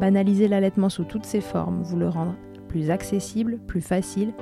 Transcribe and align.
banaliser 0.00 0.48
l'allaitement 0.48 0.88
sous 0.88 1.04
toutes 1.04 1.24
ses 1.24 1.40
formes, 1.40 1.82
vous 1.82 1.96
le 1.96 2.08
rendre 2.08 2.36
plus 2.68 2.90
accessible, 2.90 3.58
plus 3.66 3.80
facile 3.80 4.32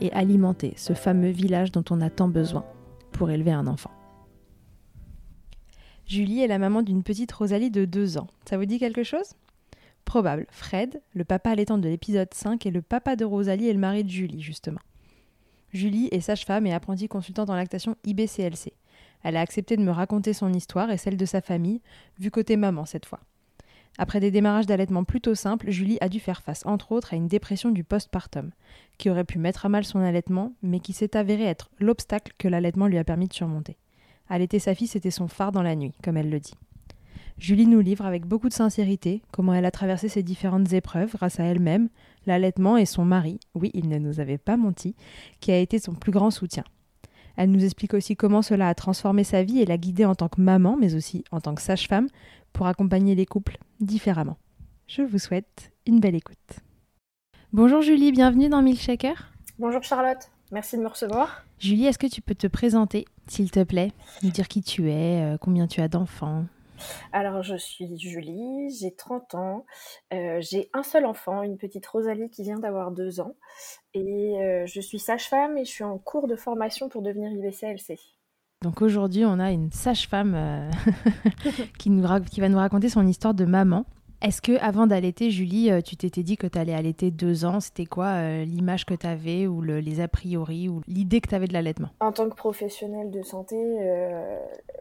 et 0.00 0.12
alimenter 0.12 0.74
ce 0.76 0.92
fameux 0.92 1.30
village 1.30 1.72
dont 1.72 1.84
on 1.90 2.00
a 2.00 2.10
tant 2.10 2.28
besoin 2.28 2.64
pour 3.12 3.30
élever 3.30 3.52
un 3.52 3.66
enfant. 3.66 3.90
Julie 6.06 6.42
est 6.42 6.48
la 6.48 6.58
maman 6.58 6.82
d'une 6.82 7.04
petite 7.04 7.30
Rosalie 7.30 7.70
de 7.70 7.84
2 7.84 8.18
ans. 8.18 8.26
Ça 8.44 8.58
vous 8.58 8.64
dit 8.64 8.80
quelque 8.80 9.04
chose? 9.04 9.34
Probable. 10.04 10.46
Fred, 10.50 11.00
le 11.14 11.24
papa 11.24 11.50
allaitant 11.50 11.78
de 11.78 11.88
l'épisode 11.88 12.34
5, 12.34 12.66
est 12.66 12.72
le 12.72 12.82
papa 12.82 13.14
de 13.14 13.24
Rosalie 13.24 13.68
et 13.68 13.72
le 13.72 13.78
mari 13.78 14.02
de 14.02 14.10
Julie, 14.10 14.42
justement. 14.42 14.80
Julie 15.72 16.08
est 16.10 16.20
sage-femme 16.20 16.66
et 16.66 16.74
apprentie 16.74 17.06
consultante 17.06 17.48
en 17.48 17.54
lactation 17.54 17.94
IBCLC. 18.04 18.72
Elle 19.22 19.36
a 19.36 19.40
accepté 19.40 19.76
de 19.76 19.82
me 19.82 19.92
raconter 19.92 20.32
son 20.32 20.52
histoire 20.52 20.90
et 20.90 20.96
celle 20.96 21.16
de 21.16 21.26
sa 21.26 21.40
famille, 21.40 21.80
vu 22.18 22.32
côté 22.32 22.56
maman 22.56 22.86
cette 22.86 23.06
fois. 23.06 23.20
Après 23.98 24.20
des 24.20 24.30
démarrages 24.30 24.66
d'allaitement 24.66 25.04
plutôt 25.04 25.34
simples, 25.34 25.70
Julie 25.70 25.98
a 26.00 26.08
dû 26.08 26.20
faire 26.20 26.42
face, 26.42 26.64
entre 26.64 26.92
autres, 26.92 27.12
à 27.12 27.16
une 27.16 27.28
dépression 27.28 27.70
du 27.70 27.84
postpartum, 27.84 28.50
qui 28.98 29.10
aurait 29.10 29.24
pu 29.24 29.38
mettre 29.38 29.66
à 29.66 29.68
mal 29.68 29.84
son 29.84 29.98
allaitement, 29.98 30.52
mais 30.62 30.80
qui 30.80 30.92
s'est 30.92 31.16
avéré 31.16 31.44
être 31.44 31.70
l'obstacle 31.78 32.32
que 32.38 32.48
l'allaitement 32.48 32.86
lui 32.86 32.98
a 32.98 33.04
permis 33.04 33.28
de 33.28 33.34
surmonter. 33.34 33.76
Allaiter 34.28 34.58
sa 34.58 34.74
fille, 34.74 34.86
c'était 34.86 35.10
son 35.10 35.28
phare 35.28 35.52
dans 35.52 35.62
la 35.62 35.76
nuit, 35.76 35.92
comme 36.02 36.16
elle 36.16 36.30
le 36.30 36.40
dit. 36.40 36.54
Julie 37.40 37.66
nous 37.66 37.80
livre 37.80 38.04
avec 38.04 38.26
beaucoup 38.26 38.50
de 38.50 38.54
sincérité 38.54 39.22
comment 39.32 39.54
elle 39.54 39.64
a 39.64 39.70
traversé 39.70 40.10
ces 40.10 40.22
différentes 40.22 40.74
épreuves 40.74 41.12
grâce 41.12 41.40
à 41.40 41.44
elle-même, 41.44 41.88
l'allaitement 42.26 42.76
et 42.76 42.84
son 42.84 43.04
mari, 43.04 43.40
oui, 43.54 43.70
il 43.72 43.88
ne 43.88 43.98
nous 43.98 44.20
avait 44.20 44.38
pas 44.38 44.58
menti, 44.58 44.94
qui 45.40 45.50
a 45.50 45.58
été 45.58 45.78
son 45.78 45.94
plus 45.94 46.12
grand 46.12 46.30
soutien. 46.30 46.64
Elle 47.36 47.50
nous 47.50 47.64
explique 47.64 47.94
aussi 47.94 48.16
comment 48.16 48.42
cela 48.42 48.68
a 48.68 48.74
transformé 48.74 49.24
sa 49.24 49.42
vie 49.42 49.60
et 49.60 49.64
l'a 49.64 49.78
guidée 49.78 50.04
en 50.04 50.14
tant 50.14 50.28
que 50.28 50.42
maman, 50.42 50.76
mais 50.78 50.94
aussi 50.94 51.24
en 51.30 51.40
tant 51.40 51.54
que 51.54 51.62
sage-femme, 51.62 52.08
pour 52.52 52.66
accompagner 52.66 53.14
les 53.14 53.26
couples 53.26 53.58
différemment. 53.80 54.38
Je 54.86 55.02
vous 55.02 55.18
souhaite 55.18 55.72
une 55.86 56.00
belle 56.00 56.14
écoute. 56.14 56.60
Bonjour 57.52 57.82
Julie, 57.82 58.12
bienvenue 58.12 58.48
dans 58.48 58.62
Milkshaker. 58.62 59.30
Bonjour 59.58 59.82
Charlotte, 59.82 60.30
merci 60.52 60.76
de 60.76 60.82
me 60.82 60.88
recevoir. 60.88 61.44
Julie, 61.58 61.86
est-ce 61.86 61.98
que 61.98 62.06
tu 62.06 62.22
peux 62.22 62.34
te 62.34 62.46
présenter, 62.46 63.04
s'il 63.26 63.50
te 63.50 63.62
plaît? 63.62 63.92
Nous 64.22 64.30
dire 64.30 64.48
qui 64.48 64.62
tu 64.62 64.90
es, 64.90 65.22
euh, 65.22 65.36
combien 65.38 65.66
tu 65.66 65.80
as 65.80 65.88
d'enfants? 65.88 66.44
Alors, 67.12 67.42
je 67.42 67.56
suis 67.56 67.98
Julie, 67.98 68.70
j'ai 68.70 68.94
30 68.94 69.34
ans, 69.34 69.66
euh, 70.12 70.38
j'ai 70.40 70.70
un 70.72 70.82
seul 70.82 71.04
enfant, 71.06 71.42
une 71.42 71.58
petite 71.58 71.86
Rosalie 71.86 72.30
qui 72.30 72.42
vient 72.42 72.58
d'avoir 72.58 72.90
2 72.90 73.20
ans, 73.20 73.34
et 73.94 74.38
euh, 74.42 74.66
je 74.66 74.80
suis 74.80 74.98
sage-femme 74.98 75.58
et 75.58 75.64
je 75.64 75.70
suis 75.70 75.84
en 75.84 75.98
cours 75.98 76.26
de 76.26 76.36
formation 76.36 76.88
pour 76.88 77.02
devenir 77.02 77.30
IBCLC. 77.30 77.98
Donc 78.62 78.82
aujourd'hui, 78.82 79.24
on 79.24 79.38
a 79.38 79.52
une 79.52 79.70
sage-femme 79.70 80.34
euh, 80.36 80.70
qui, 81.78 81.90
qui 82.30 82.40
va 82.40 82.48
nous 82.50 82.58
raconter 82.58 82.90
son 82.90 83.06
histoire 83.06 83.32
de 83.32 83.46
maman. 83.46 83.86
Est-ce 84.20 84.42
que 84.42 84.60
avant 84.60 84.86
d'allaiter, 84.86 85.30
Julie, 85.30 85.70
tu 85.82 85.96
t'étais 85.96 86.22
dit 86.22 86.36
que 86.36 86.46
tu 86.46 86.58
allais 86.58 86.74
allaiter 86.74 87.10
deux 87.10 87.46
ans? 87.46 87.60
C'était 87.60 87.86
quoi 87.86 88.20
l'image 88.44 88.84
que 88.84 88.92
tu 88.92 89.06
avais 89.06 89.46
ou 89.46 89.62
les 89.62 90.02
a 90.02 90.08
priori 90.08 90.68
ou 90.68 90.82
l'idée 90.86 91.22
que 91.22 91.30
tu 91.30 91.34
avais 91.34 91.46
de 91.46 91.54
l'allaitement? 91.54 91.88
En 92.00 92.12
tant 92.12 92.28
que 92.28 92.34
professionnelle 92.34 93.10
de 93.10 93.22
santé, 93.22 93.56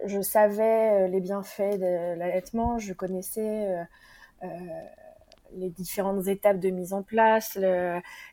je 0.05 0.19
savais 0.19 1.07
les 1.07 1.21
bienfaits 1.21 1.79
de 1.79 2.19
l'allaitement, 2.19 2.79
je 2.79 2.91
connaissais 2.91 3.77
les 5.55 5.69
différentes 5.69 6.27
étapes 6.27 6.59
de 6.59 6.69
mise 6.69 6.93
en 6.93 7.03
place, 7.03 7.57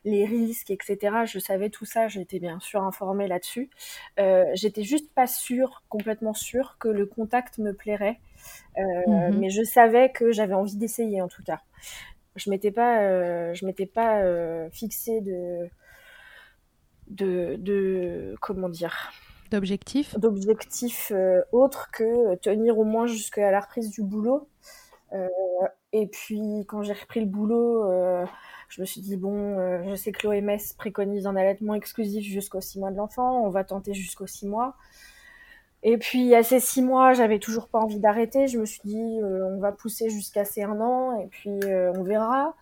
les 0.04 0.24
risques, 0.24 0.70
etc. 0.70 0.96
Je 1.26 1.38
savais 1.38 1.70
tout 1.70 1.84
ça, 1.84 2.08
j'étais 2.08 2.38
bien 2.38 2.60
sûr 2.60 2.82
informée 2.82 3.28
là-dessus. 3.28 3.70
Euh, 4.18 4.44
j'étais 4.54 4.82
juste 4.82 5.12
pas 5.12 5.26
sûre, 5.26 5.82
complètement 5.88 6.34
sûre, 6.34 6.76
que 6.78 6.88
le 6.88 7.06
contact 7.06 7.58
me 7.58 7.72
plairait, 7.72 8.20
euh, 8.78 8.82
mhm. 9.06 9.38
mais 9.38 9.50
je 9.50 9.62
savais 9.62 10.10
que 10.10 10.32
j'avais 10.32 10.54
envie 10.54 10.76
d'essayer 10.76 11.22
en 11.22 11.28
tout 11.28 11.42
cas. 11.42 11.60
Je 12.36 12.50
m'étais 12.50 12.70
pas, 12.70 13.00
euh, 13.02 13.54
je 13.54 13.64
m'étais 13.64 13.86
pas 13.86 14.22
fixée 14.70 15.20
de, 15.20 15.68
de, 17.08 17.56
de, 17.58 18.34
comment 18.40 18.68
dire, 18.68 19.10
d'objectifs, 19.50 20.18
d'objectifs 20.18 21.12
autres 21.52 21.90
que 21.92 22.34
tenir 22.36 22.78
au 22.78 22.84
moins 22.84 23.06
jusqu'à 23.06 23.50
la 23.50 23.60
reprise 23.60 23.90
du 23.90 24.02
boulot. 24.02 24.48
Euh, 25.96 26.02
et 26.02 26.06
puis 26.06 26.64
quand 26.66 26.82
j'ai 26.82 26.92
repris 26.92 27.20
le 27.20 27.26
boulot, 27.26 27.90
euh, 27.90 28.24
je 28.68 28.80
me 28.80 28.86
suis 28.86 29.00
dit 29.00 29.16
bon, 29.16 29.58
euh, 29.58 29.82
je 29.88 29.94
sais 29.94 30.12
que 30.12 30.26
l'OMS 30.26 30.58
préconise 30.76 31.26
un 31.26 31.36
allaitement 31.36 31.74
exclusif 31.74 32.24
jusqu'aux 32.24 32.60
6 32.60 32.78
mois 32.78 32.90
de 32.90 32.96
l'enfant, 32.96 33.42
on 33.44 33.50
va 33.50 33.64
tenter 33.64 33.94
jusqu'aux 33.94 34.26
6 34.26 34.46
mois. 34.46 34.74
Et 35.82 35.98
puis 35.98 36.34
à 36.34 36.42
ces 36.42 36.58
6 36.58 36.82
mois, 36.82 37.12
j'avais 37.12 37.38
toujours 37.38 37.68
pas 37.68 37.78
envie 37.78 38.00
d'arrêter. 38.00 38.48
Je 38.48 38.58
me 38.58 38.64
suis 38.64 38.80
dit 38.84 39.20
on 39.22 39.58
va 39.58 39.72
pousser 39.72 40.10
jusqu'à 40.10 40.44
ces 40.44 40.62
1 40.62 40.80
an 40.80 41.18
et 41.20 41.26
puis 41.26 41.60
on 41.64 42.02
verra. 42.02 42.54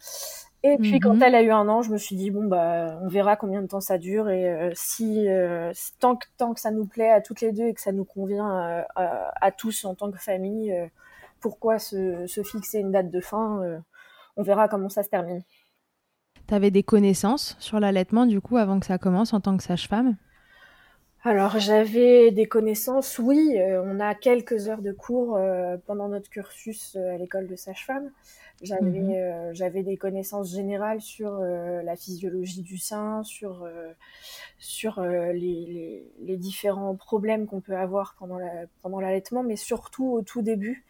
Et 0.66 0.78
puis 0.78 0.98
quand 0.98 1.14
mhm. 1.14 1.22
elle 1.22 1.34
a 1.34 1.42
eu 1.42 1.50
un 1.50 1.68
an, 1.68 1.82
je 1.82 1.90
me 1.90 1.98
suis 1.98 2.16
dit 2.16 2.30
bon 2.30 2.44
bah 2.44 2.98
on 3.02 3.08
verra 3.08 3.36
combien 3.36 3.62
de 3.62 3.66
temps 3.66 3.80
ça 3.80 3.98
dure 3.98 4.28
et 4.30 4.72
si 4.74 5.26
tant 6.00 6.16
que 6.16 6.26
tant 6.36 6.52
que 6.52 6.60
ça 6.60 6.70
nous 6.70 6.86
plaît 6.86 7.10
à 7.10 7.20
toutes 7.20 7.40
les 7.40 7.52
deux 7.52 7.64
et 7.64 7.74
que 7.74 7.80
ça 7.80 7.92
nous 7.92 8.04
convient 8.04 8.84
à 8.94 9.52
tous 9.52 9.84
en 9.86 9.94
tant 9.94 10.10
que 10.10 10.18
famille, 10.18 10.74
pourquoi 11.44 11.78
se, 11.78 12.42
fixer 12.42 12.78
une 12.78 12.90
date 12.90 13.10
de 13.10 13.20
fin 13.20 13.62
euh, 13.62 13.78
On 14.38 14.42
verra 14.42 14.66
comment 14.66 14.88
ça 14.88 15.02
se 15.02 15.10
termine. 15.10 15.42
Tu 16.48 16.54
avais 16.54 16.70
des 16.70 16.82
connaissances 16.82 17.54
sur 17.58 17.80
l'allaitement 17.80 18.24
du 18.24 18.40
coup 18.40 18.56
avant 18.56 18.80
que 18.80 18.86
ça 18.86 18.96
commence 18.96 19.34
en 19.34 19.40
tant 19.42 19.54
que 19.58 19.62
sage-femme? 19.62 20.16
Alors 21.22 21.58
j'avais 21.58 22.30
des 22.30 22.46
connaissances, 22.46 23.18
oui, 23.18 23.58
euh, 23.58 23.82
on 23.84 24.00
a 24.00 24.14
quelques 24.14 24.68
heures 24.68 24.80
de 24.80 24.92
cours 24.92 25.36
euh, 25.36 25.76
pendant 25.86 26.08
notre 26.08 26.30
cursus 26.30 26.96
à 26.96 27.18
l'école 27.18 27.46
de 27.46 27.56
sage-femme. 27.56 28.10
J'avais 28.62 29.00
mhm. 29.00 29.82
des 29.82 29.96
connaissances 29.98 30.54
générales 30.54 31.02
sur 31.02 31.40
la 31.40 31.96
physiologie 31.96 32.62
du 32.62 32.78
sein, 32.78 33.22
sur 33.24 33.68
sur 34.58 35.02
les, 35.02 36.06
les, 36.20 36.36
différents 36.36 36.94
problèmes 36.94 37.46
qu'on 37.46 37.60
peut 37.60 37.76
avoir 37.76 38.14
pendant 38.18 38.38
la, 38.38 38.66
pendant 38.80 39.00
l'allaitement, 39.00 39.42
mais 39.42 39.56
surtout 39.56 40.06
au 40.06 40.22
tout 40.22 40.40
début, 40.40 40.84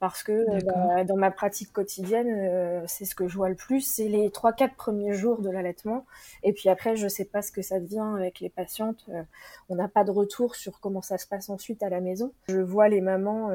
parce 0.00 0.22
que 0.22 0.32
euh, 0.32 0.58
bah, 0.64 1.04
dans 1.04 1.16
ma 1.16 1.30
pratique 1.30 1.72
quotidienne, 1.72 2.28
euh, 2.30 2.82
c'est 2.86 3.04
ce 3.04 3.14
que 3.14 3.28
je 3.28 3.36
vois 3.36 3.50
le 3.50 3.54
plus, 3.54 3.82
c'est 3.82 4.08
les 4.08 4.30
trois 4.30 4.54
quatre 4.54 4.74
premiers 4.74 5.12
jours 5.12 5.42
de 5.42 5.50
l'allaitement, 5.50 6.06
et 6.42 6.54
puis 6.54 6.70
après, 6.70 6.96
je 6.96 7.06
sais 7.06 7.26
pas 7.26 7.42
ce 7.42 7.52
que 7.52 7.60
ça 7.60 7.78
devient 7.78 8.14
avec 8.16 8.40
les 8.40 8.48
patientes. 8.48 9.04
Euh, 9.10 9.22
on 9.68 9.74
n'a 9.74 9.88
pas 9.88 10.02
de 10.02 10.10
retour 10.10 10.56
sur 10.56 10.80
comment 10.80 11.02
ça 11.02 11.18
se 11.18 11.26
passe 11.26 11.50
ensuite 11.50 11.82
à 11.82 11.90
la 11.90 12.00
maison. 12.00 12.32
Je 12.48 12.58
vois 12.58 12.88
les 12.88 13.02
mamans 13.02 13.50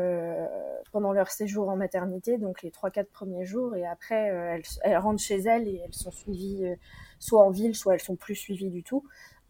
pendant 0.92 1.12
leur 1.12 1.32
séjour 1.32 1.68
en 1.68 1.76
maternité, 1.76 2.38
donc 2.38 2.62
les 2.62 2.72
trois 2.72 2.92
quatre 2.92 3.10
premiers 3.12 3.44
jours, 3.44 3.76
et 3.76 3.86
après, 3.86 4.28
elles, 4.28 4.62
elles, 4.84 4.98
rentrent 4.98 5.22
chez 5.22 5.40
elles 5.40 5.68
et 5.68 5.82
elles 5.84 5.94
sont 5.94 6.12
suivies 6.12 6.64
soit 7.18 7.44
en 7.44 7.50
ville, 7.50 7.76
soit 7.76 7.96
elles 7.96 8.02
sont 8.02 8.16
plus 8.16 8.36
suivies 8.36 8.70
du 8.70 8.84
tout. 8.84 9.04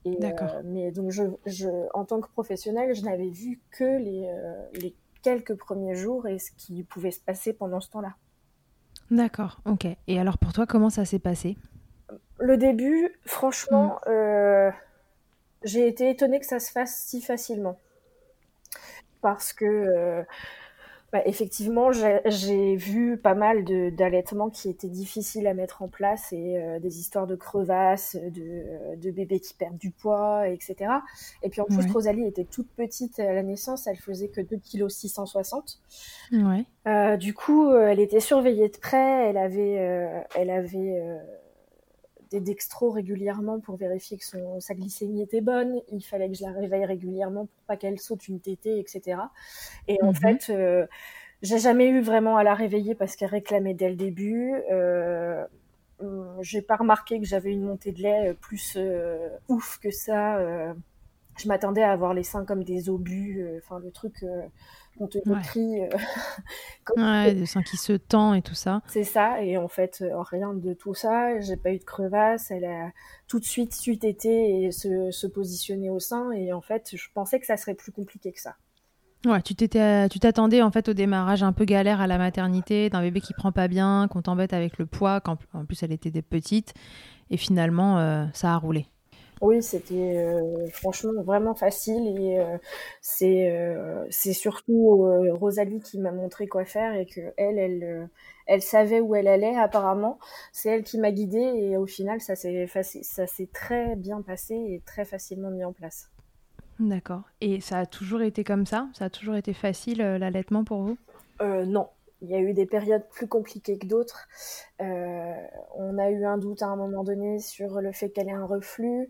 Et, 0.05 0.17
mais 0.63 0.91
donc, 0.91 1.11
je, 1.11 1.23
je, 1.45 1.67
en 1.93 2.05
tant 2.05 2.21
que 2.21 2.29
professionnelle, 2.29 2.95
je 2.95 3.03
n'avais 3.03 3.29
vu 3.29 3.59
que 3.71 3.83
les, 3.83 4.31
les 4.79 4.95
quelques 5.25 5.55
premiers 5.55 5.95
jours 5.95 6.27
et 6.27 6.37
ce 6.37 6.51
qui 6.51 6.83
pouvait 6.83 7.09
se 7.09 7.19
passer 7.19 7.51
pendant 7.51 7.81
ce 7.81 7.89
temps-là. 7.89 8.13
D'accord, 9.09 9.59
ok. 9.65 9.87
Et 10.05 10.19
alors 10.19 10.37
pour 10.37 10.53
toi, 10.53 10.67
comment 10.67 10.91
ça 10.91 11.03
s'est 11.03 11.19
passé? 11.19 11.57
Le 12.37 12.57
début, 12.57 13.11
franchement, 13.25 13.99
hmm. 14.05 14.09
euh, 14.11 14.71
j'ai 15.63 15.87
été 15.87 16.11
étonnée 16.11 16.39
que 16.39 16.45
ça 16.45 16.59
se 16.59 16.71
fasse 16.71 16.95
si 17.07 17.21
facilement. 17.21 17.79
Parce 19.21 19.51
que 19.51 19.65
euh, 19.65 20.23
bah, 21.15 21.21
effectivement, 21.25 21.91
j'ai 21.93 22.75
vu 22.75 23.15
pas 23.15 23.35
mal 23.35 23.63
d'allaitements 23.95 24.49
qui 24.49 24.67
étaient 24.67 24.89
difficiles 24.89 25.47
à 25.47 25.53
mettre 25.53 25.81
en 25.81 25.87
place 25.87 26.33
et 26.33 26.57
euh, 26.57 26.77
des 26.79 26.99
histoires 26.99 27.25
de 27.25 27.35
crevasses, 27.35 28.17
de, 28.17 28.97
de, 28.97 29.11
bébés 29.11 29.39
qui 29.39 29.53
perdent 29.53 29.77
du 29.77 29.91
poids, 29.91 30.49
etc. 30.49 30.91
Et 31.41 31.47
puis 31.47 31.61
en 31.61 31.65
plus, 31.67 31.89
Rosalie 31.89 32.25
était 32.27 32.43
toute 32.43 32.67
petite 32.67 33.17
à 33.21 33.31
la 33.31 33.43
naissance, 33.43 33.87
elle 33.87 33.95
faisait 33.95 34.27
que 34.27 34.41
2 34.41 34.57
kg 34.57 34.89
660. 34.89 35.79
Ouais. 36.33 36.65
Euh, 36.85 37.15
du 37.15 37.33
coup, 37.33 37.69
euh, 37.69 37.87
elle 37.87 38.01
était 38.01 38.19
surveillée 38.19 38.67
de 38.67 38.77
près, 38.77 39.29
elle 39.29 39.37
avait, 39.37 40.25
elle 40.35 40.49
avait 40.49 41.01
des 42.31 42.39
dextros 42.39 42.91
régulièrement 42.91 43.59
pour 43.59 43.75
vérifier 43.75 44.17
que 44.17 44.25
son, 44.25 44.59
sa 44.59 44.73
glycémie 44.73 45.21
était 45.21 45.41
bonne. 45.41 45.81
Il 45.91 46.01
fallait 46.01 46.29
que 46.29 46.35
je 46.35 46.43
la 46.43 46.51
réveille 46.51 46.85
régulièrement 46.85 47.45
pour 47.45 47.63
pas 47.67 47.77
qu'elle 47.77 47.99
saute 47.99 48.27
une 48.27 48.39
tétée, 48.39 48.79
etc. 48.79 49.19
Et 49.87 50.01
en 50.01 50.07
mhm. 50.07 50.15
fait, 50.15 50.49
euh, 50.49 50.85
j'ai 51.41 51.59
jamais 51.59 51.87
eu 51.89 52.01
vraiment 52.01 52.37
à 52.37 52.43
la 52.43 52.53
réveiller 52.53 52.95
parce 52.95 53.15
qu'elle 53.15 53.29
réclamait 53.29 53.73
dès 53.73 53.89
le 53.89 53.95
début. 53.95 54.53
Euh, 54.71 55.45
hum, 55.99 56.37
j'ai 56.41 56.61
pas 56.61 56.75
remarqué 56.75 57.19
que 57.19 57.25
j'avais 57.25 57.51
une 57.51 57.63
montée 57.63 57.91
de 57.91 58.01
lait 58.01 58.35
plus 58.41 58.75
euh, 58.77 59.29
ouf 59.47 59.77
que 59.79 59.91
ça. 59.91 60.37
Euh. 60.37 60.73
je 61.37 61.47
m'attendais 61.47 61.83
à 61.83 61.91
avoir 61.91 62.13
les 62.13 62.23
seins 62.23 62.45
comme 62.45 62.63
des 62.63 62.89
obus, 62.89 63.45
enfin 63.57 63.79
le 63.79 63.91
truc 63.91 64.25
on 64.99 65.07
te 65.07 65.17
décrit. 65.17 65.81
Ouais. 66.95 67.01
Euh, 67.01 67.33
ouais, 67.33 67.45
sein 67.47 67.63
qui 67.63 67.77
se 67.77 67.93
tend 67.93 68.35
et 68.35 68.43
tout 68.43 68.53
ça. 68.53 68.83
C'est 68.85 69.03
ça, 69.03 69.41
et 69.41 69.57
en 69.57 69.67
fait, 69.67 70.03
euh, 70.03 70.21
rien 70.21 70.53
de 70.53 70.73
tout 70.73 70.93
ça. 70.93 71.39
J'ai 71.39 71.57
pas 71.57 71.71
eu 71.71 71.79
de 71.79 71.83
crevasse. 71.83 72.51
Elle 72.51 72.65
a 72.65 72.91
tout 73.27 73.39
de 73.39 73.43
suite 73.43 73.73
suite 73.73 74.03
été 74.03 74.61
et 74.61 74.71
se, 74.71 75.09
se 75.09 75.25
positionner 75.25 75.89
au 75.89 75.99
sein. 75.99 76.31
Et 76.31 76.53
en 76.53 76.61
fait, 76.61 76.91
je 76.93 77.07
pensais 77.11 77.39
que 77.39 77.47
ça 77.47 77.57
serait 77.57 77.73
plus 77.73 77.91
compliqué 77.91 78.31
que 78.31 78.39
ça. 78.39 78.55
Ouais, 79.25 79.41
tu 79.41 79.55
t'étais, 79.55 80.07
tu 80.09 80.19
t'attendais 80.19 80.61
en 80.61 80.69
fait 80.69 80.87
au 80.87 80.93
démarrage 80.93 81.41
un 81.41 81.51
peu 81.51 81.65
galère 81.65 81.99
à 81.99 82.05
la 82.05 82.19
maternité, 82.19 82.91
d'un 82.91 83.01
bébé 83.01 83.21
qui 83.21 83.33
prend 83.33 83.51
pas 83.51 83.67
bien, 83.67 84.07
qu'on 84.07 84.21
t'embête 84.21 84.53
avec 84.53 84.77
le 84.77 84.85
poids, 84.85 85.19
qu'en 85.19 85.37
en 85.53 85.65
plus 85.65 85.81
elle 85.81 85.91
était 85.91 86.11
des 86.11 86.21
petites, 86.21 86.75
et 87.31 87.37
finalement 87.37 87.97
euh, 87.97 88.25
ça 88.33 88.53
a 88.53 88.57
roulé. 88.57 88.87
Oui, 89.41 89.61
c'était 89.61 90.17
euh, 90.17 90.67
franchement 90.71 91.21
vraiment 91.23 91.55
facile 91.55 92.07
et 92.17 92.39
euh, 92.39 92.57
c'est 93.01 93.51
euh, 93.51 94.05
c'est 94.09 94.33
surtout 94.33 95.05
Rosalie 95.33 95.81
qui 95.81 95.99
m'a 95.99 96.11
montré 96.11 96.47
quoi 96.47 96.63
faire 96.65 96.93
et 96.95 97.05
que 97.05 97.33
elle 97.37 97.59
elle 97.59 98.09
elle 98.47 98.61
savait 98.61 99.01
où 99.01 99.13
elle 99.13 99.27
allait 99.27 99.55
apparemment. 99.55 100.19
C'est 100.53 100.69
elle 100.69 100.83
qui 100.83 100.97
m'a 100.97 101.11
guidée 101.11 101.37
et 101.37 101.77
au 101.77 101.85
final 101.85 102.21
ça 102.21 102.35
s'est 102.35 102.67
ça 102.67 103.27
s'est 103.27 103.49
très 103.53 103.95
bien 103.95 104.21
passé 104.21 104.55
et 104.55 104.81
très 104.85 105.03
facilement 105.03 105.49
mis 105.49 105.65
en 105.65 105.73
place. 105.73 106.09
D'accord. 106.79 107.23
Et 107.41 107.61
ça 107.61 107.79
a 107.79 107.85
toujours 107.85 108.21
été 108.21 108.43
comme 108.43 108.65
ça? 108.65 108.87
Ça 108.93 109.05
a 109.05 109.09
toujours 109.09 109.35
été 109.35 109.53
facile 109.53 109.99
l'allaitement 109.99 110.63
pour 110.63 110.81
vous? 110.81 110.97
Non, 111.41 111.89
il 112.21 112.29
y 112.29 112.35
a 112.35 112.39
eu 112.39 112.53
des 112.53 112.65
périodes 112.65 113.07
plus 113.09 113.27
compliquées 113.27 113.77
que 113.77 113.85
d'autres. 113.85 114.27
Euh, 114.81 115.33
on 115.75 115.97
a 115.97 116.09
eu 116.09 116.25
un 116.25 116.37
doute 116.37 116.61
à 116.61 116.67
un 116.67 116.75
moment 116.75 117.03
donné 117.03 117.39
sur 117.39 117.81
le 117.81 117.91
fait 117.91 118.09
qu'elle 118.09 118.29
ait 118.29 118.33
un 118.33 118.45
reflux. 118.45 119.09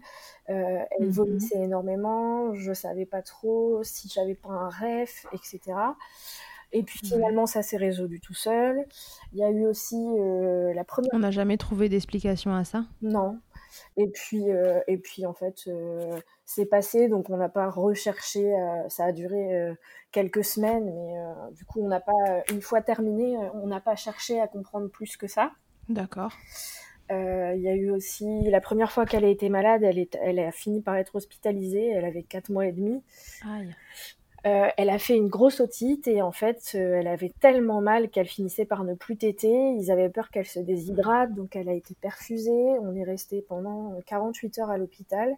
Euh, 0.50 0.80
elle 0.92 1.06
mhm. 1.06 1.12
vomissait 1.12 1.60
énormément. 1.60 2.54
Je 2.54 2.74
savais 2.74 3.06
pas 3.06 3.22
trop 3.22 3.84
si 3.84 4.10
j'avais 4.10 4.36
pas 4.36 4.50
un 4.50 4.70
ref, 4.70 5.26
etc. 5.34 5.60
Et 6.72 6.84
puis 6.84 7.00
finalement, 7.04 7.46
ça 7.46 7.62
s'est 7.62 7.78
résolu 7.78 8.20
tout 8.20 8.34
seul. 8.34 8.86
Il 9.32 9.40
y 9.40 9.44
a 9.44 9.50
eu 9.50 9.66
aussi 9.66 9.96
euh, 9.96 10.74
la 10.74 10.84
première. 10.84 11.12
On 11.14 11.20
n'a 11.20 11.32
jamais 11.32 11.58
trouvé 11.58 11.88
d'explication 11.90 12.54
à 12.54 12.66
ça? 12.66 12.86
Non. 13.02 13.40
Et 13.98 14.08
puis, 14.08 14.52
euh, 14.52 14.80
et 14.88 14.98
puis 14.98 15.26
en 15.26 15.34
fait, 15.34 15.64
euh, 15.68 16.20
c'est 16.46 16.66
passé, 16.66 17.08
donc 17.08 17.30
on 17.30 17.38
n'a 17.38 17.50
pas 17.50 17.70
recherché. 17.70 18.54
Euh, 18.54 18.90
ça 18.90 19.06
a 19.06 19.12
duré 19.12 19.76
quelques 20.12 20.44
semaines, 20.44 20.94
mais 20.94 21.54
du 21.54 21.66
coup, 21.66 21.82
on 21.82 21.88
n'a 21.88 22.00
pas, 22.00 22.44
une 22.52 22.62
fois 22.62 22.82
terminé, 22.82 23.38
on 23.54 23.68
n'a 23.68 23.80
pas 23.80 23.96
cherché 23.96 24.40
à 24.40 24.48
comprendre 24.48 24.90
plus 24.90 25.18
que 25.18 25.28
ça. 25.28 25.52
D'accord. 25.90 26.34
Il 27.10 27.62
y 27.62 27.68
a 27.68 27.76
eu 27.76 27.92
aussi 27.92 28.26
la 28.50 28.62
première 28.62 28.92
fois 28.92 29.06
qu'elle 29.06 29.26
a 29.26 29.30
été 29.30 29.50
malade, 29.50 29.84
elle, 29.84 30.00
est, 30.00 30.18
elle 30.22 30.40
a 30.40 30.52
fini 30.52 30.82
par 30.82 30.96
être 30.96 31.16
hospitalisée. 31.16 31.90
Elle 31.90 32.06
avait 32.06 32.24
4 32.24 32.50
mois 32.50 32.66
et 32.66 32.72
demi. 32.72 33.04
Aïe. 33.46 33.76
Euh, 34.46 34.68
elle 34.78 34.92
a 34.92 35.00
fait 35.00 35.18
une 35.18 35.28
grosse 35.28 35.60
otite 35.60 36.08
et 36.08 36.22
en 36.22 36.32
fait, 36.32 36.74
euh, 36.76 37.00
elle 37.00 37.08
avait 37.08 37.34
tellement 37.40 37.82
mal 37.82 38.10
qu'elle 38.10 38.28
finissait 38.28 38.66
par 38.66 38.84
ne 38.84 38.94
plus 38.94 39.18
téter. 39.18 39.72
Ils 39.72 39.90
avaient 39.90 40.10
peur 40.10 40.30
qu'elle 40.30 40.46
se 40.46 40.60
déshydrate, 40.60 41.34
donc 41.34 41.56
elle 41.56 41.68
a 41.68 41.74
été 41.74 41.96
perfusée. 42.00 42.78
On 42.82 42.96
est 42.96 43.04
resté 43.04 43.42
pendant 43.42 44.00
48 44.06 44.60
heures 44.60 44.70
à 44.70 44.78
l'hôpital. 44.78 45.36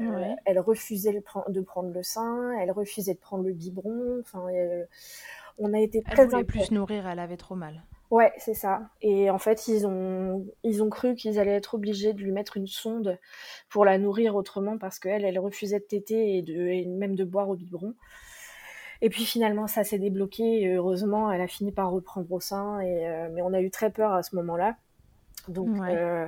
Euh, 0.00 0.34
elle 0.44 0.58
refusait 0.58 1.14
de 1.48 1.60
prendre 1.62 1.88
le 1.88 2.02
sein, 2.02 2.52
elle 2.60 2.70
refusait 2.70 3.14
de 3.14 3.18
prendre 3.18 3.44
le 3.44 3.54
biberon. 3.54 4.20
Enfin, 4.20 4.46
on 5.56 5.72
a 5.72 5.78
été 5.78 6.02
très. 6.02 6.24
Elle 6.24 6.28
voulait 6.28 6.44
plus 6.44 6.70
nourrir, 6.70 7.08
elle 7.08 7.18
avait 7.18 7.38
trop 7.38 7.54
mal. 7.54 7.82
Ouais, 8.10 8.32
c'est 8.38 8.54
ça. 8.54 8.82
Et 9.02 9.30
en 9.30 9.38
fait, 9.38 9.66
ils 9.68 9.86
ont, 9.86 10.46
ils 10.62 10.82
ont 10.82 10.88
cru 10.88 11.14
qu'ils 11.14 11.38
allaient 11.38 11.56
être 11.56 11.74
obligés 11.74 12.12
de 12.12 12.20
lui 12.20 12.30
mettre 12.30 12.56
une 12.56 12.68
sonde 12.68 13.18
pour 13.68 13.84
la 13.84 13.98
nourrir 13.98 14.36
autrement 14.36 14.78
parce 14.78 14.98
qu'elle, 14.98 15.24
elle 15.24 15.38
refusait 15.38 15.80
de 15.80 15.84
téter 15.84 16.36
et, 16.36 16.42
de, 16.42 16.54
et 16.54 16.86
même 16.86 17.16
de 17.16 17.24
boire 17.24 17.48
au 17.48 17.56
biberon. 17.56 17.94
Et 19.02 19.08
puis 19.08 19.24
finalement, 19.24 19.66
ça 19.66 19.84
s'est 19.84 19.98
débloqué. 19.98 20.74
heureusement, 20.74 21.30
elle 21.30 21.40
a 21.40 21.48
fini 21.48 21.72
par 21.72 21.90
reprendre 21.90 22.30
au 22.30 22.40
sein. 22.40 22.80
Et, 22.80 23.08
euh, 23.08 23.28
mais 23.32 23.42
on 23.42 23.52
a 23.52 23.60
eu 23.60 23.70
très 23.70 23.90
peur 23.90 24.12
à 24.12 24.22
ce 24.22 24.36
moment-là. 24.36 24.76
Donc, 25.48 25.68
euh, 25.80 26.26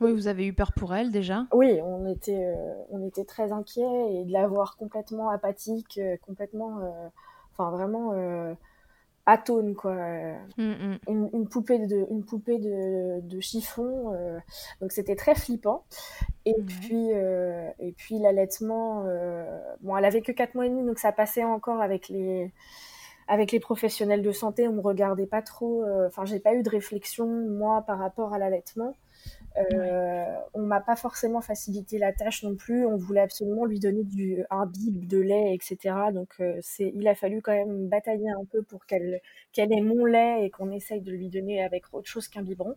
oui, 0.00 0.12
vous 0.12 0.28
avez 0.28 0.46
eu 0.46 0.54
peur 0.54 0.72
pour 0.72 0.94
elle 0.94 1.10
déjà 1.10 1.46
Oui, 1.52 1.78
on 1.82 2.06
était, 2.06 2.46
euh, 2.46 2.74
on 2.90 3.06
était 3.06 3.24
très 3.24 3.52
inquiets 3.52 4.14
et 4.14 4.24
de 4.24 4.32
la 4.32 4.46
voir 4.46 4.76
complètement 4.78 5.28
apathique, 5.28 6.00
complètement, 6.22 6.80
enfin 7.52 7.70
vraiment 7.70 8.14
atone 9.26 9.74
quoi. 9.74 9.94
Mm, 10.56 10.62
mm. 10.62 10.98
Une, 11.32 11.48
poupée 11.48 11.86
de 11.86 12.06
une 12.10 12.24
poupée 12.24 12.58
de, 12.58 13.20
de 13.20 13.40
chiffon 13.40 14.14
euh, 14.14 14.38
donc 14.80 14.92
c'était 14.92 15.16
très 15.16 15.34
flippant. 15.34 15.84
Et 16.44 16.54
puis 16.54 17.10
euh, 17.12 17.68
et 17.80 17.92
puis 17.92 18.18
l'allaitement 18.18 19.04
euh, 19.06 19.44
bon 19.82 19.96
elle 19.96 20.04
avait 20.04 20.22
que 20.22 20.32
4 20.32 20.54
mois 20.54 20.66
et 20.66 20.70
demi 20.70 20.84
donc 20.84 20.98
ça 20.98 21.12
passait 21.12 21.44
encore 21.44 21.82
avec 21.82 22.08
les 22.08 22.52
avec 23.28 23.50
les 23.50 23.60
professionnels 23.60 24.22
de 24.22 24.32
santé. 24.32 24.68
On 24.68 24.72
me 24.72 24.80
regardait 24.80 25.26
pas 25.26 25.42
trop 25.42 25.84
enfin 26.06 26.24
j'ai 26.24 26.38
pas 26.38 26.54
eu 26.54 26.62
de 26.62 26.70
réflexion 26.70 27.26
moi 27.26 27.82
par 27.82 27.98
rapport 27.98 28.32
à 28.32 28.38
l'allaitement 28.38 28.94
euh, 29.56 30.24
on 30.54 30.62
m'a 30.62 30.80
pas 30.80 30.96
forcément 30.96 31.40
facilité 31.40 31.98
la 31.98 32.12
tâche 32.12 32.42
non 32.42 32.54
plus. 32.54 32.86
On 32.86 32.96
voulait 32.96 33.20
absolument 33.20 33.64
lui 33.64 33.80
donner 33.80 34.04
du, 34.04 34.44
un 34.50 34.66
bib 34.66 35.06
de 35.06 35.18
lait, 35.18 35.54
etc. 35.54 35.94
Donc 36.12 36.28
euh, 36.40 36.58
c'est, 36.60 36.92
il 36.94 37.08
a 37.08 37.14
fallu 37.14 37.40
quand 37.40 37.52
même 37.52 37.88
batailler 37.88 38.30
un 38.30 38.44
peu 38.44 38.62
pour 38.62 38.86
qu'elle, 38.86 39.20
qu'elle 39.52 39.72
ait 39.72 39.80
mon 39.80 40.04
lait 40.04 40.44
et 40.44 40.50
qu'on 40.50 40.70
essaye 40.70 41.00
de 41.00 41.10
lui 41.10 41.28
donner 41.28 41.62
avec 41.62 41.84
autre 41.92 42.08
chose 42.08 42.28
qu'un 42.28 42.42
biberon. 42.42 42.76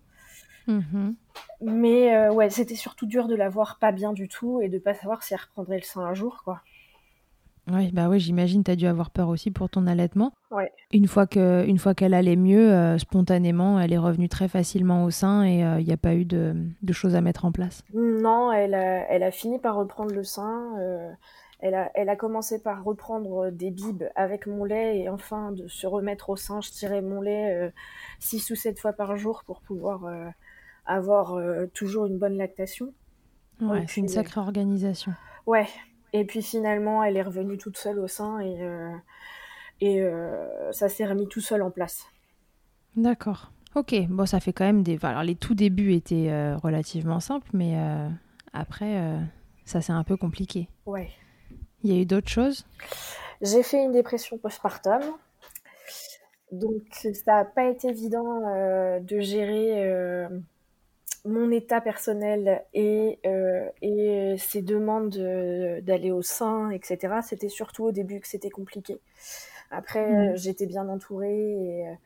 Mm-hmm. 0.67 1.15
Mais 1.61 2.15
euh, 2.15 2.31
ouais, 2.31 2.49
c'était 2.49 2.75
surtout 2.75 3.05
dur 3.05 3.27
de 3.27 3.35
la 3.35 3.49
voir 3.49 3.77
pas 3.79 3.91
bien 3.91 4.13
du 4.13 4.27
tout 4.27 4.61
et 4.61 4.69
de 4.69 4.77
pas 4.77 4.93
savoir 4.93 5.23
si 5.23 5.33
elle 5.33 5.41
reprendrait 5.41 5.77
le 5.77 5.83
sein 5.83 6.01
un 6.01 6.13
jour, 6.13 6.41
quoi. 6.43 6.61
Oui, 7.71 7.91
bah 7.91 8.09
oui, 8.09 8.19
j'imagine 8.19 8.63
tu 8.63 8.71
as 8.71 8.75
dû 8.75 8.87
avoir 8.87 9.11
peur 9.11 9.29
aussi 9.29 9.51
pour 9.51 9.69
ton 9.69 9.87
allaitement. 9.87 10.33
Ouais. 10.51 10.71
Une 10.91 11.07
fois 11.07 11.27
que 11.27 11.65
une 11.67 11.77
fois 11.77 11.93
qu'elle 11.93 12.13
allait 12.13 12.35
mieux, 12.35 12.71
euh, 12.71 12.97
spontanément, 12.97 13.79
elle 13.79 13.93
est 13.93 13.97
revenue 13.97 14.29
très 14.29 14.47
facilement 14.47 15.03
au 15.03 15.11
sein 15.11 15.43
et 15.43 15.59
il 15.59 15.63
euh, 15.63 15.81
n'y 15.81 15.93
a 15.93 15.97
pas 15.97 16.15
eu 16.15 16.25
de, 16.25 16.55
de, 16.81 16.93
choses 16.93 17.15
à 17.15 17.21
mettre 17.21 17.45
en 17.45 17.51
place. 17.51 17.83
Non, 17.93 18.51
elle 18.51 18.73
a, 18.73 19.07
elle 19.09 19.23
a 19.23 19.31
fini 19.31 19.59
par 19.59 19.75
reprendre 19.75 20.13
le 20.13 20.23
sein. 20.23 20.75
Euh, 20.79 21.11
elle, 21.59 21.75
a, 21.75 21.91
elle 21.93 22.09
a 22.09 22.15
commencé 22.15 22.61
par 22.61 22.83
reprendre 22.83 23.51
des 23.51 23.69
bibes 23.69 24.05
avec 24.15 24.47
mon 24.47 24.63
lait 24.63 24.99
et 24.99 25.09
enfin 25.09 25.51
de 25.51 25.67
se 25.67 25.85
remettre 25.85 26.29
au 26.29 26.35
sein. 26.35 26.61
Je 26.61 26.71
tirais 26.71 27.01
mon 27.01 27.21
lait 27.21 27.71
six 28.19 28.49
ou 28.49 28.55
sept 28.55 28.79
fois 28.79 28.93
par 28.93 29.15
jour 29.17 29.43
pour 29.45 29.61
pouvoir 29.61 30.09
avoir 30.85 31.37
toujours 31.73 32.05
une 32.05 32.17
bonne 32.17 32.37
lactation. 32.37 32.93
Ouais, 33.61 33.83
c'est 33.87 33.99
une 33.99 34.07
sacrée 34.07 34.39
organisation. 34.39 35.11
Ouais, 35.45 35.67
et 36.13 36.25
puis 36.25 36.41
finalement, 36.41 37.03
elle 37.03 37.17
est 37.17 37.21
revenue 37.21 37.57
toute 37.57 37.77
seule 37.77 37.99
au 37.99 38.07
sein 38.07 38.39
et, 38.39 38.61
euh, 38.61 38.95
et 39.81 40.01
euh, 40.01 40.71
ça 40.71 40.89
s'est 40.89 41.05
remis 41.05 41.27
tout 41.27 41.41
seul 41.41 41.61
en 41.61 41.71
place. 41.71 42.05
D'accord. 42.95 43.51
Ok, 43.75 43.93
bon, 44.09 44.25
ça 44.25 44.39
fait 44.39 44.53
quand 44.53 44.65
même 44.65 44.81
des. 44.81 44.97
Alors, 45.03 45.23
les 45.23 45.35
tout 45.35 45.53
débuts 45.53 45.93
étaient 45.93 46.29
euh, 46.29 46.57
relativement 46.57 47.19
simples, 47.19 47.49
mais 47.53 47.77
après, 48.51 49.19
ça 49.65 49.79
c'est 49.81 49.93
un 49.93 50.03
peu 50.03 50.17
compliqué. 50.17 50.67
Ouais. 50.85 51.09
Il 51.83 51.93
y 51.93 51.97
a 51.97 52.01
eu 52.01 52.05
d'autres 52.05 52.29
choses? 52.29 52.65
J'ai 53.41 53.63
fait 53.63 53.83
une 53.83 53.91
dépression 53.91 54.37
postpartum. 54.37 55.01
Donc, 56.51 56.81
ça 56.91 57.37
n'a 57.37 57.45
pas 57.45 57.69
été 57.69 57.89
évident 57.89 58.99
de 58.99 59.19
gérer 59.19 60.27
mon 61.25 61.51
état 61.51 61.81
personnel 61.81 62.63
et, 62.73 63.19
euh, 63.25 63.67
et 63.81 64.35
ses 64.37 64.61
demandes 64.61 65.17
d'aller 65.83 66.11
au 66.11 66.21
sein, 66.21 66.69
etc., 66.69 67.15
c'était 67.23 67.49
surtout 67.49 67.85
au 67.85 67.91
début 67.91 68.19
que 68.19 68.27
c'était 68.27 68.49
compliqué. 68.49 68.99
Après, 69.71 70.31
mmh. 70.31 70.37
j'étais 70.37 70.65
bien 70.65 70.87
entourée 70.87 71.97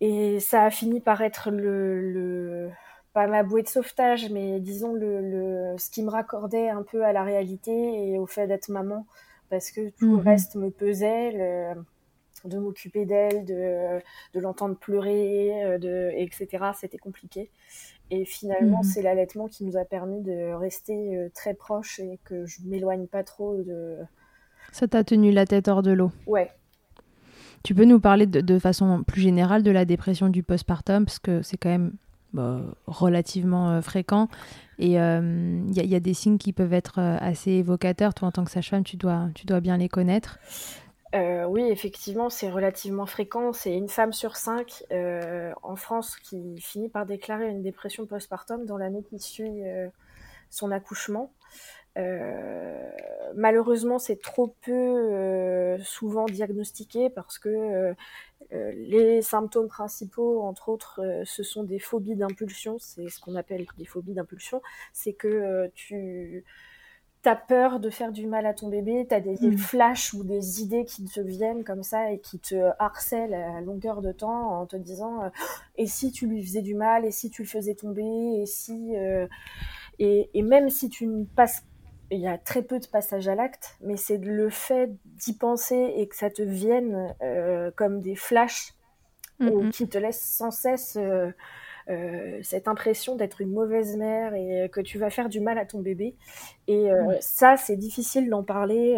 et, 0.00 0.34
et, 0.34 0.40
ça 0.40 0.64
a 0.64 0.70
fini 0.70 1.00
par 1.00 1.20
être 1.20 1.50
le, 1.50 2.12
le, 2.12 2.70
pas 3.12 3.26
ma 3.26 3.42
bouée 3.42 3.62
de 3.62 3.68
sauvetage, 3.68 4.30
mais 4.30 4.60
disons 4.60 4.94
le, 4.94 5.20
le, 5.20 5.78
ce 5.78 5.90
qui 5.90 6.02
me 6.02 6.10
raccordait 6.10 6.68
un 6.68 6.82
peu 6.82 7.04
à 7.04 7.12
la 7.12 7.24
réalité 7.24 7.72
et 7.72 8.18
au 8.18 8.26
fait 8.26 8.46
d'être 8.46 8.68
maman, 8.68 9.06
parce 9.48 9.70
que 9.70 9.90
tout 9.90 10.16
le 10.16 10.22
mmh. 10.22 10.28
reste 10.28 10.54
me 10.54 10.70
pesait. 10.70 11.32
Le, 11.32 11.82
de 12.44 12.58
m'occuper 12.58 13.04
d'elle, 13.04 13.44
de, 13.44 14.00
de 14.34 14.40
l'entendre 14.40 14.76
pleurer, 14.76 15.78
de, 15.78 16.10
etc. 16.14 16.48
C'était 16.78 16.98
compliqué. 16.98 17.50
Et 18.10 18.24
finalement, 18.24 18.78
mhm. 18.78 18.84
c'est 18.84 19.02
l'allaitement 19.02 19.48
qui 19.48 19.64
nous 19.64 19.76
a 19.76 19.84
permis 19.84 20.20
de 20.22 20.52
rester 20.52 21.30
très 21.34 21.54
proches 21.54 22.00
et 22.00 22.18
que 22.24 22.44
je 22.46 22.62
m'éloigne 22.64 23.06
pas 23.06 23.22
trop 23.22 23.56
de. 23.56 23.98
Ça 24.72 24.88
t'a 24.88 25.04
tenu 25.04 25.30
la 25.32 25.46
tête 25.46 25.68
hors 25.68 25.82
de 25.82 25.92
l'eau. 25.92 26.10
Ouais, 26.26 26.50
tu 27.62 27.74
peux 27.74 27.84
nous 27.84 28.00
parler 28.00 28.26
de, 28.26 28.58
façon 28.58 29.02
plus 29.02 29.20
générale 29.20 29.62
de 29.62 29.70
la 29.70 29.84
dépression 29.84 30.28
du 30.28 30.42
postpartum, 30.42 31.04
parce 31.04 31.18
que 31.18 31.42
c'est 31.42 31.58
quand 31.58 31.68
même 31.68 31.92
bah, 32.32 32.62
relativement 32.86 33.70
euh, 33.70 33.80
fréquent. 33.82 34.28
Et 34.78 34.92
il 34.92 34.98
euh, 34.98 35.60
y, 35.70 35.94
a 35.94 36.00
des 36.00 36.14
signes 36.14 36.38
qui 36.38 36.54
peuvent 36.54 36.72
être 36.72 36.98
euh, 36.98 37.18
assez 37.20 37.50
évocateurs. 37.50 38.14
Toi, 38.14 38.28
en 38.28 38.32
tant 38.32 38.44
que 38.44 38.50
sage-femme, 38.50 38.82
tu 38.82 38.96
dois, 38.96 39.28
tu 39.34 39.44
dois 39.44 39.60
bien 39.60 39.76
les 39.76 39.90
connaître. 39.90 40.38
Oui, 41.14 41.62
effectivement, 41.70 42.30
c'est 42.30 42.50
relativement 42.50 43.06
fréquent. 43.06 43.52
C'est 43.52 43.74
une 43.74 43.88
femme 43.88 44.12
sur 44.12 44.36
cinq 44.36 44.84
en 44.90 45.76
France 45.76 46.16
qui 46.16 46.60
finit 46.60 46.88
par 46.88 47.06
déclarer 47.06 47.48
une 47.48 47.62
dépression 47.62 48.06
postpartum 48.06 48.66
dans 48.66 48.76
l'année 48.76 49.02
qui 49.02 49.18
suit 49.18 49.62
son 50.50 50.70
accouchement. 50.70 51.32
Euh, 51.98 52.90
malheureusement, 53.34 53.98
c'est 53.98 54.20
trop 54.20 54.54
peu 54.62 54.72
euh, 54.72 55.78
souvent 55.82 56.26
diagnostiqué 56.26 57.10
parce 57.10 57.38
que 57.38 57.94
euh, 58.52 58.72
les 58.74 59.22
symptômes 59.22 59.68
principaux, 59.68 60.42
entre 60.42 60.68
autres, 60.68 61.00
ce 61.24 61.42
sont 61.42 61.64
des 61.64 61.78
phobies 61.78 62.16
d'impulsion. 62.16 62.78
C'est 62.78 63.08
ce 63.08 63.20
qu'on 63.20 63.34
appelle 63.34 63.66
des 63.78 63.84
phobies 63.84 64.14
d'impulsion. 64.14 64.62
C'est 64.92 65.12
que 65.12 65.70
tu 65.74 66.44
as 67.28 67.36
peur 67.36 67.80
de 67.80 67.90
faire 67.90 68.12
du 68.12 68.26
mal 68.26 68.46
à 68.46 68.54
ton 68.54 68.68
bébé, 68.68 69.06
tu 69.08 69.14
as 69.14 69.20
des, 69.20 69.36
des, 69.36 69.50
mmh. 69.50 69.58
flashs 69.58 70.14
ou 70.14 70.24
des 70.24 70.62
idées 70.62 70.84
qui 70.84 71.04
te 71.04 71.20
viennent 71.20 71.64
comme 71.64 71.82
ça 71.82 72.12
et 72.12 72.18
qui 72.18 72.38
te 72.38 72.70
harcèlent 72.78 73.34
à 73.34 73.60
longueur 73.60 74.00
de 74.00 74.12
temps 74.12 74.60
en 74.60 74.66
te 74.66 74.76
disant 74.76 75.30
et 75.76 75.86
si 75.86 76.12
tu 76.12 76.26
lui 76.26 76.42
faisais 76.42 76.62
du 76.62 76.74
mal, 76.74 77.04
et 77.04 77.10
si 77.10 77.30
tu 77.30 77.42
le 77.42 77.48
faisais 77.48 77.74
tomber, 77.74 78.40
et 78.40 78.46
si... 78.46 78.94
Et, 80.02 80.30
et, 80.32 80.42
même 80.42 80.70
si 80.70 80.88
tu 80.88 81.06
ne 81.06 81.24
passes 81.24 81.62
il 82.10 82.20
y 82.20 82.26
a 82.26 82.38
très 82.38 82.62
peu 82.62 82.78
de 82.78 82.86
passages 82.86 83.28
à 83.28 83.34
l'acte, 83.34 83.76
mais 83.80 83.96
c'est 83.96 84.18
le 84.18 84.50
fait 84.50 84.90
d'y 85.04 85.36
penser 85.36 85.94
et 85.96 86.08
que 86.08 86.16
ça 86.16 86.30
te 86.30 86.42
vienne 86.42 87.14
euh, 87.22 87.70
comme 87.76 88.00
des 88.00 88.16
flashs 88.16 88.74
mm-hmm. 89.40 89.70
qui 89.70 89.88
te 89.88 89.96
laissent 89.98 90.22
sans 90.22 90.50
cesse 90.50 90.96
euh, 90.96 91.00
euh, 91.00 91.32
cette 92.42 92.68
impression 92.68 93.16
d'être 93.16 93.40
une 93.40 93.52
mauvaise 93.52 93.96
mère 93.96 94.34
et 94.34 94.68
que 94.70 94.80
tu 94.80 94.98
vas 94.98 95.10
faire 95.10 95.28
du 95.28 95.40
mal 95.40 95.58
à 95.58 95.64
ton 95.66 95.80
bébé. 95.80 96.14
Et 96.68 96.88
ça, 97.20 97.56
c'est 97.56 97.76
difficile 97.76 98.28
d'en 98.30 98.42
parler. 98.42 98.96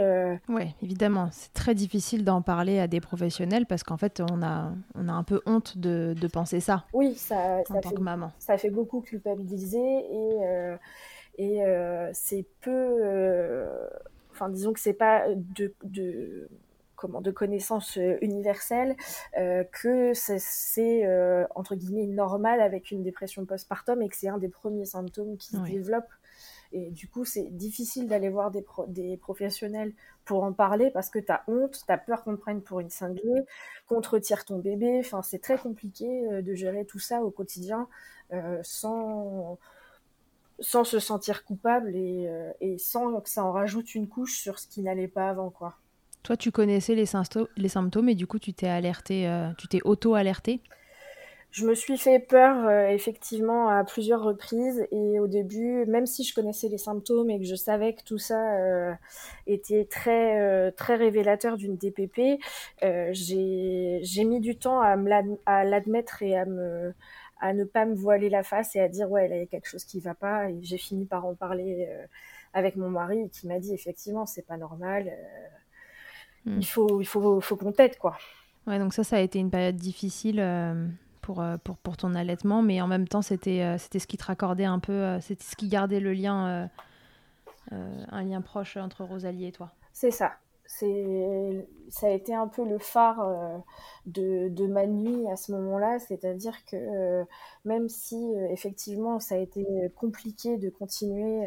Oui, 0.49 0.75
évidemment, 0.83 1.29
c'est 1.33 1.53
très 1.53 1.75
difficile 1.75 2.25
d'en 2.25 2.43
parler 2.43 2.79
à 2.79 2.89
des 2.89 3.01
professionnels 3.01 3.67
parce 3.67 3.83
qu'en 3.83 3.97
fait, 3.97 4.21
on 4.21 4.43
a, 4.43 4.73
on 4.95 5.09
a 5.09 5.13
un 5.13 5.23
peu 5.23 5.41
honte 5.47 5.79
de, 5.79 6.15
de 6.19 6.27
penser 6.29 6.61
ça. 6.61 6.85
Oui, 6.93 7.15
ça, 7.15 7.61
en 7.69 7.81
tant 7.81 7.89
fait, 7.89 7.95
que 7.95 8.01
maman. 8.01 8.31
ça 8.39 8.59
fait 8.59 8.71
beaucoup 8.71 9.01
culpabiliser 9.01 9.79
et 9.79 10.77
et 11.39 11.65
euh, 11.65 12.11
c'est 12.13 12.45
peu, 12.61 12.71
euh, 12.71 13.87
enfin 14.31 14.49
disons 14.51 14.73
que 14.73 14.81
c'est 14.81 14.93
pas 14.93 15.25
de, 15.35 15.73
de 15.83 16.49
comment 17.03 17.21
de 17.21 17.31
connaissances 17.31 17.99
euh, 17.99 18.17
universelles 18.23 18.97
que 19.73 20.13
c'est 20.15 21.07
entre 21.55 21.75
guillemets 21.75 22.07
normal 22.07 22.61
avec 22.61 22.91
une 22.91 23.03
dépression 23.03 23.45
postpartum 23.45 24.01
et 24.03 24.09
que 24.09 24.17
c'est 24.17 24.29
un 24.29 24.39
des 24.39 24.49
premiers 24.49 24.85
symptômes 24.85 25.37
qui 25.37 25.49
se 25.49 25.57
développent 25.59 26.13
et 26.75 26.91
du 26.91 27.07
coup, 27.07 27.27
c'est 27.27 27.51
difficile 27.51 28.09
d'aller 28.09 28.31
voir 28.31 28.51
des, 28.51 28.65
des, 28.89 29.19
professionnels 29.19 29.93
pour 30.25 30.43
en 30.43 30.55
parler 30.55 30.91
parce 30.91 31.11
que 31.11 31.19
tu 31.19 31.31
as 31.31 31.45
honte, 31.47 31.83
tu 31.87 31.93
as 31.93 31.99
peur 31.99 32.25
qu'on 32.25 32.35
te 32.35 32.41
prenne 32.41 32.63
pour 32.63 32.81
une 32.81 32.89
cinglée, 32.89 33.45
qu'on 33.87 34.01
te 34.01 34.09
retire 34.09 34.47
ton 34.47 34.59
bébé. 34.59 34.99
Enfin, 35.01 35.21
c'est 35.21 35.41
très 35.41 35.59
compliqué 35.59 36.43
de 36.43 36.55
gérer 36.55 36.87
tout 36.87 36.99
ça 36.99 37.21
au 37.23 37.31
quotidien 37.31 37.89
sans, 38.63 39.59
sans 40.63 40.85
se 40.85 40.99
sentir 40.99 41.45
coupable 41.45 41.95
et, 41.95 42.27
euh, 42.29 42.53
et, 42.61 42.79
sans 42.79 43.21
que 43.21 43.29
ça 43.29 43.45
en 43.45 43.53
rajoute 43.53 43.95
une 43.95 44.09
couche 44.09 44.39
sur 44.39 44.59
ce 44.59 44.69
qui 44.69 44.83
n'allait 44.83 45.09
pas 45.09 45.29
avant 45.29 45.51
quoi. 45.51 45.77
Toi, 46.23 46.37
tu 46.37 46.53
connaissais 46.53 46.95
les, 46.95 47.07
symptômes 47.07 48.09
et 48.09 48.15
du 48.15 48.27
coup, 48.27 48.39
tu 48.39 48.53
t'es 48.53 48.69
alerté, 48.69 49.29
euh, 49.29 49.51
tu 49.59 49.67
t'es 49.69 49.81
auto-alerté? 49.85 50.61
Je 51.51 51.67
me 51.67 51.75
suis 51.75 51.99
fait 51.99 52.19
peur 52.19 52.67
euh, 52.67 52.89
effectivement 52.89 53.69
à 53.69 53.85
plusieurs 53.85 54.23
reprises 54.23 54.87
et 54.91 55.21
au 55.21 55.27
début, 55.27 55.85
même 55.87 56.07
si 56.07 56.25
je 56.25 56.35
connaissais 56.35 56.69
les 56.69 56.79
symptômes 56.79 57.29
et 57.29 57.39
que 57.39 57.45
je 57.45 57.57
savais 57.57 57.93
que 57.93 58.03
tout 58.03 58.17
ça 58.17 58.97
était 59.47 59.85
très 59.85 60.73
très 60.73 60.97
révélateur 60.97 61.59
d'une 61.59 61.77
DPP, 61.77 62.41
j'ai 63.11 64.25
mis 64.25 64.41
du 64.41 64.57
temps 64.57 64.81
à 64.81 65.65
l'admettre 65.65 66.23
et 66.23 66.39
à 67.43 67.53
ne 67.53 67.65
pas 67.65 67.85
me 67.85 67.95
voiler 67.95 68.31
la 68.31 68.43
face 68.45 68.75
et 68.77 68.81
à 68.81 68.89
dire 68.89 69.11
ouais, 69.11 69.29
il 69.29 69.37
y 69.37 69.43
a 69.43 69.47
quelque 69.47 69.69
chose 69.69 69.85
qui 69.85 70.01
va 70.01 70.15
pas. 70.15 70.49
Et 70.49 70.59
j'ai 70.63 70.79
fini 70.79 71.05
par 71.05 71.27
en 71.27 71.35
parler 71.35 71.87
euh, 71.91 72.07
avec 72.55 72.77
mon 72.77 72.89
mari 72.89 73.29
qui 73.31 73.47
m'a 73.47 73.59
dit 73.59 73.75
effectivement, 73.75 74.25
c'est 74.25 74.47
pas 74.47 74.57
normal. 74.57 75.13
Euh, 76.47 76.51
hmm. 76.51 76.59
Il 76.59 76.67
faut, 76.67 77.01
il 77.01 77.07
faut, 77.07 77.41
faut 77.41 77.57
qu'on 77.57 77.73
t'aide 77.73 77.99
quoi. 77.99 78.17
Ouais, 78.67 78.79
donc 78.79 78.95
ça, 78.95 79.05
ça 79.05 79.17
a 79.17 79.21
été 79.21 79.39
une 79.39 79.51
période 79.51 79.77
difficile 79.77 80.39
euh, 80.39 80.87
pour, 81.21 81.45
pour, 81.65 81.77
pour, 81.79 81.97
ton 81.97 82.15
allaitement, 82.15 82.63
mais 82.63 82.81
en 82.81 82.87
même 82.87 83.09
temps, 83.09 83.23
c'était 83.23 83.77
c'était 83.79 83.99
ce 83.99 84.07
qui 84.07 84.17
te 84.17 84.25
raccordait 84.25 84.65
un 84.65 84.79
peu, 84.79 85.19
c'était 85.21 85.45
ce 85.45 85.57
qui 85.57 85.69
gardait 85.69 86.01
le 86.01 86.13
lien, 86.13 86.69
un 87.71 88.23
lien 88.23 88.41
proche 88.41 88.77
entre 88.77 89.05
Rosalie 89.05 89.47
et 89.47 89.53
toi. 89.53 89.73
C'est 89.93 90.11
ça 90.11 90.33
c'est 90.79 91.67
ça 91.91 92.07
a 92.07 92.11
été 92.11 92.35
un 92.35 92.49
peu 92.49 92.65
le 92.65 92.79
phare 92.79 93.21
euh, 93.21 93.59
de, 94.07 94.49
de, 94.49 94.67
ma 94.67 94.87
nuit 94.87 95.29
à 95.31 95.37
ce 95.37 95.53
moment-là, 95.53 95.99
c'est-à-dire 95.99 96.65
que 96.65 96.77
euh, 96.77 97.25
même 97.67 97.91
si 97.91 98.17
euh, 98.17 98.49
effectivement 98.51 99.21
ça 99.21 99.35
a 99.35 99.39
été 99.39 99.67
compliqué 99.97 100.57
de 100.57 100.71
continuer 100.71 101.47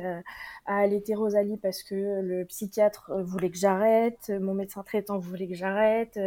à 0.66 0.78
allaiter 0.78 1.16
Rosalie 1.16 1.58
parce 1.58 1.82
que 1.82 2.22
le 2.22 2.46
psychiatre 2.46 3.12
voulait 3.24 3.50
que 3.50 3.58
j'arrête, 3.58 4.30
mon 4.30 4.54
médecin 4.54 4.84
traitant 4.84 5.18
voulait 5.18 5.48
que 5.48 5.56
j'arrête, 5.56 6.20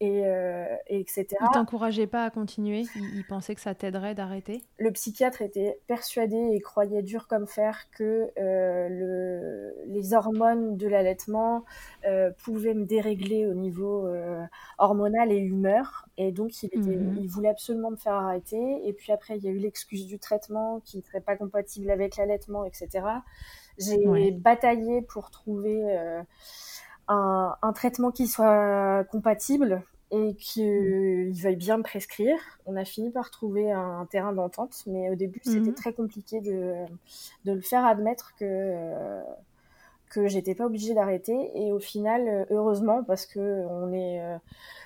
et, 0.00 0.26
euh, 0.26 0.64
etc. 0.86 1.26
Il 1.40 1.48
t'encourageait 1.52 2.06
pas 2.06 2.24
à 2.24 2.30
continuer? 2.30 2.84
Il, 2.94 3.24
pensait 3.28 3.54
que 3.54 3.60
ça 3.60 3.74
t'aiderait 3.74 4.14
d'arrêter? 4.14 4.62
Le 4.78 4.92
psychiatre 4.92 5.42
était 5.42 5.80
persuadé 5.86 6.36
et 6.36 6.60
croyait 6.60 7.02
dur 7.02 7.26
comme 7.26 7.46
fer 7.46 7.86
que 7.90 8.30
euh, 8.38 8.88
le, 8.88 9.74
les 9.86 10.14
hormones 10.14 10.76
de 10.76 10.86
l'allaitement 10.86 11.64
euh, 12.06 12.30
pouvaient 12.44 12.74
me 12.74 12.84
dérégler 12.84 13.46
au 13.46 13.54
niveau 13.54 14.06
euh, 14.06 14.44
hormonal 14.78 15.32
et 15.32 15.38
humeur. 15.38 16.08
Et 16.16 16.30
donc, 16.30 16.62
il, 16.62 16.66
était, 16.66 16.78
mhm. 16.78 17.18
il 17.20 17.28
voulait 17.28 17.48
absolument 17.48 17.90
me 17.90 17.96
faire 17.96 18.14
arrêter. 18.14 18.86
Et 18.86 18.92
puis 18.92 19.12
après, 19.12 19.36
il 19.36 19.44
y 19.44 19.48
a 19.48 19.50
eu 19.50 19.58
l'excuse 19.58 20.06
du 20.06 20.18
traitement 20.18 20.80
qui 20.84 20.98
ne 20.98 21.02
serait 21.02 21.20
pas 21.20 21.36
compatible 21.36 21.90
avec 21.90 22.16
l'allaitement, 22.16 22.64
etc. 22.64 23.04
J'ai 23.78 24.32
bataillé 24.32 25.02
pour 25.02 25.30
trouver 25.30 25.84
un, 27.08 27.54
un, 27.62 27.72
traitement 27.72 28.10
qui 28.10 28.26
soit 28.26 29.04
compatible 29.10 29.82
et 30.10 30.34
qu'il 30.34 31.32
veuille 31.34 31.56
bien 31.56 31.78
me 31.78 31.82
prescrire. 31.82 32.38
On 32.66 32.76
a 32.76 32.84
fini 32.84 33.10
par 33.10 33.30
trouver 33.30 33.70
un, 33.70 34.06
terrain 34.10 34.32
d'entente, 34.32 34.82
mais 34.86 35.10
au 35.10 35.14
début, 35.14 35.40
c'était 35.42 35.60
mhm. 35.60 35.74
très 35.74 35.92
compliqué 35.92 36.40
de, 36.40 36.74
de, 37.44 37.52
le 37.52 37.60
faire 37.60 37.84
admettre 37.84 38.34
que, 38.38 39.20
que 40.10 40.26
j'étais 40.28 40.54
pas 40.54 40.66
obligée 40.66 40.94
d'arrêter. 40.94 41.50
Et 41.54 41.72
au 41.72 41.78
final, 41.80 42.46
heureusement, 42.50 43.04
parce 43.04 43.26
que 43.26 43.66
on 43.68 43.92
est. 43.92 44.22
Euh, 44.22 44.36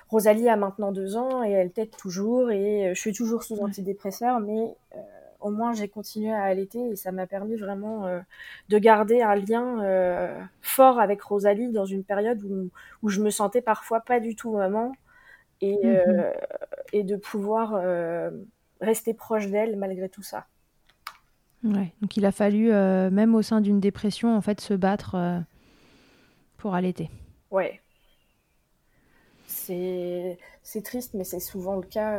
Rosalie 0.09 0.49
a 0.51 0.57
maintenant 0.57 0.93
deux 0.93 1.17
ans 1.17 1.43
et 1.43 1.53
elle 1.53 1.71
tête 1.71 1.97
toujours 1.97 2.51
et 2.51 2.93
je 2.95 3.01
suis 3.01 3.15
toujours 3.15 3.43
sous 3.45 3.59
antidépresseur, 3.61 4.41
mais 4.41 4.77
euh, 4.95 4.99
au 5.43 5.51
moins 5.51 5.73
j'ai 5.73 5.89
continué 5.89 6.33
à 6.33 6.43
allaiter 6.43 6.91
et 6.91 6.97
ça 6.97 7.13
m'a 7.13 7.27
permis 7.27 7.57
vraiment 7.57 8.07
euh, 8.07 8.21
de 8.69 8.79
garder 8.79 9.23
un 9.23 9.35
lien 9.35 9.83
euh, 9.83 10.41
fort 10.61 11.01
avec 11.01 11.23
Rosalie 11.23 11.73
dans 11.73 11.85
une 11.85 12.05
période 12.05 12.43
où, 12.45 12.71
où, 13.03 13.09
je 13.09 13.21
me 13.21 13.31
sentais 13.31 13.61
parfois 13.61 14.01
pas 14.01 14.21
du 14.21 14.37
tout 14.37 14.53
maman 14.53 14.93
et, 15.61 15.77
mhm. 15.77 15.85
euh, 15.85 16.33
et 16.93 17.03
de 17.03 17.17
pouvoir 17.17 17.83
rester 18.81 19.15
proche 19.15 19.49
d'elle 19.49 19.77
malgré 19.77 20.09
tout 20.09 20.23
ça. 20.23 20.47
Ouais, 21.65 21.93
donc 22.01 22.17
il 22.17 22.25
a 22.27 22.33
fallu, 22.33 22.73
même 22.73 23.37
au 23.37 23.43
sein 23.43 23.61
d'une 23.61 23.79
dépression, 23.79 24.37
en 24.37 24.41
fait, 24.41 24.61
se 24.61 24.75
battre 24.75 25.45
pour 26.57 26.75
allaiter. 26.75 27.09
Ouais. 27.53 27.81
C'est 29.47 30.39
triste, 30.83 31.15
mais 31.15 31.23
c'est 31.23 31.39
souvent 31.39 31.77
le 31.77 31.87
cas 31.87 32.19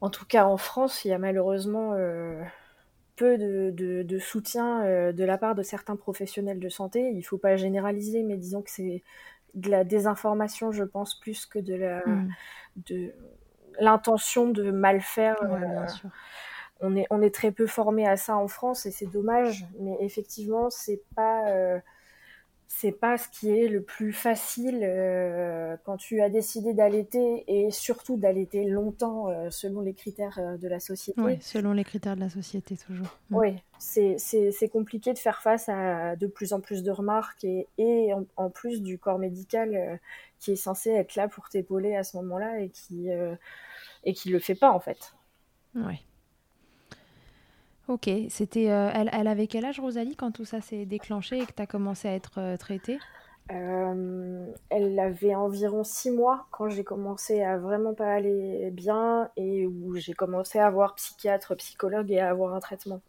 en 0.00 0.10
tout 0.10 0.24
cas, 0.24 0.46
en 0.46 0.56
France, 0.56 1.04
il 1.04 1.08
y 1.08 1.12
a 1.12 1.18
malheureusement 1.18 1.92
euh, 1.94 2.42
peu 3.16 3.36
de, 3.36 4.18
soutien 4.18 4.84
euh, 4.84 5.12
de 5.12 5.24
la 5.24 5.38
part 5.38 5.54
de 5.54 5.62
certains 5.62 5.96
professionnels 5.96 6.58
de 6.58 6.68
santé. 6.68 7.10
Il 7.10 7.18
ne 7.18 7.22
faut 7.22 7.38
pas 7.38 7.56
généraliser, 7.56 8.22
mais 8.22 8.36
disons 8.36 8.62
que 8.62 8.70
c'est 8.70 9.02
de 9.54 9.70
la 9.70 9.84
désinformation, 9.84 10.72
je 10.72 10.84
pense, 10.84 11.18
plus 11.18 11.44
que 11.44 11.58
de 11.58 11.74
la 11.74 12.06
hmm. 12.06 12.28
de 12.76 13.12
l'intention 13.78 14.48
de 14.48 14.70
mal 14.70 15.00
faire. 15.00 15.36
Euh, 15.42 15.86
on 16.80 16.96
est, 16.96 17.06
on 17.10 17.20
est 17.20 17.34
très 17.34 17.50
peu 17.50 17.66
formé 17.66 18.06
à 18.06 18.16
ça 18.16 18.36
en 18.36 18.48
France 18.48 18.86
et 18.86 18.90
c'est 18.90 19.06
dommage, 19.06 19.66
mais 19.78 19.96
effectivement, 20.00 20.70
c'est 20.70 21.02
pas 21.14 21.80
c'est 22.72 22.92
pas 22.92 23.18
ce 23.18 23.28
qui 23.28 23.50
est 23.50 23.66
le 23.66 23.82
plus 23.82 24.12
facile 24.12 24.78
euh, 24.84 25.76
quand 25.84 25.96
tu 25.96 26.22
as 26.22 26.30
décidé 26.30 26.72
d'allaiter 26.72 27.44
et 27.48 27.72
surtout 27.72 28.16
d'allaiter 28.16 28.64
longtemps 28.64 29.28
euh, 29.28 29.50
selon 29.50 29.80
les 29.80 29.92
critères 29.92 30.38
euh, 30.38 30.56
de 30.56 30.68
la 30.68 30.78
société. 30.78 31.20
Oui, 31.20 31.36
selon 31.40 31.72
les 31.72 31.82
critères 31.82 32.14
de 32.14 32.20
la 32.20 32.30
société 32.30 32.76
toujours. 32.76 33.18
Mm. 33.30 33.36
Oui, 33.36 33.56
c'est 33.80 34.68
compliqué 34.72 35.12
de 35.12 35.18
faire 35.18 35.42
face 35.42 35.68
à 35.68 36.14
de 36.14 36.28
plus 36.28 36.52
en 36.52 36.60
plus 36.60 36.84
de 36.84 36.92
remarques 36.92 37.42
et, 37.42 37.66
et 37.76 38.12
en, 38.36 38.50
plus 38.50 38.82
du 38.82 38.98
corps 38.98 39.18
médical 39.18 39.98
qui 40.38 40.52
est 40.52 40.56
censé 40.56 40.90
être 40.90 41.16
là 41.16 41.26
pour 41.26 41.48
t'épauler 41.48 41.96
à 41.96 42.04
ce 42.04 42.16
moment-là 42.18 42.60
et 42.60 42.68
qui 42.68 43.08
et 44.04 44.14
qui 44.14 44.30
le 44.30 44.38
fait 44.38 44.54
pas 44.54 44.70
en 44.70 44.80
fait. 44.80 45.12
Oui. 45.74 46.06
Ok, 47.90 48.08
c'était. 48.28 48.70
Euh, 48.70 48.88
elle, 48.94 49.10
elle, 49.12 49.26
avait 49.26 49.48
quel 49.48 49.64
âge, 49.64 49.80
Rosalie, 49.80 50.14
quand 50.14 50.30
tout 50.30 50.44
ça 50.44 50.60
s'est 50.60 50.86
déclenché 50.86 51.38
et 51.38 51.44
que 51.44 51.52
tu 51.52 51.60
as 51.60 51.66
commencé 51.66 52.06
à 52.06 52.14
être 52.14 52.38
euh, 52.38 52.56
traitée? 52.56 53.00
Euh, 53.50 54.46
Elle 54.68 54.96
avait 55.00 55.34
environ 55.34 55.82
six 55.82 56.12
mois 56.12 56.46
quand 56.52 56.68
j'ai 56.68 56.84
commencé 56.84 57.42
à 57.42 57.58
vraiment 57.58 57.92
pas 57.92 58.14
aller 58.14 58.70
bien 58.70 59.28
et 59.36 59.66
où 59.66 59.96
j'ai 59.96 60.12
commencé 60.12 60.60
à 60.60 60.70
voir 60.70 60.94
psychiatre, 60.94 61.56
psychologue 61.56 62.12
et 62.12 62.20
à 62.20 62.30
avoir 62.30 62.54
un 62.54 62.60
traitement. 62.60 63.00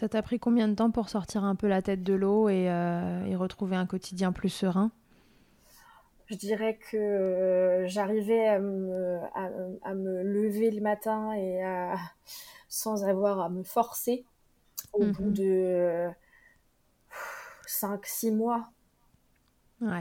Ça 0.00 0.08
t'a 0.08 0.22
pris 0.22 0.38
combien 0.38 0.68
de 0.68 0.74
temps 0.74 0.90
pour 0.90 1.10
sortir 1.10 1.44
un 1.44 1.54
peu 1.54 1.68
la 1.68 1.82
tête 1.82 2.02
de 2.02 2.14
l'eau 2.14 2.48
et, 2.48 2.62
et 2.64 3.36
retrouver 3.36 3.76
un 3.76 3.84
quotidien 3.84 4.32
plus 4.32 4.48
serein? 4.48 4.90
Je 6.28 6.36
dirais 6.36 6.78
que 6.90 7.84
j'arrivais 7.86 8.46
à 8.46 8.58
me, 8.58 9.18
à, 9.34 9.50
à 9.82 9.94
me, 9.94 10.22
lever 10.22 10.70
le 10.70 10.80
matin 10.80 11.32
et 11.32 11.62
à, 11.62 11.96
sans 12.68 13.04
avoir 13.04 13.40
à 13.40 13.48
me 13.48 13.62
forcer 13.62 14.24
au 14.92 15.04
bout 15.06 15.24
mhm. 15.24 15.34
de 15.34 16.08
5-6 17.66 18.34
mois. 18.34 18.68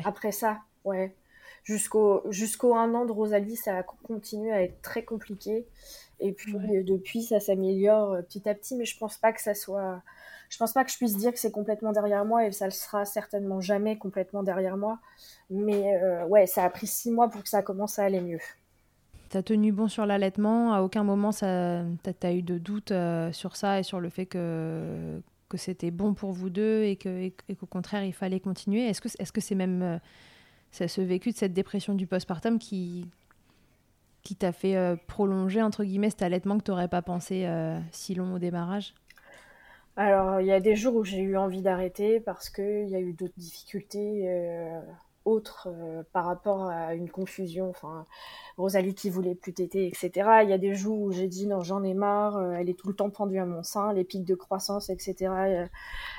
Après 0.06 0.32
ça, 0.32 0.62
ouais. 0.86 1.16
Jusqu'au 1.64 2.24
jusqu'au 2.32 2.76
un 2.76 2.94
an 2.96 3.06
de 3.06 3.12
Rosalie, 3.12 3.58
ça 3.58 3.78
a 3.78 3.84
continué 3.84 4.52
à 4.52 4.64
être 4.64 4.82
très 4.82 5.04
compliqué. 5.04 5.68
Et 6.20 6.32
puis 6.32 6.54
depuis, 6.84 7.24
ça 7.24 7.40
s'améliore 7.40 8.14
euh, 8.14 8.22
petit 8.22 8.48
à 8.50 8.56
petit, 8.56 8.76
mais 8.76 8.86
je 8.86 8.98
pense 8.98 9.18
pas 9.18 9.34
que 9.34 9.42
ça 9.42 9.54
soit. 9.54 10.02
Je 10.50 10.58
pense 10.58 10.74
pas 10.74 10.84
que 10.84 10.92
je 10.92 10.98
puisse 10.98 11.18
dire 11.18 11.32
que 11.32 11.40
c'est 11.40 11.52
complètement 11.52 11.92
derrière 11.92 12.26
moi 12.26 12.46
et 12.46 12.52
ça 12.52 12.66
ne 12.66 12.72
sera 12.72 13.06
certainement 13.06 13.60
jamais 13.62 13.98
complètement 13.98 14.44
derrière 14.44 14.78
moi. 14.78 15.00
Mais 15.50 15.96
euh, 15.96 16.26
ouais, 16.26 16.48
ça 16.48 16.64
a 16.64 16.70
pris 16.70 16.88
six 16.88 17.12
mois 17.12 17.30
pour 17.30 17.44
que 17.44 17.50
ça 17.50 17.62
commence 17.62 18.00
à 18.00 18.04
aller 18.04 18.22
mieux. 18.22 18.40
T'as 19.30 19.42
tenu 19.42 19.74
bon 19.74 19.88
sur 19.88 20.06
l'allaitement 20.06 20.74
À 20.74 20.82
aucun 20.82 21.04
moment 21.04 21.32
ça, 21.32 21.84
t'as, 22.20 22.34
eu 22.34 22.42
de 22.42 22.58
doute 22.58 22.92
euh, 22.92 23.32
sur 23.34 23.56
ça 23.56 23.80
et 23.80 23.84
sur 23.84 24.00
le 24.00 24.10
fait 24.10 24.26
que, 24.26 25.22
que 25.50 25.58
c'était 25.58 25.92
bon 25.92 26.14
pour 26.14 26.32
vous 26.32 26.50
deux 26.50 26.84
et, 26.84 26.96
que, 26.96 27.30
qu'au 27.56 27.66
contraire 27.66 28.06
il 28.06 28.14
fallait 28.14 28.40
continuer 28.40 28.88
Est-ce 28.88 29.02
que, 29.02 29.10
est-ce 29.20 29.34
que 29.34 29.42
c'est 29.42 29.56
même 29.56 29.82
euh, 29.82 29.98
ce 30.72 31.02
vécu 31.02 31.32
de 31.32 31.36
cette 31.36 31.54
dépression 31.54 31.94
du 31.94 32.08
postpartum 32.08 32.58
qui, 32.58 33.06
qui 34.24 34.36
t'a 34.36 34.54
fait 34.54 34.78
euh, 34.78 34.96
prolonger 35.08 35.62
entre 35.62 35.84
guillemets 35.84 36.10
cet 36.10 36.22
allaitement 36.22 36.58
que 36.58 36.64
tu 36.64 36.72
n'aurais 36.72 36.88
pas 36.88 37.02
pensé 37.02 37.48
si 37.92 38.16
long 38.16 38.36
au 38.36 38.40
démarrage? 38.40 38.94
Alors, 39.98 40.40
il 40.40 40.48
y 40.48 40.52
a 40.52 40.60
des 40.60 40.76
jours 40.76 40.96
où 40.96 41.04
j'ai 41.04 41.20
eu 41.20 41.38
envie 41.38 41.62
d'arrêter 41.62 42.20
parce 42.20 42.50
qu'il 42.50 42.88
y 42.88 42.96
a 42.96 43.00
eu 43.00 43.14
d'autres 43.14 43.38
difficultés 43.38 44.30
autre 45.28 45.68
euh, 45.70 46.04
par 46.14 46.26
rapport 46.26 46.64
à 46.64 46.96
une 46.96 47.10
confusion. 47.10 47.70
Enfin, 47.70 48.06
Rosalie 48.58 48.96
qui 48.96 49.10
voulait 49.10 49.36
plus 49.36 49.54
téter, 49.54 49.86
etc. 49.88 50.12
Il 50.44 50.50
y 50.50 50.54
a 50.54 50.58
des 50.58 50.74
jours 50.74 51.00
où 51.00 51.12
j'ai 51.12 51.28
dit 51.28 51.46
non, 51.46 51.62
j'en 51.62 51.84
ai 51.84 51.94
marre. 51.94 52.38
Euh, 52.38 52.54
elle 52.54 52.70
est 52.70 52.80
tout 52.80 52.88
le 52.88 52.96
temps 52.96 53.10
pendue 53.10 53.38
à 53.38 53.46
mon 53.46 53.62
sein, 53.62 53.94
les 53.94 54.04
pics 54.04 54.26
de 54.26 54.36
croissance, 54.36 54.90
etc. 54.90 55.16
Euh, 55.22 55.68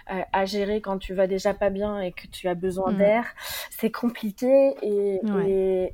à 0.06 0.44
gérer 0.44 0.80
quand 0.80 0.98
tu 0.98 1.14
vas 1.14 1.26
déjà 1.26 1.54
pas 1.54 1.70
bien 1.70 2.00
et 2.00 2.12
que 2.12 2.26
tu 2.28 2.48
as 2.48 2.54
besoin 2.54 2.92
mm. 2.92 2.98
d'air, 2.98 3.24
c'est 3.70 3.90
compliqué. 3.90 4.74
Et, 4.82 5.20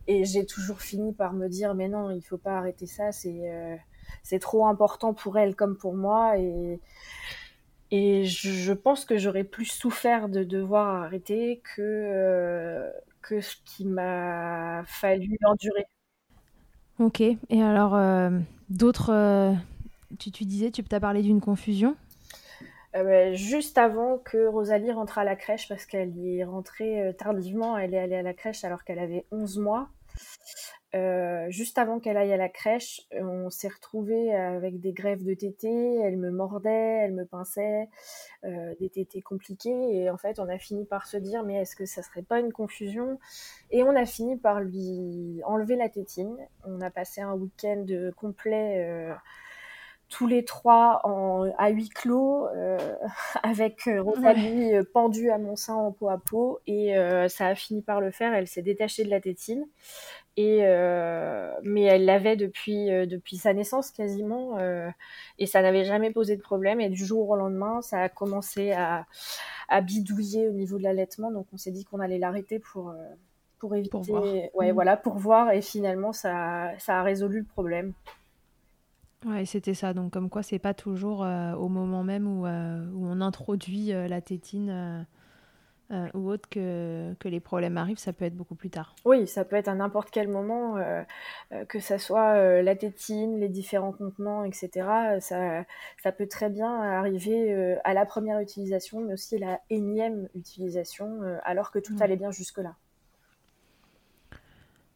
et, 0.07 0.25
j'ai 0.25 0.45
toujours 0.45 0.81
fini 0.81 1.13
par 1.13 1.33
me 1.33 1.49
dire 1.49 1.75
mais 1.75 1.89
non, 1.89 2.11
il 2.11 2.23
faut 2.23 2.39
pas 2.39 2.59
arrêter 2.59 2.87
ça. 2.87 3.13
C'est 3.13 3.79
c'est 4.23 4.39
trop 4.39 4.67
important 4.67 5.15
pour 5.15 5.39
elle 5.39 5.55
comme 5.55 5.77
pour 5.77 5.95
moi 5.95 6.39
et 6.39 6.81
et 7.97 8.25
je, 8.25 8.73
pense 8.73 9.05
que 9.05 9.19
j'aurais 9.19 9.45
plus 9.45 9.67
souffert 9.67 10.29
de 10.29 10.43
devoir 10.43 11.05
arrêter 11.05 11.63
que, 11.77 11.81
euh, 11.81 12.91
que 13.23 13.41
ce 13.41 13.55
qui 13.65 13.85
m'a 13.85 14.83
fallu 14.85 15.39
endurer. 15.45 15.87
Ok. 16.99 17.21
Et 17.21 17.63
alors, 17.63 17.95
euh, 17.95 18.31
d'autres. 18.69 19.13
Euh, 19.13 19.53
tu, 20.19 20.33
tu, 20.33 20.45
disais, 20.45 20.73
tu 20.73 20.83
as 20.91 20.99
parlé 20.99 21.23
d'une 21.23 21.41
confusion? 21.41 21.95
Ben, 22.95 23.33
Juste 23.33 23.79
avant 23.79 24.19
que 24.19 24.49
Rosalie 24.49 24.91
rentre 24.91 25.19
à 25.19 25.25
la 25.25 25.37
crèche, 25.37 25.69
parce 25.69 25.87
qu'elle 25.87 26.17
y 26.17 26.41
est 26.41 26.45
rentrée 26.45 27.15
tardivement, 27.17 27.79
elle 27.79 27.95
est 27.95 27.99
allée 28.01 28.17
à 28.17 28.23
la 28.23 28.35
crèche 28.35 28.65
alors 28.65 28.83
qu'elle 28.83 28.99
avait 28.99 29.25
11 29.31 29.59
mois. 29.59 29.89
Euh, 30.95 31.47
juste 31.51 31.79
avant 31.79 31.99
qu'elle 31.99 32.17
aille 32.17 32.33
à 32.33 32.37
la 32.37 32.49
crèche, 32.49 33.03
on 33.13 33.51
s'est 33.51 33.69
retrouvés 33.69 34.35
avec 34.35 34.81
des 34.81 34.93
grèves 34.93 35.25
de 35.25 35.35
tétés. 35.35 35.99
Elle 36.01 36.17
me 36.17 36.31
mordait, 36.31 37.01
elle 37.05 37.13
me 37.13 37.25
pinçait, 37.25 37.89
euh, 38.45 38.75
des 38.79 38.91
tétés 38.91 39.21
compliqués. 39.21 39.97
Et 39.97 40.11
en 40.11 40.17
fait, 40.17 40.39
on 40.39 40.49
a 40.49 40.59
fini 40.59 40.85
par 40.85 41.07
se 41.07 41.17
dire, 41.17 41.43
mais 41.43 41.57
est-ce 41.57 41.75
que 41.75 41.87
ça 41.87 42.03
serait 42.03 42.23
pas 42.23 42.39
une 42.39 42.53
confusion? 42.53 43.19
Et 43.71 43.83
on 43.83 43.97
a 43.97 44.07
fini 44.07 44.37
par 44.37 44.61
lui 44.61 45.41
enlever 45.45 45.77
la 45.77 45.89
tétine. 45.89 46.37
On 46.65 46.81
a 46.81 46.91
passé 46.91 47.21
un 47.21 47.35
week-end 47.35 47.87
complet. 48.17 48.85
Euh, 48.87 49.15
tous 50.11 50.27
les 50.29 50.45
trois 50.45 51.01
en, 51.05 51.51
à 51.59 51.71
huis 51.71 51.89
clos, 51.89 52.47
avec 53.43 53.89
Rosalie 53.99 54.75
pendue 54.93 55.31
à 55.31 55.39
mon 55.39 55.57
sein 55.57 55.75
en 55.75 55.91
peau 55.91 56.09
à 56.09 56.19
peau, 56.19 56.61
et 56.69 56.95
ça 57.29 57.49
a 57.49 57.55
fini 57.57 57.83
par 57.83 58.01
le 58.01 58.13
faire. 58.13 58.33
Elle 58.33 58.47
s'est 58.47 58.63
détachée 58.63 59.03
de 59.03 59.11
la 59.11 59.21
tétine. 59.21 59.67
Et 60.37 60.61
euh, 60.63 61.53
mais 61.63 61.83
elle 61.83 62.07
l'avait 62.07 62.35
depuis 62.35 62.91
euh, 62.91 63.07
depuis 63.07 63.37
sa 63.37 63.55
naissance 63.55 63.93
quasiment 63.93 64.59
euh, 64.59 64.89
et 65.39 65.47
ça 65.47 65.63
n'avait 65.63 65.85
jamais 65.85 66.11
posé 66.11 66.37
de 66.37 66.43
problème. 66.43 66.81
Et 66.81 66.89
du 66.89 67.05
jour 67.05 67.29
au 67.29 67.37
lendemain 67.37 67.83
ça 67.83 68.01
a 68.01 68.09
commencé 68.09 68.73
à, 68.73 69.07
à 69.69 69.81
bidouiller 69.81 70.49
au 70.49 70.53
niveau 70.53 70.77
de 70.79 70.83
l'allaitement. 70.83 71.31
Donc 71.31 71.47
on 71.53 71.57
s'est 71.57 71.71
dit 71.71 71.85
qu'on 71.85 72.01
allait 72.01 72.19
l'arrêter 72.19 72.59
pour 72.59 72.93
pour 73.59 73.77
éviter 73.77 74.51
ouais 74.55 74.73
mmh. 74.73 74.75
voilà 74.75 74.97
pour 74.97 75.19
voir. 75.19 75.53
Et 75.53 75.63
finalement 75.63 76.13
ça 76.13 76.73
ça 76.79 76.99
a 76.99 77.03
résolu 77.05 77.39
le 77.39 77.47
problème. 77.47 77.93
Ouais 79.25 79.45
c'était 79.45 79.75
ça. 79.75 79.95
Donc 79.95 80.13
comme 80.13 80.31
quoi 80.31 80.43
c'est 80.43 80.59
pas 80.59 80.75
toujours 80.75 81.21
au 81.21 81.69
moment 81.69 82.03
même 82.03 82.27
où, 82.27 82.45
où 82.45 83.07
on 83.07 83.21
introduit 83.21 83.93
la 83.93 84.21
tétine 84.21 85.07
euh, 85.91 86.09
ou 86.15 86.31
autre 86.31 86.49
que, 86.49 87.15
que, 87.21 87.29
les 87.29 87.41
problèmes 87.41 87.77
arrivent, 87.77 87.99
ça 87.99 88.15
peut 88.15 88.25
être 88.25 88.37
beaucoup 88.37 88.55
plus 88.55 88.71
tard. 88.71 88.95
Oui, 89.05 89.27
ça 89.27 89.45
peut 89.45 89.57
être 89.57 89.69
à 89.69 89.75
n'importe 89.75 90.11
quel 90.11 90.29
moment, 90.29 90.79
euh, 90.79 91.03
euh, 91.53 91.67
que 91.67 91.79
ça 91.79 91.99
soit 91.99 92.63
la 92.63 92.75
tétine, 92.75 93.39
les 93.39 93.51
différents 93.51 93.93
contenants, 93.93 94.45
etc. 94.45 94.71
Ça, 95.21 95.65
ça 96.03 96.13
peut 96.13 96.27
très 96.27 96.49
bien 96.49 96.73
arriver 96.73 97.77
à 97.85 97.93
la 97.93 98.07
première 98.07 98.41
utilisation, 98.41 99.03
mais 99.03 99.13
aussi 99.13 99.37
à 99.37 99.39
la 99.41 99.61
énième 99.69 100.29
utilisation, 100.35 101.21
alors 101.43 101.71
que 101.71 101.79
tout 101.79 101.95
allait 102.01 102.17
bien 102.17 102.31
jusque-là. 102.31 102.77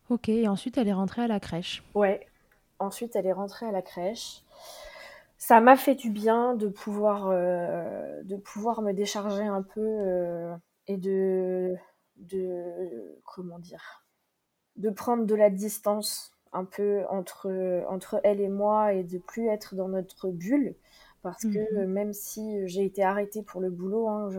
Ok, 0.08 0.30
et 0.30 0.48
ensuite 0.48 0.78
elle 0.78 0.88
est 0.88 0.94
rentrée 0.94 1.22
à 1.22 1.28
la 1.28 1.38
crèche. 1.38 1.82
Ouais, 1.94 2.26
ensuite 2.78 3.14
elle 3.14 3.26
est 3.26 3.32
rentrée 3.32 3.66
à 3.66 3.72
la 3.72 3.82
crèche 3.82 4.42
ça 5.40 5.60
m'a 5.60 5.76
fait 5.76 5.94
du 5.94 6.10
bien 6.10 6.56
de 6.56 6.66
pouvoir, 6.66 7.28
de 7.28 8.36
pouvoir 8.36 8.82
me 8.82 8.92
décharger 8.92 9.44
un 9.44 9.62
peu 9.62 10.50
et 10.88 10.96
de, 10.96 11.76
de 12.16 13.20
comment 13.24 13.58
dire, 13.58 14.04
de 14.76 14.90
prendre 14.90 15.24
de 15.26 15.34
la 15.34 15.50
distance 15.50 16.32
un 16.52 16.64
peu 16.64 17.04
entre, 17.10 17.84
entre 17.88 18.20
elle 18.24 18.40
et 18.40 18.48
moi 18.48 18.94
et 18.94 19.04
de 19.04 19.18
plus 19.18 19.48
être 19.48 19.74
dans 19.74 19.88
notre 19.88 20.30
bulle. 20.30 20.74
Parce 21.22 21.42
que 21.42 21.74
mhm. 21.74 21.92
même 21.92 22.12
si 22.12 22.66
j'ai 22.68 22.84
été 22.84 23.02
arrêtée 23.02 23.42
pour 23.42 23.60
le 23.60 23.70
boulot, 23.70 24.08
hein, 24.08 24.30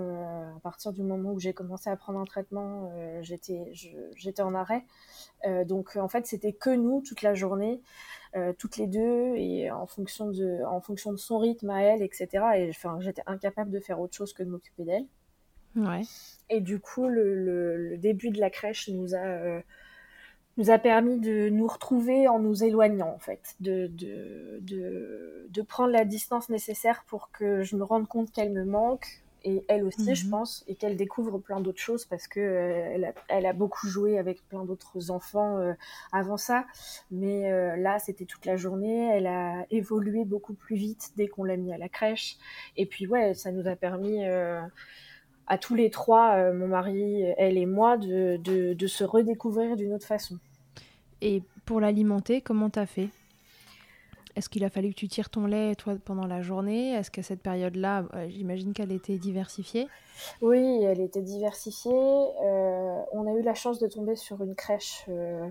à 0.55 0.59
partir 0.61 0.93
du 0.93 1.03
moment 1.03 1.33
où 1.33 1.39
j'ai 1.39 1.53
commencé 1.53 1.89
à 1.89 1.97
prendre 1.97 2.19
un 2.19 2.25
traitement, 2.25 2.89
euh, 2.95 3.19
j'étais, 3.21 3.73
j'étais 4.15 4.41
en 4.41 4.55
arrêt. 4.55 4.85
Euh, 5.45 5.65
donc 5.65 5.97
en 5.97 6.07
fait, 6.07 6.25
c'était 6.25 6.53
que 6.53 6.69
nous 6.69 7.01
toute 7.01 7.21
la 7.21 7.33
journée, 7.33 7.81
euh, 8.37 8.53
toutes 8.57 8.77
les 8.77 8.87
deux, 8.87 9.35
et 9.35 9.69
en 9.69 9.87
fonction 9.87 10.31
de, 10.31 10.63
en 10.65 10.79
fonction 10.79 11.11
de 11.11 11.17
son 11.17 11.37
rythme 11.37 11.69
à 11.69 11.83
elle, 11.83 12.01
etc. 12.01 12.27
Et 12.55 12.69
enfin, 12.69 12.97
j'étais 13.01 13.23
incapable 13.25 13.71
de 13.71 13.79
faire 13.81 13.99
autre 13.99 14.15
chose 14.15 14.31
que 14.31 14.43
de 14.43 14.49
m'occuper 14.49 14.85
d'elle. 14.85 15.05
Ouais. 15.75 16.01
Et 16.49 16.61
du 16.61 16.79
coup, 16.79 17.07
le, 17.07 17.95
début 17.97 18.29
de 18.29 18.39
la 18.39 18.49
crèche 18.49 18.89
nous 18.89 19.13
a, 19.13 19.19
euh, 19.19 19.61
nous 20.57 20.71
a 20.71 20.79
permis 20.79 21.19
de 21.19 21.49
nous 21.49 21.67
retrouver 21.67 22.27
en 22.27 22.39
nous 22.39 22.63
éloignant, 22.63 23.13
en 23.13 23.19
fait, 23.19 23.55
de, 23.59 23.87
de, 23.87 24.59
de, 25.49 25.61
prendre 25.61 25.91
la 25.91 26.05
distance 26.05 26.49
nécessaire 26.49 27.03
pour 27.07 27.31
que 27.31 27.63
je 27.63 27.75
me 27.75 27.83
rende 27.83 28.07
compte 28.07 28.31
qu'elle 28.31 28.51
me 28.51 28.65
manque, 28.65 29.21
et 29.45 29.63
elle 29.69 29.85
aussi, 29.85 30.15
je 30.15 30.25
mhm. 30.25 30.31
pense, 30.31 30.65
et 30.67 30.75
qu'elle 30.75 30.97
découvre 30.97 31.37
plein 31.37 31.61
d'autres 31.61 31.79
choses 31.79 32.03
parce 32.03 32.27
que 32.27 32.41
euh, 32.41 32.91
elle, 32.93 33.05
a, 33.05 33.13
elle, 33.29 33.45
a, 33.45 33.53
beaucoup 33.53 33.87
joué 33.87 34.17
avec 34.19 34.45
plein 34.49 34.65
d'autres 34.65 35.11
enfants 35.11 35.59
euh, 35.59 35.73
avant 36.11 36.35
ça, 36.35 36.65
mais 37.09 37.77
là, 37.77 37.99
c'était 37.99 38.25
toute 38.25 38.45
la 38.45 38.57
journée. 38.57 39.07
Elle 39.15 39.27
a 39.27 39.65
évolué 39.69 40.25
beaucoup 40.25 40.55
plus 40.55 40.75
vite 40.75 41.11
dès 41.15 41.27
qu'on 41.27 41.45
l'a 41.45 41.55
mis 41.55 41.71
à 41.71 41.77
la 41.77 41.89
crèche, 41.89 42.37
et 42.75 42.87
puis 42.87 43.05
ouais, 43.07 43.33
ça 43.35 43.51
nous 43.51 43.67
a 43.67 43.75
permis 43.75 44.25
à 45.49 45.57
tous 45.57 45.75
les 45.75 45.89
trois, 45.89 46.53
mon 46.53 46.67
mari, 46.67 47.23
elle 47.37 47.57
et 47.57 47.65
moi, 47.65 47.97
de, 47.97 48.37
de 48.37 48.87
se 48.87 49.03
redécouvrir 49.03 49.75
d'une 49.75 49.93
autre 49.93 50.07
façon. 50.07 50.37
Et 51.21 51.43
pour 51.65 51.81
l'alimenter, 51.81 52.41
comment 52.41 52.69
t'as 52.69 52.85
fait? 52.85 53.09
Est-ce 54.35 54.47
qu'il 54.47 54.63
a 54.63 54.69
fallu 54.69 54.91
que 54.91 54.95
tu 54.95 55.09
tires 55.09 55.29
ton 55.29 55.47
lait 55.47 55.75
toi 55.75 55.95
pendant 56.05 56.25
la 56.25 56.41
journée? 56.41 56.93
Est-ce 56.93 57.11
qu'à 57.11 57.23
cette 57.23 57.41
période-là, 57.41 58.05
euh, 58.13 58.29
j'imagine 58.29 58.71
qu'elle 58.71 58.93
était 58.93 59.17
diversifiée? 59.17 59.89
Oui, 60.41 60.81
elle 60.83 61.01
était 61.01 61.21
diversifiée. 61.21 61.91
Euh, 61.91 63.01
on 63.11 63.27
a 63.27 63.37
eu 63.37 63.41
la 63.41 63.53
chance 63.53 63.79
de 63.79 63.87
tomber 63.87 64.15
sur 64.15 64.41
une 64.41 64.55
crèche 64.55 65.03
euh, 65.09 65.49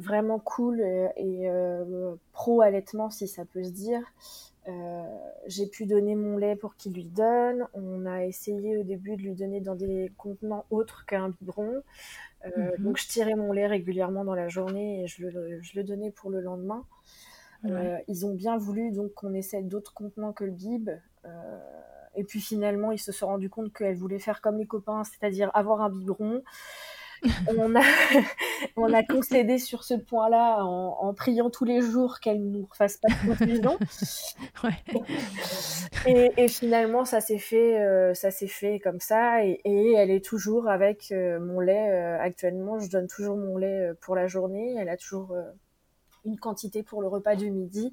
vraiment 0.00 0.38
cool 0.38 0.80
et, 1.16 1.48
pro 2.32 2.60
allaitement, 2.60 3.08
si 3.08 3.26
ça 3.26 3.44
peut 3.46 3.62
se 3.64 3.70
dire. 3.70 4.02
J'ai 5.46 5.66
pu 5.66 5.86
donner 5.86 6.14
mon 6.14 6.36
lait 6.36 6.56
pour 6.56 6.76
qu'il 6.76 6.92
lui 6.92 7.04
donne. 7.04 7.66
On 7.74 8.06
a 8.06 8.24
essayé 8.24 8.76
au 8.76 8.84
début 8.84 9.16
de 9.16 9.22
lui 9.22 9.34
donner 9.34 9.60
dans 9.60 9.74
des 9.74 10.12
contenants 10.16 10.64
autres 10.70 11.04
qu'un 11.06 11.30
biberon. 11.30 11.82
Mhm. 12.44 12.72
Donc 12.78 12.96
je 12.96 13.08
tirais 13.08 13.34
mon 13.34 13.52
lait 13.52 13.66
régulièrement 13.66 14.24
dans 14.24 14.34
la 14.34 14.48
journée 14.48 15.02
et 15.02 15.06
je 15.06 15.26
le 15.26 15.84
donnais 15.84 16.10
pour 16.10 16.30
le 16.30 16.40
lendemain. 16.40 16.84
Euh, 17.64 17.98
ils 18.08 18.26
ont 18.26 18.34
bien 18.34 18.56
voulu 18.56 18.90
donc 18.90 19.14
qu'on 19.14 19.34
essaie 19.34 19.62
d'autres 19.62 19.94
contenants 19.94 20.32
que 20.32 20.44
le 20.44 20.50
bib. 20.50 20.90
Euh, 21.24 21.58
et 22.14 22.24
puis 22.24 22.40
finalement, 22.40 22.92
ils 22.92 22.98
se 22.98 23.12
sont 23.12 23.26
rendus 23.26 23.50
compte 23.50 23.72
qu'elle 23.72 23.96
voulait 23.96 24.18
faire 24.18 24.40
comme 24.40 24.58
les 24.58 24.66
copains, 24.66 25.04
c'est-à-dire 25.04 25.50
avoir 25.54 25.80
un 25.80 25.90
biberon. 25.90 26.42
On, 27.56 27.74
a, 27.76 27.82
on 28.76 28.92
a 28.92 29.02
concédé 29.02 29.58
sur 29.58 29.84
ce 29.84 29.94
point-là 29.94 30.64
en, 30.64 31.14
priant 31.14 31.50
tous 31.50 31.64
les 31.64 31.80
jours 31.80 32.20
qu'elle 32.20 32.44
ne 32.44 32.58
nous 32.58 32.66
refasse 32.70 32.96
pas 32.96 33.08
de 33.08 33.28
confusion. 33.28 33.78
et, 36.06 36.32
et, 36.36 36.48
finalement, 36.48 37.04
ça 37.04 37.20
s'est 37.20 37.38
fait, 37.38 37.80
euh, 37.80 38.14
ça 38.14 38.30
s'est 38.30 38.46
fait 38.46 38.80
comme 38.80 39.00
ça. 39.00 39.44
Et, 39.44 39.60
et, 39.64 39.92
elle 39.92 40.10
est 40.10 40.24
toujours 40.24 40.68
avec 40.68 41.12
mon 41.12 41.60
lait 41.60 41.90
actuellement. 42.20 42.78
Je 42.78 42.88
donne 42.90 43.06
toujours 43.06 43.36
mon 43.36 43.56
lait 43.56 43.92
pour 44.00 44.16
la 44.16 44.26
journée. 44.26 44.74
Elle 44.78 44.88
a 44.88 44.96
toujours 44.96 45.36
une 46.24 46.38
quantité 46.38 46.82
pour 46.82 47.02
le 47.02 47.08
repas 47.08 47.36
du 47.36 47.50
midi. 47.50 47.92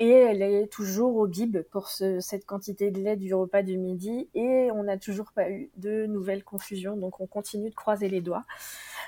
Et 0.00 0.10
elle 0.10 0.42
est 0.42 0.68
toujours 0.68 1.16
au 1.16 1.26
bib 1.26 1.58
pour 1.70 1.88
cette 1.88 2.46
quantité 2.46 2.90
de 2.90 3.00
lait 3.00 3.16
du 3.16 3.34
repas 3.34 3.62
du 3.62 3.76
midi. 3.76 4.28
Et 4.34 4.70
on 4.72 4.84
n'a 4.84 4.96
toujours 4.96 5.32
pas 5.32 5.50
eu 5.50 5.70
de 5.76 6.06
nouvelles 6.06 6.44
confusions. 6.44 6.96
Donc 6.96 7.20
on 7.20 7.26
continue 7.26 7.70
de 7.70 7.74
croiser 7.74 8.08
les 8.08 8.20
doigts. 8.20 8.44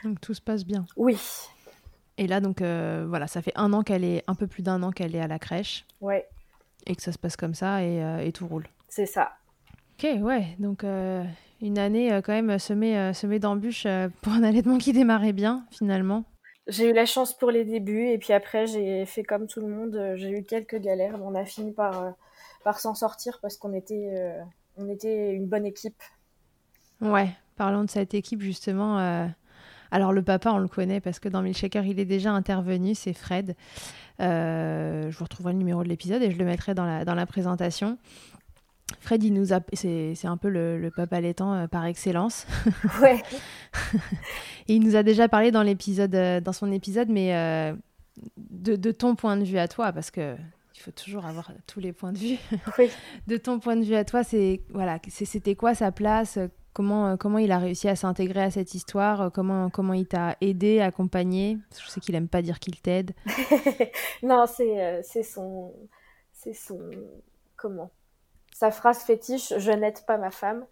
Donc 0.02 0.20
tout 0.20 0.34
se 0.34 0.40
passe 0.40 0.64
bien. 0.66 0.84
Oui. 0.96 1.16
Et 2.18 2.26
là, 2.26 2.40
donc 2.40 2.60
euh, 2.60 3.06
voilà, 3.08 3.28
ça 3.28 3.40
fait 3.40 3.52
un 3.54 3.72
an 3.72 3.82
qu'elle 3.82 4.04
est, 4.04 4.24
un 4.26 4.34
peu 4.34 4.46
plus 4.46 4.62
d'un 4.62 4.82
an 4.82 4.90
qu'elle 4.90 5.14
est 5.14 5.20
à 5.20 5.28
la 5.28 5.38
crèche. 5.38 5.86
Ouais. 6.00 6.28
Et 6.86 6.96
que 6.96 7.02
ça 7.02 7.12
se 7.12 7.18
passe 7.18 7.36
comme 7.36 7.54
ça 7.54 7.82
et, 7.82 8.02
euh, 8.02 8.30
tout 8.32 8.46
roule. 8.46 8.66
C'est 8.88 9.06
ça. 9.06 9.32
Ok, 9.94 10.08
ouais. 10.20 10.56
Donc 10.58 10.82
euh, 10.82 11.24
une 11.62 11.78
année 11.78 12.20
quand 12.24 12.32
même 12.32 12.58
semée, 12.58 13.14
semée 13.14 13.38
d'embûches 13.38 13.86
pour 14.22 14.32
un 14.32 14.42
allaitement 14.44 14.78
qui 14.78 14.92
démarrait 14.92 15.32
bien 15.32 15.64
finalement. 15.70 16.24
J'ai 16.70 16.88
eu 16.88 16.92
la 16.92 17.04
chance 17.04 17.32
pour 17.32 17.50
les 17.50 17.64
débuts 17.64 18.06
et 18.06 18.18
puis 18.18 18.32
après 18.32 18.68
j'ai 18.68 19.04
fait 19.04 19.24
comme 19.24 19.48
tout 19.48 19.60
le 19.60 19.66
monde. 19.66 19.96
Euh, 19.96 20.16
j'ai 20.16 20.30
eu 20.30 20.44
quelques 20.44 20.76
galères, 20.76 21.18
mais 21.18 21.24
on 21.26 21.34
a 21.34 21.44
fini 21.44 21.72
par, 21.72 22.00
euh, 22.00 22.10
par 22.62 22.78
s'en 22.78 22.94
sortir 22.94 23.40
parce 23.42 23.56
qu'on 23.56 23.72
était, 23.72 24.08
euh, 24.14 24.88
était 24.88 25.32
une 25.34 25.46
bonne 25.46 25.66
équipe. 25.66 26.00
Ouais, 27.00 27.30
parlons 27.56 27.82
de 27.82 27.90
cette 27.90 28.14
équipe 28.14 28.40
justement. 28.40 28.98
Alors 29.90 30.12
le 30.12 30.22
papa, 30.22 30.52
on 30.52 30.58
le 30.58 30.68
connaît 30.68 31.00
parce 31.00 31.18
que 31.18 31.28
dans 31.28 31.42
Milkshaker, 31.42 31.84
il 31.84 31.98
est 31.98 32.04
déjà 32.04 32.30
intervenu, 32.30 32.94
c'est 32.94 33.14
Fred. 33.14 33.56
je 34.20 35.10
vous 35.10 35.24
retrouverai 35.24 35.52
le 35.52 35.58
numéro 35.58 35.82
de 35.82 35.88
l'épisode 35.88 36.22
et 36.22 36.30
je 36.30 36.38
le 36.38 36.44
mettrai 36.44 36.74
dans 36.74 36.86
la, 36.86 37.04
dans 37.04 37.16
la 37.16 37.26
présentation. 37.26 37.98
Fred, 38.98 39.22
il 39.22 39.32
nous 39.32 39.52
a, 39.52 39.60
c'est, 39.72 40.14
un 40.24 40.36
peu 40.36 40.48
le, 40.48 40.78
le 40.78 40.90
papa 40.90 41.20
laitant 41.20 41.68
par 41.68 41.84
excellence. 41.84 42.46
Ouais. 43.00 43.22
il 44.68 44.82
nous 44.82 44.96
a 44.96 45.02
déjà 45.02 45.28
parlé 45.28 45.50
dans 45.50 45.62
l'épisode, 45.62 46.14
euh, 46.14 46.40
dans 46.40 46.52
son 46.52 46.70
épisode, 46.72 47.08
mais 47.08 47.34
euh, 47.34 47.74
de, 48.36 48.92
ton 48.92 49.14
point 49.14 49.36
de 49.36 49.44
vue 49.44 49.58
à 49.58 49.68
toi, 49.68 49.92
parce 49.92 50.10
que 50.10 50.36
il 50.74 50.82
faut 50.82 50.90
toujours 50.92 51.26
avoir 51.26 51.52
tous 51.66 51.80
les 51.80 51.92
points 51.92 52.12
de 52.12 52.18
vue. 52.18 52.38
de 53.26 53.36
ton 53.36 53.60
point 53.60 53.76
de 53.76 53.84
vue 53.84 53.94
à 53.94 54.04
toi, 54.04 54.22
c'est 54.24 54.62
voilà, 54.70 54.98
c'était 55.08 55.54
quoi 55.54 55.74
sa 55.74 55.92
place 55.92 56.38
Comment, 56.72 57.08
euh, 57.08 57.16
comment 57.16 57.38
il 57.38 57.50
a 57.50 57.58
réussi 57.58 57.88
à 57.88 57.96
s'intégrer 57.96 58.42
à 58.42 58.50
cette 58.52 58.74
histoire 58.74 59.32
comment, 59.32 59.70
comment 59.70 59.92
il 59.92 60.06
t'a 60.06 60.36
aidé, 60.40 60.80
accompagné? 60.80 61.58
Je 61.76 61.90
sais 61.90 62.00
qu'il 62.00 62.14
aime 62.14 62.28
pas 62.28 62.42
dire 62.42 62.60
qu'il 62.60 62.80
t'aide. 62.80 63.10
non, 64.22 64.46
c'est 64.46 65.02
c'est 65.02 65.24
son, 65.24 65.74
c'est 66.32 66.54
son, 66.54 66.78
comment? 67.56 67.90
Sa 68.60 68.70
phrase 68.70 68.98
fétiche 68.98 69.54
je 69.56 69.72
n'aide 69.72 70.04
pas 70.06 70.18
ma 70.18 70.30
femme. 70.30 70.66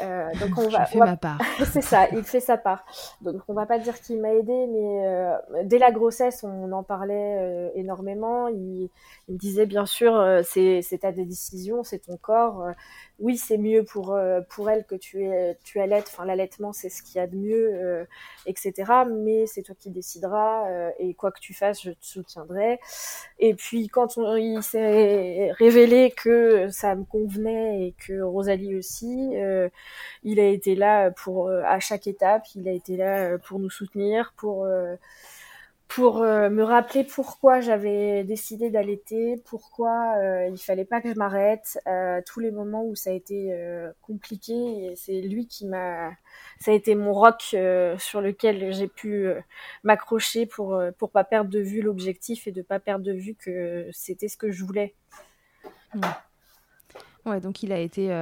Euh, 0.00 0.28
donc 0.40 0.58
on 0.58 0.68
va 0.70 0.86
je 0.86 0.90
fais 0.90 0.98
ma 0.98 1.16
part. 1.16 1.38
C'est 1.72 1.82
ça 1.82 2.08
il 2.10 2.24
fait 2.24 2.40
sa 2.40 2.56
part. 2.56 2.84
Donc 3.20 3.42
on 3.46 3.54
va 3.54 3.64
pas 3.64 3.78
dire 3.78 4.00
qu'il 4.00 4.20
m'a 4.20 4.34
aidé 4.34 4.66
mais 4.66 5.06
euh, 5.06 5.36
dès 5.62 5.78
la 5.78 5.92
grossesse 5.92 6.42
on 6.42 6.72
en 6.72 6.82
parlait 6.82 7.36
euh, 7.38 7.70
énormément. 7.76 8.48
Il, 8.48 8.90
il, 9.28 9.34
me 9.34 9.38
disait 9.38 9.66
bien 9.66 9.86
sûr 9.86 10.20
c'est 10.42 10.82
ta 11.00 11.12
décision 11.12 11.84
c'est 11.84 12.00
ton 12.00 12.16
corps 12.16 12.64
oui, 13.18 13.36
c'est 13.36 13.58
mieux 13.58 13.82
pour, 13.84 14.12
euh, 14.12 14.40
pour 14.48 14.70
elle 14.70 14.84
que 14.84 14.94
tu, 14.94 15.24
es, 15.24 15.58
tu 15.64 15.80
allaites, 15.80 16.06
enfin 16.08 16.24
l'allaitement 16.24 16.72
c'est 16.72 16.88
ce 16.88 17.02
qu'il 17.02 17.16
y 17.16 17.18
a 17.18 17.26
de 17.26 17.36
mieux, 17.36 17.70
euh, 17.74 18.04
etc. 18.46 18.92
Mais 19.10 19.46
c'est 19.46 19.62
toi 19.62 19.74
qui 19.78 19.90
décideras 19.90 20.68
euh, 20.68 20.90
et 21.00 21.14
quoi 21.14 21.32
que 21.32 21.40
tu 21.40 21.52
fasses, 21.52 21.82
je 21.82 21.90
te 21.90 22.04
soutiendrai. 22.06 22.78
Et 23.40 23.54
puis 23.54 23.88
quand 23.88 24.18
on, 24.18 24.36
il 24.36 24.62
s'est 24.62 25.50
révélé 25.52 26.12
que 26.16 26.68
ça 26.70 26.94
me 26.94 27.04
convenait 27.04 27.88
et 27.88 27.94
que 28.06 28.20
Rosalie 28.22 28.76
aussi, 28.76 29.34
il 30.22 30.40
a 30.40 30.46
été 30.46 30.74
là 30.74 31.10
pour 31.10 31.50
à 31.50 31.80
chaque 31.80 32.06
étape, 32.06 32.44
il 32.54 32.68
a 32.68 32.72
été 32.72 32.96
là 32.96 33.38
pour 33.38 33.58
nous 33.58 33.70
soutenir, 33.70 34.32
pour 34.36 34.66
pour 35.88 36.22
euh, 36.22 36.50
me 36.50 36.62
rappeler 36.62 37.02
pourquoi 37.02 37.60
j'avais 37.60 38.22
décidé 38.22 38.68
d'allaiter, 38.68 39.42
pourquoi 39.46 40.18
euh, 40.18 40.48
il 40.48 40.58
fallait 40.58 40.84
pas 40.84 41.00
que 41.00 41.10
je 41.10 41.16
m'arrête, 41.16 41.78
euh, 41.86 42.20
tous 42.26 42.40
les 42.40 42.50
moments 42.50 42.84
où 42.84 42.94
ça 42.94 43.08
a 43.08 43.14
été 43.14 43.54
euh, 43.54 43.90
compliqué, 44.02 44.92
c'est 44.96 45.22
lui 45.22 45.48
qui 45.48 45.66
m'a, 45.66 46.10
ça 46.60 46.72
a 46.72 46.74
été 46.74 46.94
mon 46.94 47.14
roc 47.14 47.40
sur 47.40 48.20
lequel 48.20 48.72
j'ai 48.74 48.86
pu 48.86 49.28
m'accrocher 49.82 50.44
pour 50.44 50.80
pour 50.98 51.10
pas 51.10 51.24
perdre 51.24 51.50
de 51.50 51.60
vue 51.60 51.80
l'objectif 51.80 52.46
et 52.46 52.52
de 52.52 52.60
pas 52.60 52.80
perdre 52.80 53.04
de 53.04 53.12
vue 53.12 53.34
que 53.34 53.88
c'était 53.92 54.28
ce 54.28 54.36
que 54.36 54.50
je 54.50 54.64
voulais. 54.64 54.94
Ouais, 57.24 57.40
donc 57.40 57.62
il 57.62 57.72
a 57.72 57.78
été 57.78 58.14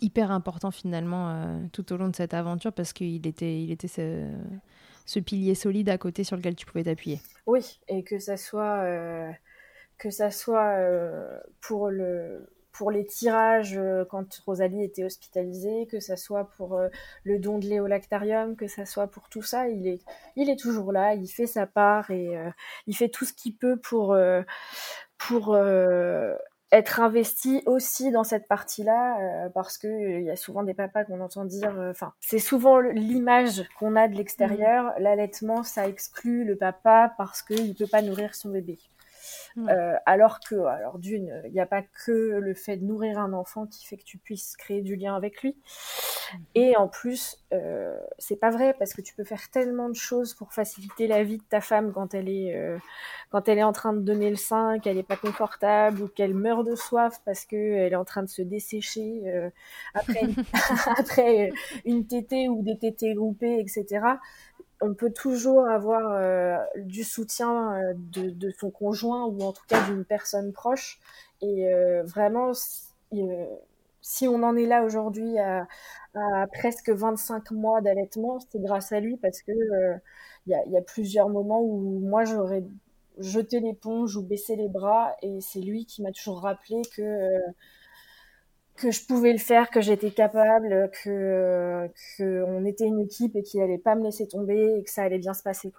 hyper 0.00 0.30
important 0.30 0.70
finalement 0.70 1.60
tout 1.72 1.92
au 1.92 1.98
long 1.98 2.08
de 2.08 2.16
cette 2.16 2.32
aventure 2.32 2.72
parce 2.72 2.94
qu'il 2.94 3.26
était, 3.26 3.60
il 3.60 3.70
était 3.70 3.88
pilier 5.20 5.54
solide 5.54 5.88
à 5.88 5.98
côté 5.98 6.24
sur 6.24 6.36
lequel 6.36 6.54
tu 6.54 6.66
pouvais 6.66 6.84
t'appuyer. 6.84 7.20
Oui, 7.46 7.80
et 7.88 8.02
que 8.04 8.18
ça 8.18 8.36
soit, 8.36 8.82
euh, 8.84 9.30
que 9.98 10.10
ça 10.10 10.30
soit 10.30 10.78
euh, 10.78 11.38
pour, 11.60 11.90
le, 11.90 12.50
pour 12.72 12.90
les 12.90 13.04
tirages 13.04 13.76
euh, 13.76 14.04
quand 14.04 14.26
Rosalie 14.46 14.82
était 14.82 15.04
hospitalisée, 15.04 15.86
que 15.86 16.00
ça 16.00 16.16
soit 16.16 16.50
pour 16.56 16.80
le 17.24 17.38
don 17.38 17.58
de 17.58 17.66
l'éolactarium, 17.66 18.56
que 18.56 18.66
ça 18.66 18.86
soit 18.86 19.08
pour 19.08 19.28
tout 19.28 19.42
ça, 19.42 19.68
il 19.68 19.86
est, 19.86 20.00
il 20.36 20.48
est 20.48 20.58
toujours 20.58 20.92
là, 20.92 21.14
il 21.14 21.28
fait 21.28 21.46
sa 21.46 21.66
part 21.66 22.10
et 22.10 22.30
il 22.86 22.96
fait 22.96 23.08
tout 23.08 23.24
ce 23.24 23.32
qu'il 23.32 23.56
peut 23.56 23.76
pour, 23.76 24.16
pour 25.18 25.56
être 26.74 27.00
investi 27.00 27.62
aussi 27.66 28.10
dans 28.10 28.24
cette 28.24 28.48
partie-là 28.48 29.18
euh, 29.20 29.48
parce 29.48 29.78
que 29.78 29.86
il 29.86 30.16
euh, 30.16 30.20
y 30.20 30.30
a 30.30 30.36
souvent 30.36 30.64
des 30.64 30.74
papas 30.74 31.04
qu'on 31.04 31.20
entend 31.20 31.44
dire 31.44 31.78
euh, 31.78 31.90
enfin 31.90 32.12
c'est 32.20 32.38
souvent 32.38 32.80
l'image 32.80 33.62
qu'on 33.78 33.94
a 33.96 34.08
de 34.08 34.16
l'extérieur 34.16 34.86
mmh. 34.86 35.02
l'allaitement 35.02 35.62
ça 35.62 35.88
exclut 35.88 36.44
le 36.44 36.56
papa 36.56 37.14
parce 37.16 37.42
qu'il 37.42 37.74
peut 37.74 37.86
pas 37.86 38.02
nourrir 38.02 38.34
son 38.34 38.50
bébé 38.50 38.78
euh, 39.56 39.94
alors 40.04 40.40
que, 40.40 40.56
alors 40.56 40.98
d'une, 40.98 41.42
il 41.44 41.52
n'y 41.52 41.60
a 41.60 41.66
pas 41.66 41.82
que 41.82 42.12
le 42.12 42.54
fait 42.54 42.76
de 42.76 42.84
nourrir 42.84 43.18
un 43.18 43.32
enfant 43.32 43.66
qui 43.66 43.86
fait 43.86 43.96
que 43.96 44.04
tu 44.04 44.18
puisses 44.18 44.56
créer 44.56 44.82
du 44.82 44.96
lien 44.96 45.14
avec 45.14 45.42
lui. 45.42 45.56
Mhm. 46.32 46.40
Et 46.54 46.76
en 46.76 46.88
plus, 46.88 47.38
euh, 47.52 47.96
c'est 48.18 48.36
pas 48.36 48.50
vrai 48.50 48.74
parce 48.78 48.92
que 48.94 49.00
tu 49.00 49.14
peux 49.14 49.24
faire 49.24 49.48
tellement 49.50 49.88
de 49.88 49.94
choses 49.94 50.34
pour 50.34 50.52
faciliter 50.52 51.06
la 51.06 51.22
vie 51.22 51.38
de 51.38 51.44
ta 51.44 51.60
femme 51.60 51.92
quand 51.92 52.14
elle 52.14 52.28
est, 52.28 52.56
euh, 52.56 52.78
quand 53.30 53.48
elle 53.48 53.58
est 53.58 53.64
en 53.64 53.72
train 53.72 53.92
de 53.92 54.00
donner 54.00 54.30
le 54.30 54.36
sein, 54.36 54.78
qu'elle 54.80 54.96
n'est 54.96 55.02
pas 55.02 55.16
confortable 55.16 56.02
ou 56.02 56.08
qu'elle 56.08 56.34
meurt 56.34 56.66
de 56.66 56.74
soif 56.74 57.20
parce 57.24 57.44
qu'elle 57.44 57.92
est 57.92 57.96
en 57.96 58.04
train 58.04 58.22
de 58.22 58.28
se 58.28 58.42
dessécher 58.42 59.22
euh, 59.26 59.50
après, 59.94 60.22
après 60.98 61.52
une 61.84 62.06
tétée 62.06 62.48
ou 62.48 62.62
des 62.62 62.78
tétées 62.78 63.14
groupées, 63.14 63.60
etc 63.60 64.16
on 64.84 64.94
peut 64.94 65.12
toujours 65.12 65.66
avoir 65.66 66.12
euh, 66.12 66.58
du 66.76 67.04
soutien 67.04 67.74
euh, 67.74 67.94
de, 67.96 68.50
son 68.50 68.70
conjoint 68.70 69.24
ou 69.24 69.40
en 69.42 69.52
tout 69.52 69.64
cas 69.66 69.82
d'une 69.88 70.04
personne 70.04 70.52
proche. 70.52 71.00
Et 71.40 71.72
euh, 71.72 72.02
vraiment, 72.04 72.52
si, 74.02 74.28
on 74.28 74.42
en 74.42 74.56
est 74.56 74.66
là 74.66 74.84
aujourd'hui 74.84 75.38
à, 75.38 75.66
presque 76.52 76.90
25 76.90 77.50
mois 77.52 77.80
d'allaitement, 77.80 78.38
c'est 78.50 78.60
grâce 78.60 78.92
à 78.92 79.00
lui 79.00 79.16
parce 79.16 79.42
que 79.42 79.52
il 80.46 80.62
y, 80.70 80.76
a, 80.76 80.82
plusieurs 80.82 81.30
moments 81.30 81.62
où 81.62 82.00
moi 82.00 82.24
j'aurais 82.24 82.64
jeté 83.18 83.60
l'éponge 83.60 84.16
ou 84.16 84.22
baissé 84.22 84.56
les 84.56 84.68
bras 84.68 85.14
et 85.22 85.40
c'est 85.40 85.60
lui 85.60 85.86
qui 85.86 86.02
m'a 86.02 86.12
toujours 86.12 86.40
rappelé 86.42 86.82
que 86.94 87.40
que 88.76 88.90
je 88.90 89.04
pouvais 89.06 89.32
le 89.32 89.38
faire, 89.38 89.70
que 89.70 89.80
j'étais 89.80 90.10
capable, 90.10 90.90
que, 91.02 91.88
que 92.16 92.44
on 92.46 92.64
était 92.64 92.86
une 92.86 93.00
équipe 93.00 93.36
et 93.36 93.42
qu'il 93.42 93.60
allait 93.60 93.78
pas 93.78 93.94
me 93.94 94.04
laisser 94.04 94.26
tomber 94.26 94.78
et 94.78 94.84
que 94.84 94.90
ça 94.90 95.02
allait 95.02 95.18
bien 95.18 95.34
se 95.34 95.42
passer. 95.42 95.72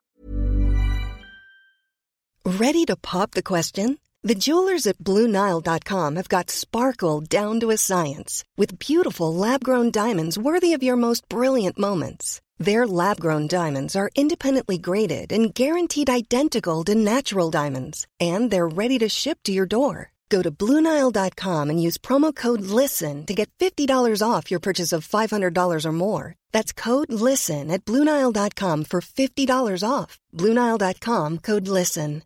Ready 2.46 2.86
to 2.86 2.96
pop 2.96 3.32
the 3.32 3.44
question? 3.44 3.98
The 4.24 4.36
jewelers 4.36 4.88
at 4.88 4.98
BlueNile.com 5.00 6.16
have 6.16 6.30
got 6.30 6.50
sparkle 6.50 7.22
down 7.22 7.60
to 7.60 7.70
a 7.70 7.78
science 7.78 8.44
with 8.58 8.80
beautiful 8.80 9.34
lab-grown 9.34 9.92
diamonds 9.92 10.38
worthy 10.38 10.74
of 10.74 10.82
your 10.82 10.96
most 10.96 11.30
brilliant 11.30 11.78
moments. 11.78 12.42
Their 12.58 12.88
lab-grown 12.88 13.48
diamonds 13.48 13.96
are 13.96 14.10
independently 14.16 14.78
graded 14.78 15.32
and 15.32 15.54
guaranteed 15.54 16.10
identical 16.10 16.84
to 16.86 16.96
natural 16.96 17.52
diamonds, 17.52 18.08
and 18.20 18.50
they're 18.50 18.68
ready 18.68 18.98
to 19.00 19.10
ship 19.10 19.40
to 19.44 19.52
your 19.52 19.68
door. 19.68 20.12
Go 20.30 20.42
to 20.42 20.52
Bluenile.com 20.52 21.70
and 21.70 21.82
use 21.82 21.98
promo 21.98 22.34
code 22.34 22.62
LISTEN 22.62 23.26
to 23.26 23.34
get 23.34 23.50
$50 23.60 24.22
off 24.22 24.50
your 24.50 24.60
purchase 24.60 24.94
of 24.94 25.08
$500 25.08 25.86
or 25.86 25.92
more. 25.92 26.36
That's 26.54 26.72
code 26.72 27.12
LISTEN 27.12 27.70
at 27.70 27.84
Bluenile.com 27.84 28.86
for 28.86 29.02
$50 29.02 29.90
off. 29.90 30.20
Bluenile.com 30.34 31.40
code 31.40 31.68
LISTEN. 31.68 32.24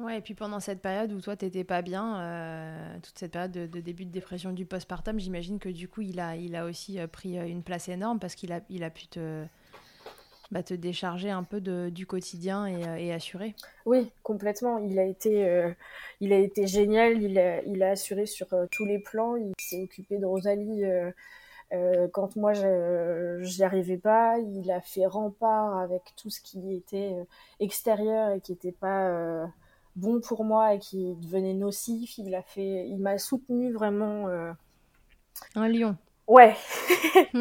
Ouais, 0.00 0.16
et 0.16 0.20
puis 0.22 0.32
pendant 0.32 0.60
cette 0.60 0.80
période 0.80 1.12
où 1.12 1.20
toi 1.20 1.36
t'étais 1.36 1.62
pas 1.62 1.82
bien, 1.82 2.20
euh, 2.20 2.98
toute 3.02 3.18
cette 3.18 3.32
période 3.32 3.52
de, 3.52 3.66
de, 3.66 3.80
début 3.80 4.06
de 4.06 4.10
dépression 4.10 4.50
du 4.52 4.64
postpartum, 4.64 5.20
j'imagine 5.20 5.58
que 5.58 5.68
du 5.68 5.88
coup 5.88 6.00
il 6.00 6.18
a, 6.20 6.36
il 6.36 6.56
a 6.56 6.64
aussi 6.64 6.98
euh, 6.98 7.06
pris 7.06 7.38
euh, 7.38 7.46
une 7.46 7.62
place 7.62 7.86
énorme 7.90 8.18
parce 8.18 8.34
qu'il 8.34 8.50
a, 8.50 8.60
il 8.70 8.82
a 8.82 8.88
pu 8.88 9.08
te 9.08 9.44
bah, 10.50 10.64
te 10.64 10.74
décharger 10.74 11.30
un 11.30 11.44
peu 11.44 11.60
de, 11.60 11.90
du 11.90 12.06
quotidien 12.06 12.66
et, 12.66 12.84
euh, 12.84 12.96
et, 12.96 13.12
assurer. 13.12 13.54
Oui, 13.86 14.10
complètement. 14.24 14.78
Il 14.78 14.98
a 14.98 15.04
été, 15.04 15.48
euh, 15.48 15.70
il 16.20 16.32
a 16.32 16.38
été 16.38 16.66
génial. 16.66 17.22
Il 17.22 17.38
a, 17.38 17.62
il 17.62 17.82
a 17.82 17.90
assuré 17.90 18.26
sur 18.26 18.52
euh, 18.52 18.66
tous 18.70 18.84
les 18.84 18.98
plans. 18.98 19.36
Il 19.36 19.52
s'est 19.60 19.82
occupé 19.82 20.18
de 20.18 20.26
Rosalie 20.26 20.84
euh, 20.84 22.08
quand 22.12 22.34
moi 22.34 22.52
j'y 22.52 23.62
arrivais 23.62 23.98
pas. 23.98 24.38
Il 24.38 24.72
a 24.72 24.80
fait 24.80 25.06
rempart 25.06 25.78
avec 25.78 26.02
tout 26.16 26.30
ce 26.30 26.40
qui 26.40 26.74
était 26.74 27.14
extérieur 27.60 28.32
et 28.32 28.40
qui 28.40 28.52
n'était 28.52 28.72
pas 28.72 29.46
bon 29.94 30.20
pour 30.20 30.42
moi 30.44 30.74
et 30.74 30.80
qui 30.80 31.14
devenait 31.14 31.54
nocif. 31.54 32.18
Il 32.18 32.34
a 32.34 32.42
fait, 32.42 32.88
il 32.88 32.98
m'a 32.98 33.18
soutenu 33.18 33.72
vraiment. 33.72 34.26
Un 35.54 35.68
lion. 35.68 35.96
Ouais. 36.30 36.54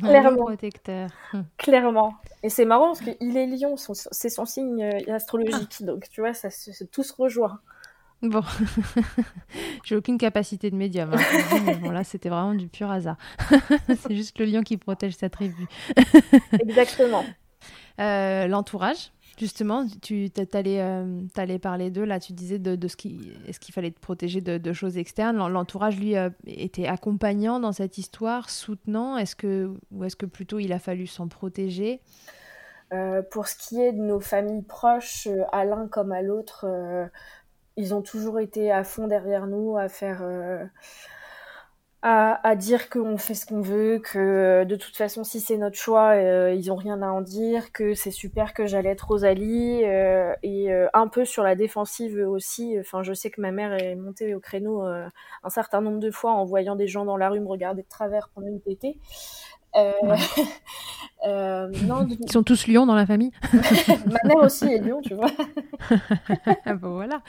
Clairement. 0.00 0.46
protecteur. 0.46 1.10
Clairement. 1.58 2.14
Et 2.42 2.48
c'est 2.48 2.64
marrant 2.64 2.94
parce 2.94 3.02
qu'il 3.02 3.36
est 3.36 3.46
lion, 3.46 3.74
c'est 3.76 4.30
son 4.30 4.46
signe 4.46 4.82
euh, 4.82 5.14
astrologique. 5.14 5.76
Ah. 5.82 5.84
Donc, 5.84 6.08
tu 6.08 6.22
vois, 6.22 6.32
ça, 6.32 6.48
se 6.48 6.72
rejoint. 7.18 7.60
Bon, 8.22 8.40
j'ai 9.84 9.94
aucune 9.94 10.16
capacité 10.16 10.70
de 10.70 10.76
médium. 10.76 11.12
Hein. 11.12 11.76
bon, 11.82 11.90
là, 11.90 12.02
c'était 12.02 12.30
vraiment 12.30 12.54
du 12.54 12.66
pur 12.66 12.90
hasard. 12.90 13.18
c'est 13.88 14.16
juste 14.16 14.38
le 14.38 14.46
lion 14.46 14.62
qui 14.62 14.78
protège 14.78 15.16
sa 15.16 15.28
tribu. 15.28 15.66
Exactement. 16.66 17.26
Euh, 18.00 18.46
L'entourage 18.46 19.12
Justement, 19.38 19.86
tu 20.02 20.30
t'allais 20.30 20.80
euh, 20.80 21.58
parler 21.60 21.90
d'eux, 21.90 22.04
là, 22.04 22.20
tu 22.20 22.34
disais 22.34 22.58
de, 22.58 22.76
de 22.76 22.88
ce 22.88 22.96
qu'il 22.96 23.32
est-ce 23.48 23.58
qu'il 23.58 23.72
fallait 23.72 23.90
te 23.90 23.98
protéger 23.98 24.40
de, 24.42 24.58
de 24.58 24.72
choses 24.72 24.98
externes? 24.98 25.36
L'entourage, 25.48 25.98
lui, 25.98 26.16
euh, 26.16 26.28
était 26.46 26.86
accompagnant 26.86 27.58
dans 27.58 27.72
cette 27.72 27.96
histoire, 27.96 28.50
soutenant, 28.50 29.16
est-ce 29.16 29.34
que, 29.34 29.74
ou 29.90 30.04
est-ce 30.04 30.16
que 30.16 30.26
plutôt 30.26 30.58
il 30.58 30.72
a 30.72 30.78
fallu 30.78 31.06
s'en 31.06 31.28
protéger? 31.28 32.00
Euh, 32.92 33.22
Pour 33.22 33.48
ce 33.48 33.56
qui 33.56 33.80
est 33.80 33.92
de 33.92 34.02
nos 34.02 34.20
familles 34.20 34.62
proches, 34.62 35.26
à 35.50 35.64
l'un 35.64 35.88
comme 35.88 36.12
à 36.12 36.20
l'autre, 36.20 36.66
ils 37.78 37.94
ont 37.94 38.02
toujours 38.02 38.38
été 38.38 38.70
à 38.70 38.84
fond 38.84 39.06
derrière 39.08 39.46
nous, 39.46 39.78
à 39.78 39.88
faire 39.88 40.22
à, 42.02 42.46
à 42.48 42.56
dire 42.56 42.90
qu'on 42.90 43.16
fait 43.16 43.34
ce 43.34 43.46
qu'on 43.46 43.60
veut, 43.60 44.00
que 44.00 44.18
euh, 44.18 44.64
de 44.64 44.74
toute 44.74 44.96
façon 44.96 45.22
si 45.22 45.40
c'est 45.40 45.56
notre 45.56 45.76
choix, 45.78 46.10
euh, 46.16 46.52
ils 46.52 46.72
ont 46.72 46.76
rien 46.76 47.00
à 47.00 47.08
en 47.08 47.20
dire, 47.20 47.70
que 47.72 47.94
c'est 47.94 48.10
super 48.10 48.54
que 48.54 48.66
j'allais 48.66 48.90
être 48.90 49.06
Rosalie 49.06 49.84
euh, 49.84 50.34
et 50.42 50.72
euh, 50.72 50.88
un 50.94 51.06
peu 51.06 51.24
sur 51.24 51.44
la 51.44 51.54
défensive 51.54 52.18
aussi. 52.28 52.76
Enfin, 52.80 53.02
je 53.04 53.12
sais 53.14 53.30
que 53.30 53.40
ma 53.40 53.52
mère 53.52 53.72
est 53.74 53.94
montée 53.94 54.34
au 54.34 54.40
créneau 54.40 54.84
euh, 54.84 55.06
un 55.44 55.50
certain 55.50 55.80
nombre 55.80 56.00
de 56.00 56.10
fois 56.10 56.32
en 56.32 56.44
voyant 56.44 56.74
des 56.74 56.88
gens 56.88 57.04
dans 57.04 57.16
la 57.16 57.28
rue 57.30 57.40
me 57.40 57.48
regarder 57.48 57.82
de 57.82 57.88
travers 57.88 58.30
pendant 58.34 58.48
une 58.48 58.60
tétée. 58.60 58.98
Euh, 59.74 59.92
euh, 61.26 61.70
Ils 62.20 62.30
sont 62.30 62.42
tous 62.42 62.66
lions 62.66 62.86
dans 62.86 62.94
la 62.94 63.06
famille 63.06 63.32
Ma 63.52 64.18
mère 64.24 64.36
aussi 64.42 64.66
est 64.66 64.78
lion, 64.78 65.00
tu 65.02 65.14
vois. 65.14 65.30
bon, 66.74 66.94
voilà. 66.94 67.22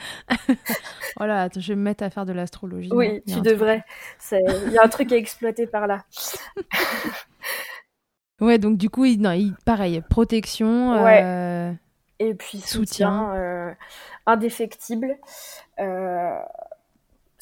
voilà, 1.16 1.48
je 1.56 1.68
vais 1.68 1.76
me 1.76 1.82
mettre 1.82 2.04
à 2.04 2.10
faire 2.10 2.26
de 2.26 2.32
l'astrologie. 2.32 2.90
Oui, 2.92 3.22
tu 3.26 3.40
devrais. 3.40 3.84
Il 4.32 4.72
y 4.72 4.78
a 4.78 4.84
un 4.84 4.88
truc 4.88 5.12
à 5.12 5.16
exploiter 5.16 5.66
par 5.66 5.86
là. 5.86 6.04
ouais, 8.40 8.58
donc 8.58 8.76
du 8.76 8.90
coup, 8.90 9.04
il, 9.04 9.20
non, 9.20 9.32
il, 9.32 9.54
pareil, 9.64 10.02
protection. 10.10 11.02
Ouais. 11.02 11.22
Euh, 11.22 11.72
Et 12.18 12.34
puis 12.34 12.58
soutien, 12.58 12.78
soutien 12.78 13.34
euh, 13.34 13.72
indéfectible. 14.26 15.16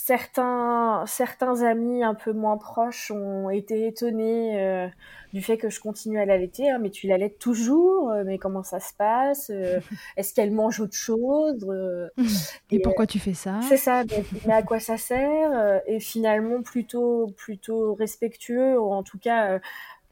Euh, 0.02 0.12
certains, 0.12 1.04
certains 1.06 1.62
amis 1.62 2.02
un 2.02 2.14
peu 2.14 2.32
moins 2.32 2.56
proches 2.56 3.10
ont 3.10 3.50
été 3.50 3.86
étonnés 3.86 4.60
euh, 4.60 4.88
du 5.32 5.42
fait 5.42 5.58
que 5.58 5.70
je 5.70 5.80
continue 5.80 6.18
à 6.18 6.24
l'allaiter. 6.24 6.70
Hein, 6.70 6.78
mais 6.80 6.90
tu 6.90 7.06
l'allaites 7.06 7.38
toujours 7.38 8.10
euh, 8.10 8.24
Mais 8.24 8.38
comment 8.38 8.62
ça 8.62 8.80
se 8.80 8.92
passe 8.94 9.50
euh, 9.50 9.80
Est-ce 10.16 10.34
qu'elle 10.34 10.52
mange 10.52 10.80
autre 10.80 10.96
chose 10.96 11.64
euh, 11.68 12.08
Et, 12.70 12.76
et 12.76 12.80
pourquoi 12.80 13.06
tu 13.06 13.18
fais 13.18 13.34
ça? 13.34 13.60
C'est 13.68 13.76
ça. 13.76 14.04
Mais, 14.04 14.24
mais, 14.46 14.54
à 14.54 14.62
quoi 14.62 14.80
ça 14.80 14.96
sert 14.96 15.80
Et 15.86 16.00
finalement, 16.00 16.62
plutôt, 16.62 17.32
plutôt 17.36 17.94
respectueux, 17.94 18.78
ou 18.78 18.92
en 18.92 19.02
tout 19.02 19.18
cas 19.18 19.60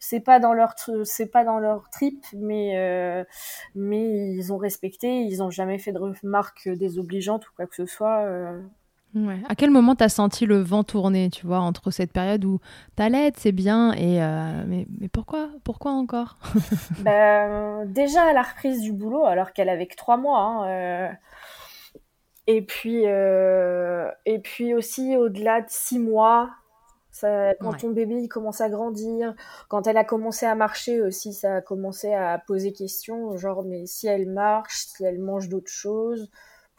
c'est 0.01 0.21
pas 0.21 0.41
dans 0.41 0.55
leur 0.55 0.75
c'est 1.05 1.27
pas 1.27 1.45
dans 1.45 1.59
leur 1.59 1.89
trip 1.91 2.25
mais 2.33 2.79
euh, 2.79 3.23
mais 3.75 4.33
ils 4.33 4.53
ont 4.53 4.57
respecté 4.57 5.21
ils 5.21 5.43
ont 5.43 5.51
jamais 5.51 5.79
fait 5.79 5.93
de 5.93 5.99
remarques 5.99 6.69
désobligeantes 6.69 7.47
ou 7.47 7.51
quoi 7.55 7.67
que 7.67 7.77
ce 7.77 7.87
soit 7.87 8.25
euh, 8.25 8.61
Ouais. 9.15 9.39
À 9.49 9.57
quel 9.57 9.71
moment 9.71 9.97
t'as 9.97 10.09
senti 10.09 10.47
le 10.47 10.61
vent 10.61 10.85
tourner, 10.85 11.31
tu 11.31 11.45
vois, 11.47 11.59
entre 11.59 11.91
cette 11.91 12.13
période 12.13 12.45
où 12.45 12.61
t'allaites, 12.95 13.39
c'est 13.39 13.53
bien, 13.53 13.93
et 13.95 14.23
euh, 14.23 14.65
mais, 14.67 14.87
mais 15.01 15.09
pourquoi, 15.09 15.49
pourquoi 15.65 15.93
encore? 15.93 16.37
Ben, 17.01 17.87
Déjà 17.87 18.23
à 18.23 18.33
la 18.33 18.43
reprise 18.43 18.81
du 18.83 18.93
boulot, 18.93 19.25
alors 19.25 19.53
qu'elle 19.53 19.69
avait 19.69 19.87
que 19.87 19.97
trois 19.97 20.17
mois, 20.17 20.41
hein, 20.41 20.69
euh, 20.69 21.09
et 22.47 22.63
puis 22.63 23.03
euh, 23.07 24.09
et 24.27 24.39
puis 24.39 24.75
aussi 24.75 25.17
au-delà 25.17 25.61
de 25.61 25.69
six 25.69 25.99
mois, 25.99 26.51
ça, 27.11 27.55
quand 27.61 27.73
ouais. 27.73 27.79
ton 27.79 27.91
bébé 27.91 28.15
il 28.15 28.29
commence 28.29 28.61
à 28.61 28.69
grandir, 28.69 29.35
quand 29.69 29.89
elle 29.89 29.97
a 29.97 30.05
commencé 30.05 30.47
à 30.47 30.55
marcher 30.55 31.03
aussi, 31.03 31.33
ça 31.33 31.57
a 31.57 31.61
commencé 31.61 32.15
à 32.15 32.39
poser 32.39 32.73
question, 32.73 33.37
genre 33.37 33.65
mais 33.65 33.87
si 33.87 34.07
elle 34.07 34.29
marche, 34.29 34.87
si 34.87 35.05
elle 35.05 35.19
mange 35.19 35.49
d'autres 35.49 35.71
choses 35.71 36.31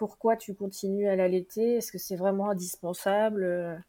pourquoi 0.01 0.35
tu 0.35 0.55
continues 0.55 1.07
à 1.07 1.15
l'allaiter? 1.15 1.75
Est-ce 1.75 1.91
que 1.91 1.99
c'est 1.99 2.15
vraiment 2.15 2.49
indispensable? 2.49 3.83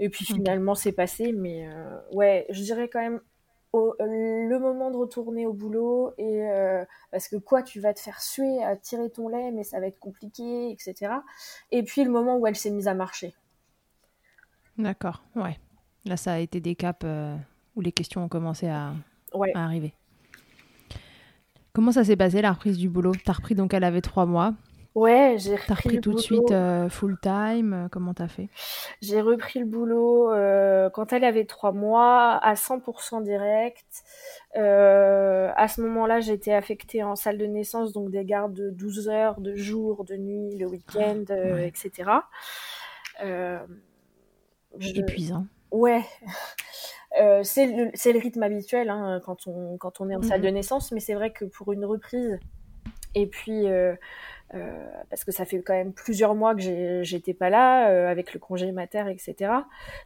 Et 0.00 0.08
puis 0.08 0.24
finalement, 0.24 0.74
c'est 0.74 0.90
passé. 0.90 1.32
Mais 1.32 1.68
euh, 1.68 1.96
ouais, 2.10 2.44
je 2.50 2.60
dirais 2.60 2.88
quand 2.88 2.98
même 2.98 3.20
au, 3.72 3.94
le 4.00 4.58
moment 4.58 4.90
de 4.90 4.96
retourner 4.96 5.46
au 5.46 5.52
boulot 5.52 6.12
et 6.18 6.42
euh, 6.50 6.84
parce 7.12 7.28
que 7.28 7.36
quoi, 7.36 7.62
tu 7.62 7.78
vas 7.78 7.94
te 7.94 8.00
faire 8.00 8.20
suer 8.20 8.64
à 8.64 8.74
tirer 8.74 9.10
ton 9.10 9.28
lait, 9.28 9.52
mais 9.52 9.62
ça 9.62 9.78
va 9.78 9.86
être 9.86 10.00
compliqué, 10.00 10.72
etc. 10.72 11.12
Et 11.70 11.84
puis 11.84 12.02
le 12.02 12.10
moment 12.10 12.36
où 12.36 12.48
elle 12.48 12.56
s'est 12.56 12.72
mise 12.72 12.88
à 12.88 12.94
marcher. 12.94 13.32
D'accord, 14.76 15.22
ouais. 15.36 15.56
Là, 16.04 16.16
ça 16.16 16.32
a 16.32 16.38
été 16.40 16.58
des 16.60 16.74
caps 16.74 17.04
euh, 17.04 17.36
où 17.76 17.80
les 17.80 17.92
questions 17.92 18.24
ont 18.24 18.28
commencé 18.28 18.66
à, 18.66 18.92
ouais. 19.34 19.52
à 19.54 19.64
arriver. 19.64 19.94
Comment 21.72 21.92
ça 21.92 22.02
s'est 22.02 22.16
passé 22.16 22.42
la 22.42 22.50
reprise 22.50 22.76
du 22.76 22.88
boulot? 22.88 23.12
T'as 23.24 23.34
repris 23.34 23.54
donc 23.54 23.72
elle 23.72 23.84
avait 23.84 24.00
trois 24.00 24.26
mois. 24.26 24.54
Ouais, 24.94 25.36
j'ai 25.38 25.54
repris, 25.54 25.74
repris 25.74 26.00
tout 26.00 26.10
boulot. 26.10 26.18
de 26.18 26.22
suite 26.22 26.50
euh, 26.50 26.88
full 26.88 27.18
time. 27.20 27.72
Euh, 27.72 27.88
comment 27.90 28.14
t'as 28.14 28.28
fait? 28.28 28.48
J'ai 29.00 29.20
repris 29.20 29.60
le 29.60 29.66
boulot 29.66 30.32
euh, 30.32 30.90
quand 30.90 31.12
elle 31.12 31.24
avait 31.24 31.44
trois 31.44 31.72
mois 31.72 32.36
à 32.42 32.54
100% 32.54 33.22
direct. 33.22 33.86
À 34.54 35.68
ce 35.68 35.80
moment-là, 35.82 36.20
j'étais 36.20 36.52
affectée 36.52 37.02
en 37.02 37.14
salle 37.16 37.38
de 37.38 37.46
naissance, 37.46 37.92
donc 37.92 38.10
des 38.10 38.24
gardes 38.24 38.54
de 38.54 38.70
12 38.70 39.08
heures, 39.08 39.40
de 39.40 39.54
jour, 39.54 40.04
de 40.04 40.16
nuit, 40.16 40.56
le 40.56 40.66
week-end, 40.66 41.24
ah, 41.28 41.34
ouais. 41.34 41.68
etc. 41.68 42.10
Je... 43.20 45.00
Épuisant. 45.00 45.46
Ouais. 45.70 46.02
Euh, 47.18 47.40
c'est 47.42 47.66
le, 47.66 47.86
le, 47.86 48.18
rythme 48.18 48.42
habituel 48.42 48.90
hein, 48.90 49.20
quand, 49.24 49.46
on, 49.46 49.78
quand 49.78 50.02
on 50.02 50.10
est 50.10 50.14
en 50.14 50.20
mmh. 50.20 50.24
salle 50.24 50.40
de 50.42 50.48
naissance, 50.48 50.92
mais 50.92 51.00
c'est 51.00 51.14
vrai 51.14 51.32
que 51.32 51.46
pour 51.46 51.72
une 51.72 51.86
reprise, 51.86 52.38
et 53.14 53.26
puis 53.26 53.66
euh, 53.66 53.94
euh, 54.54 54.86
parce 55.10 55.24
que 55.24 55.32
ça 55.32 55.44
fait 55.44 55.60
quand 55.60 55.74
même 55.74 55.92
plusieurs 55.92 56.34
mois 56.34 56.54
que 56.54 57.02
j'étais 57.02 57.34
pas 57.34 57.50
là 57.50 57.90
euh, 57.90 58.08
avec 58.08 58.32
le 58.32 58.40
congé 58.40 58.72
mater, 58.72 59.04
etc. 59.10 59.52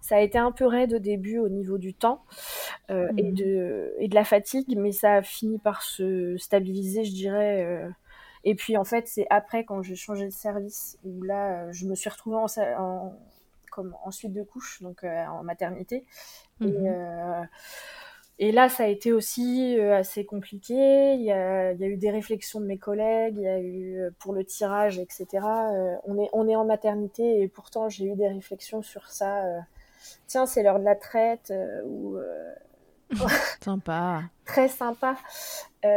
Ça 0.00 0.16
a 0.16 0.20
été 0.20 0.36
un 0.36 0.50
peu 0.50 0.66
raide 0.66 0.94
au 0.94 0.98
début 0.98 1.38
au 1.38 1.48
niveau 1.48 1.78
du 1.78 1.94
temps 1.94 2.24
euh, 2.90 3.12
mmh. 3.12 3.18
et, 3.18 3.32
de, 3.32 3.94
et 3.98 4.08
de 4.08 4.14
la 4.14 4.24
fatigue, 4.24 4.76
mais 4.76 4.90
ça 4.90 5.14
a 5.14 5.22
fini 5.22 5.58
par 5.58 5.82
se 5.82 6.36
stabiliser, 6.38 7.04
je 7.04 7.12
dirais. 7.12 7.88
Et 8.44 8.56
puis 8.56 8.76
en 8.76 8.84
fait, 8.84 9.06
c'est 9.06 9.26
après 9.30 9.64
quand 9.64 9.82
j'ai 9.82 9.94
changé 9.94 10.24
de 10.24 10.30
service 10.30 10.98
où 11.04 11.22
là, 11.22 11.70
je 11.70 11.86
me 11.86 11.94
suis 11.94 12.10
retrouvée 12.10 12.36
en, 12.36 13.12
comme 13.70 13.96
en 14.02 14.10
suite 14.10 14.32
de 14.32 14.42
couche, 14.42 14.82
donc 14.82 15.04
en 15.04 15.44
maternité. 15.44 16.04
Et, 16.60 16.66
mhm. 16.66 17.48
Et 18.38 18.50
là, 18.50 18.68
ça 18.68 18.84
a 18.84 18.86
été 18.86 19.12
aussi 19.12 19.78
euh, 19.78 19.96
assez 19.96 20.24
compliqué. 20.24 21.14
Il 21.14 21.22
y, 21.22 21.30
a, 21.30 21.74
eu 21.74 21.96
des 21.96 22.10
réflexions 22.10 22.60
de 22.60 22.66
mes 22.66 22.78
collègues, 22.78 23.34
il 23.36 23.42
y 23.42 23.48
a 23.48 23.58
eu 23.60 24.00
euh, 24.00 24.10
pour 24.18 24.32
le 24.32 24.44
tirage, 24.44 24.98
etc. 24.98 25.26
Euh, 25.32 25.94
on, 26.04 26.18
est, 26.18 26.28
on 26.32 26.48
est 26.48 26.56
en 26.56 26.64
maternité 26.64 27.40
et 27.40 27.48
pourtant 27.48 27.88
j'ai 27.88 28.06
eu 28.06 28.16
des 28.16 28.28
réflexions 28.28 28.82
sur 28.82 29.08
ça. 29.08 29.42
Tiens, 30.26 30.46
c'est 30.46 30.62
l'heure 30.62 30.80
de 30.80 30.84
la 30.84 30.96
traite 30.96 31.52
ou 31.86 32.16
sympa. 33.62 34.22
Très 34.44 34.68
sympa. 34.68 35.16
Il, 35.84 35.88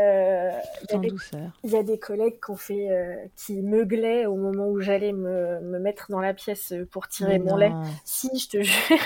y 0.92 1.10
douceur. 1.10 1.52
il 1.64 1.72
y 1.72 1.78
a 1.78 1.84
des 1.84 1.98
collègues 1.98 2.40
qui, 2.44 2.52
ont 2.52 2.58
fait, 2.58 3.32
qui 3.36 3.62
meuglaient 3.62 4.26
au 4.26 4.36
moment 4.36 4.68
où 4.68 4.82
j'allais 4.82 5.14
me, 5.14 5.62
me, 5.62 5.80
mettre 5.80 6.08
dans 6.10 6.22
la 6.22 6.34
pièce 6.34 6.74
pour 6.92 7.08
tirer 7.08 7.40
mon 7.40 7.56
lait. 7.56 7.72
Si, 8.04 8.30
je 8.38 8.50
te 8.50 8.62
jure. 8.62 8.98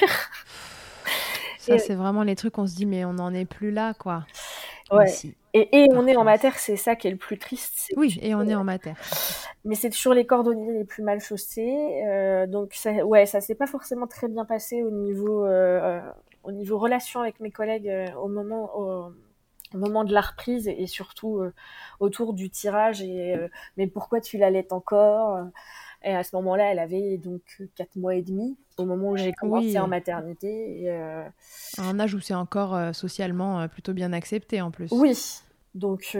Ça, 1.69 1.79
c'est 1.79 1.95
vraiment 1.95 2.23
les 2.23 2.35
trucs 2.35 2.53
qu'on 2.53 2.67
se 2.67 2.75
dit, 2.75 2.85
mais 2.85 3.05
on 3.05 3.13
n'en 3.13 3.33
est 3.33 3.45
plus 3.45 3.71
là, 3.71 3.93
quoi. 3.93 4.25
Ouais. 4.91 5.11
Et, 5.53 5.83
et 5.83 5.87
on 5.91 6.05
est 6.07 6.15
en 6.15 6.23
matière, 6.23 6.57
c'est 6.57 6.75
ça 6.75 6.95
qui 6.95 7.07
est 7.07 7.11
le 7.11 7.17
plus 7.17 7.37
triste. 7.37 7.91
Oui, 7.95 8.19
et 8.21 8.35
on 8.35 8.41
est 8.47 8.55
en 8.55 8.63
matière. 8.63 8.95
Mais 9.65 9.75
c'est 9.75 9.89
toujours 9.89 10.13
les 10.13 10.25
cordonniers 10.25 10.73
les 10.73 10.85
plus 10.85 11.03
mal 11.03 11.19
chaussés. 11.19 12.03
Euh, 12.07 12.47
donc, 12.47 12.73
ça, 12.73 12.91
ouais, 13.05 13.25
ça 13.25 13.41
s'est 13.41 13.55
pas 13.55 13.67
forcément 13.67 14.07
très 14.07 14.27
bien 14.27 14.45
passé 14.45 14.83
au 14.83 14.91
niveau, 14.91 15.45
euh, 15.45 15.99
au 16.43 16.51
niveau 16.51 16.77
relation 16.77 17.21
avec 17.21 17.39
mes 17.39 17.51
collègues 17.51 17.89
euh, 17.89 18.11
au 18.15 18.27
moment. 18.27 18.77
Au, 18.77 19.13
moment 19.75 20.03
de 20.03 20.11
la 20.11 20.21
reprise 20.21 20.67
et, 20.67 20.87
surtout 20.87 21.43
autour 21.99 22.33
du 22.33 22.49
tirage 22.49 23.03
et 23.03 23.35
mais 23.77 23.85
pourquoi 23.85 24.19
tu 24.19 24.39
l'allaites 24.39 24.73
encore? 24.73 25.45
Et 26.03 26.15
à 26.15 26.23
ce 26.23 26.35
moment-là, 26.37 26.71
elle 26.71 26.79
avait 26.79 27.17
donc 27.17 27.41
4 27.75 27.95
mois 27.97 28.15
et 28.15 28.21
demi 28.21 28.57
au 28.77 28.85
moment 28.85 29.09
où 29.09 29.17
j'ai 29.17 29.33
commencé 29.33 29.77
en 29.77 29.87
maternité. 29.87 30.81
Et, 30.81 30.89
euh, 30.89 31.23
Un 31.77 31.99
âge 31.99 32.13
où 32.13 32.19
c'est 32.19 32.33
encore 32.33 32.75
euh, 32.75 32.93
socialement 32.93 33.59
euh, 33.59 33.67
plutôt 33.67 33.93
bien 33.93 34.13
accepté 34.13 34.61
en 34.61 34.71
plus. 34.71 34.89
Oui. 34.91 35.17
Donc 35.75 36.15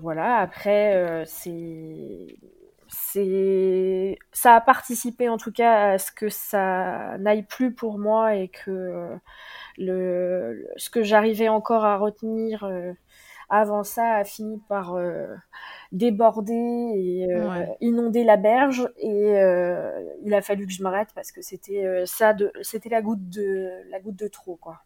voilà, 0.00 0.36
après, 0.36 1.24
c'est 1.26 2.36
c'est 2.90 4.18
ça 4.32 4.54
a 4.54 4.60
participé 4.60 5.28
en 5.28 5.36
tout 5.36 5.52
cas 5.52 5.90
à 5.92 5.98
ce 5.98 6.10
que 6.12 6.28
ça 6.28 7.18
n'aille 7.18 7.42
plus 7.42 7.74
pour 7.74 7.98
moi 7.98 8.36
et 8.36 8.48
que 8.48 9.10
le 9.76 10.64
ce 10.76 10.90
que 10.90 11.02
j'arrivais 11.02 11.48
encore 11.48 11.84
à 11.84 11.98
retenir 11.98 12.70
avant 13.48 13.82
ça 13.84 14.16
a 14.16 14.24
fini 14.24 14.60
par 14.68 14.96
déborder 15.92 16.52
et 16.52 17.26
euh, 17.30 17.64
inonder 17.80 18.24
la 18.24 18.36
berge 18.36 18.88
et 18.98 19.36
euh, 19.38 19.90
il 20.24 20.34
a 20.34 20.42
fallu 20.42 20.66
que 20.66 20.72
je 20.72 20.82
m'arrête 20.82 21.08
parce 21.14 21.32
que 21.32 21.40
c'était 21.40 21.86
euh, 21.86 22.04
ça 22.06 22.34
de 22.34 22.52
c'était 22.62 22.90
la 22.90 23.00
goutte 23.00 23.28
de 23.30 23.70
la 23.90 24.00
goutte 24.00 24.16
de 24.16 24.28
trop 24.28 24.56
quoi. 24.56 24.82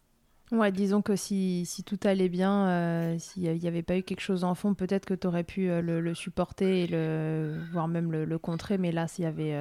Ouais, 0.51 0.71
disons 0.71 1.01
que 1.01 1.15
si, 1.15 1.65
si 1.65 1.83
tout 1.83 1.99
allait 2.03 2.29
bien, 2.29 3.17
s'il 3.17 3.57
n'y 3.57 3.67
avait 3.67 3.81
pas 3.81 3.97
eu 3.97 4.03
quelque 4.03 4.19
chose 4.19 4.43
en 4.43 4.53
fond, 4.53 4.75
peut-être 4.75 5.05
que 5.05 5.15
tu 5.15 5.25
aurais 5.25 5.43
pu 5.43 5.67
le, 5.67 6.13
supporter 6.13 6.83
et 6.83 6.87
le, 6.87 7.57
voire 7.71 7.87
même 7.87 8.11
le, 8.11 8.37
contrer, 8.37 8.77
mais 8.77 8.91
là, 8.91 9.07
s'il 9.07 9.23
y 9.23 9.27
avait. 9.27 9.57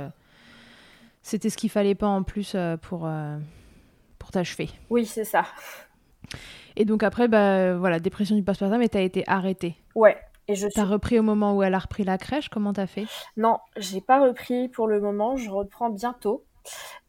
C'était 1.22 1.48
ce 1.48 1.56
qu'il 1.56 1.70
fallait 1.70 1.94
pas 1.94 2.08
en 2.08 2.24
plus 2.24 2.54
pour, 2.82 3.08
pour 4.18 4.30
t'achever. 4.32 4.68
Oui, 4.90 5.06
c'est 5.06 5.24
ça. 5.24 5.46
Et 6.76 6.84
donc 6.84 7.02
après, 7.02 7.28
bah, 7.28 7.76
voilà, 7.76 7.98
dépression 8.00 8.36
du 8.36 8.42
postpartum, 8.42 8.78
mais 8.78 8.88
tu 8.88 8.98
as 8.98 9.02
été 9.02 9.24
arrêtée. 9.26 9.76
Ouais, 9.94 10.16
et 10.48 10.54
je 10.54 10.68
T'as 10.68 10.84
repris 10.84 11.18
au 11.18 11.22
moment 11.22 11.56
où 11.56 11.62
elle 11.62 11.74
a 11.74 11.78
repris 11.78 12.04
la 12.04 12.18
crèche 12.18 12.48
Comment 12.48 12.72
t'as 12.72 12.86
fait? 12.86 13.06
Non, 13.36 13.58
j'ai 13.76 14.00
pas 14.00 14.20
repris 14.20 14.68
pour 14.68 14.88
le 14.88 15.00
moment. 15.00 15.36
Je 15.36 15.50
reprends 15.50 15.90
bientôt. 15.90 16.44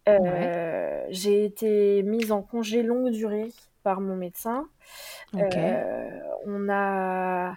Euh, 0.08 1.06
j'ai 1.10 1.46
été 1.46 2.04
mise 2.04 2.32
en 2.32 2.42
congé 2.42 2.84
longue 2.84 3.12
durée 3.12 3.52
par 3.84 4.02
mon 4.02 4.16
médecin. 4.16 4.68
Euh, 5.36 6.20
on 6.46 6.70
a. 6.70 7.56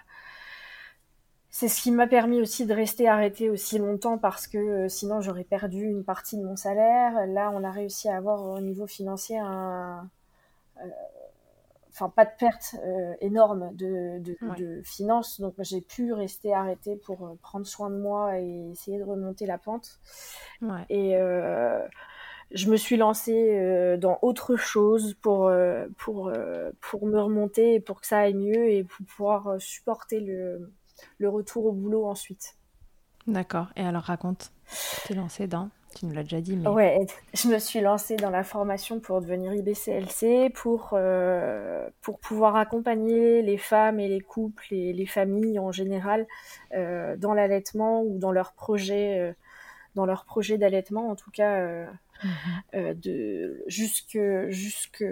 C'est 1.49 1.67
ce 1.67 1.81
qui 1.81 1.91
m'a 1.91 2.05
permis 2.05 2.39
aussi 2.39 2.65
de 2.65 2.73
rester 2.73 3.07
arrêtée 3.07 3.49
aussi 3.49 3.79
longtemps 3.79 4.19
parce 4.19 4.45
que 4.45 4.57
euh, 4.59 4.89
sinon 4.89 5.21
j'aurais 5.21 5.43
perdu 5.43 5.85
une 5.85 6.03
partie 6.03 6.37
de 6.37 6.43
mon 6.43 6.55
salaire. 6.55 7.25
Là, 7.27 7.51
on 7.53 7.63
a 7.63 7.71
réussi 7.71 8.09
à 8.09 8.17
avoir 8.17 8.43
au 8.43 8.59
niveau 8.59 8.85
financier 8.85 9.39
un, 9.39 10.07
enfin 11.97 12.09
pas 12.09 12.25
de 12.25 12.31
perte 12.37 12.75
euh, 12.85 13.13
énorme 13.21 13.71
de, 13.73 14.19
de, 14.19 14.81
finances, 14.83 15.41
donc 15.41 15.55
j'ai 15.59 15.81
pu 15.81 16.13
rester 16.13 16.53
arrêtée 16.53 16.95
pour 16.95 17.25
euh, 17.25 17.33
prendre 17.41 17.65
soin 17.65 17.89
de 17.89 17.97
moi 17.97 18.39
et 18.39 18.69
essayer 18.71 18.99
de 18.99 19.03
remonter 19.03 19.45
la 19.45 19.57
pente. 19.57 19.99
Et 20.89 21.17
euh, 21.17 21.85
je 22.51 22.69
me 22.69 22.77
suis 22.77 22.97
lancée 22.97 23.97
dans 23.99 24.19
autre 24.21 24.55
chose 24.55 25.15
pour, 25.15 25.51
pour, 25.97 26.31
pour 26.79 27.05
me 27.05 27.19
remonter 27.19 27.75
et 27.75 27.79
pour 27.79 27.99
que 27.99 28.07
ça 28.07 28.19
aille 28.19 28.35
mieux 28.35 28.69
et 28.69 28.83
pour 28.83 29.05
pouvoir 29.05 29.59
supporter 29.59 30.21
le, 30.21 30.71
le 31.17 31.29
retour 31.29 31.65
au 31.65 31.71
boulot 31.73 32.05
ensuite. 32.05 32.55
D'accord. 33.25 33.67
Et 33.75 33.81
alors 33.81 34.03
raconte, 34.03 34.53
tu 34.69 35.07
t'es 35.07 35.13
lancée 35.13 35.47
dans 35.47 35.69
tu 35.97 36.05
nous 36.05 36.13
l'as 36.13 36.23
déjà 36.23 36.41
dit. 36.41 36.55
Mais... 36.55 36.67
Ouais, 36.67 37.05
je 37.33 37.47
me 37.47 37.59
suis 37.59 37.81
lancée 37.81 38.15
dans 38.15 38.29
la 38.29 38.43
formation 38.43 38.99
pour 38.99 39.21
devenir 39.21 39.53
IBCLC, 39.53 40.51
pour, 40.53 40.91
euh, 40.93 41.89
pour 42.01 42.19
pouvoir 42.19 42.55
accompagner 42.55 43.41
les 43.41 43.57
femmes 43.57 43.99
et 43.99 44.07
les 44.07 44.21
couples 44.21 44.73
et 44.73 44.93
les 44.93 45.05
familles 45.05 45.59
en 45.59 45.71
général 45.71 46.27
euh, 46.73 47.15
dans 47.17 47.33
l'allaitement 47.33 48.03
ou 48.03 48.19
dans 48.19 48.31
leur 48.31 48.53
projet, 48.53 49.19
euh, 49.19 49.33
dans 49.95 50.05
leur 50.05 50.25
projet 50.25 50.57
d'allaitement, 50.57 51.09
en 51.09 51.15
tout 51.15 51.31
cas, 51.31 51.87
mhm. 52.23 52.93
de 52.93 53.63
jusque, 53.67 54.19
jusque 54.49 55.03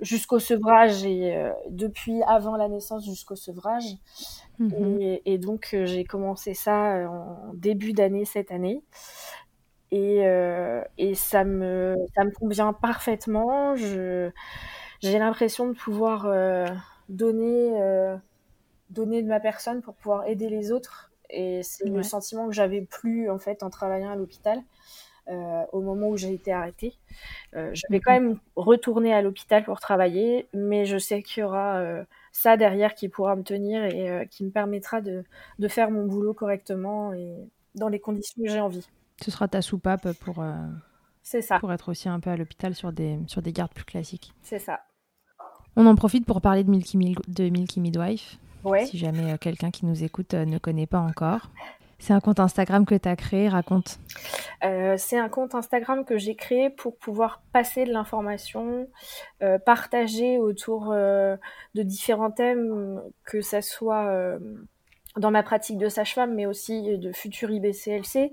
jusqu'au 0.00 0.38
sevrage 0.38 1.04
et 1.04 1.50
depuis 1.68 2.22
avant 2.26 2.56
la 2.56 2.68
naissance 2.68 3.04
jusqu'au 3.04 3.36
sevrage. 3.36 3.84
Mhm. 4.58 5.00
Et, 5.00 5.22
et, 5.26 5.38
donc 5.38 5.76
j'ai 5.84 6.04
commencé 6.04 6.54
ça 6.54 7.08
en 7.10 7.52
début 7.54 7.92
d'année 7.92 8.24
cette 8.24 8.52
année. 8.52 8.82
Et, 9.90 10.26
euh, 10.26 10.82
et 10.98 11.14
ça, 11.14 11.44
me, 11.44 11.94
ça 12.14 12.24
me 12.24 12.30
convient 12.30 12.72
parfaitement. 12.72 13.76
Je, 13.76 14.30
j'ai 15.00 15.18
l'impression 15.18 15.68
de 15.68 15.74
pouvoir 15.74 16.26
euh, 16.26 16.66
donner, 17.08 17.80
euh, 17.80 18.16
donner 18.90 19.22
de 19.22 19.28
ma 19.28 19.40
personne 19.40 19.82
pour 19.82 19.94
pouvoir 19.94 20.26
aider 20.26 20.48
les 20.48 20.72
autres. 20.72 21.12
Et 21.30 21.62
c'est 21.62 21.88
le 21.88 22.02
sentiment 22.02 22.46
que 22.46 22.54
j'avais 22.54 22.82
plus 22.82 23.30
en 23.30 23.38
fait 23.38 23.62
en 23.62 23.70
travaillant 23.70 24.10
à 24.10 24.16
l'hôpital. 24.16 24.60
Au 25.28 25.80
moment 25.80 26.08
où 26.08 26.16
j'ai 26.16 26.32
été 26.32 26.52
arrêtée. 26.52 26.94
je 27.52 27.82
vais 27.90 28.00
quand 28.00 28.12
même 28.12 28.38
retourner 28.54 29.12
à 29.12 29.22
l'hôpital 29.22 29.64
pour 29.64 29.80
travailler, 29.80 30.46
mais 30.54 30.84
je 30.84 30.98
sais 30.98 31.22
qu'il 31.22 31.42
y 31.42 31.44
aura 31.44 31.82
ça 32.32 32.56
derrière 32.56 32.94
qui 32.94 33.08
pourra 33.08 33.34
me 33.36 33.42
tenir 33.42 33.84
et 33.84 34.28
qui 34.30 34.44
me 34.44 34.50
permettra 34.50 35.00
de, 35.00 35.24
de, 35.58 35.68
faire 35.68 35.90
mon 35.90 36.06
boulot 36.06 36.34
correctement 36.34 37.12
et 37.12 37.34
dans 37.76 37.88
les 37.88 38.00
conditions 38.00 38.42
que 38.42 38.50
j'ai 38.50 38.60
envie. 38.60 38.86
Ce 39.22 39.30
sera 39.30 39.48
ta 39.48 39.62
soupape 39.62 40.12
pour, 40.18 40.42
euh, 40.42 40.52
ça. 41.22 41.58
pour 41.58 41.72
être 41.72 41.90
aussi 41.90 42.08
un 42.08 42.20
peu 42.20 42.30
à 42.30 42.36
l'hôpital 42.36 42.74
sur 42.74 42.92
des, 42.92 43.18
sur 43.26 43.42
des 43.42 43.52
gardes 43.52 43.72
plus 43.72 43.84
classiques. 43.84 44.32
C'est 44.42 44.58
ça. 44.58 44.80
On 45.76 45.86
en 45.86 45.94
profite 45.94 46.26
pour 46.26 46.40
parler 46.40 46.64
de 46.64 46.70
Milky, 46.70 46.98
de 47.28 47.48
Milky 47.48 47.80
Midwife. 47.80 48.38
Si 48.84 48.98
jamais 48.98 49.32
euh, 49.32 49.36
quelqu'un 49.36 49.70
qui 49.70 49.86
nous 49.86 50.02
écoute 50.02 50.34
euh, 50.34 50.44
ne 50.44 50.58
connaît 50.58 50.88
pas 50.88 50.98
encore. 50.98 51.50
C'est 51.98 52.12
un 52.12 52.20
compte 52.20 52.40
Instagram 52.40 52.84
que 52.84 52.94
tu 52.94 53.08
as 53.08 53.16
créé, 53.16 53.48
raconte. 53.48 53.98
c'est 54.62 55.18
un 55.18 55.28
compte 55.28 55.54
Instagram 55.54 56.04
que 56.04 56.18
j'ai 56.18 56.34
créé 56.34 56.70
pour 56.70 56.96
pouvoir 56.96 57.42
passer 57.52 57.84
de 57.84 57.92
l'information, 57.92 58.88
partager 59.64 60.38
autour 60.38 60.92
de 60.92 61.38
différents 61.82 62.30
thèmes, 62.30 63.00
que 63.24 63.40
ça 63.40 63.62
soit 63.62 64.38
dans 65.16 65.30
ma 65.30 65.42
pratique 65.42 65.78
de 65.78 65.88
sage-femme, 65.88 66.34
mais 66.34 66.46
aussi 66.46 66.98
de 66.98 67.12
futur 67.12 67.50
IBCLC. 67.50 68.32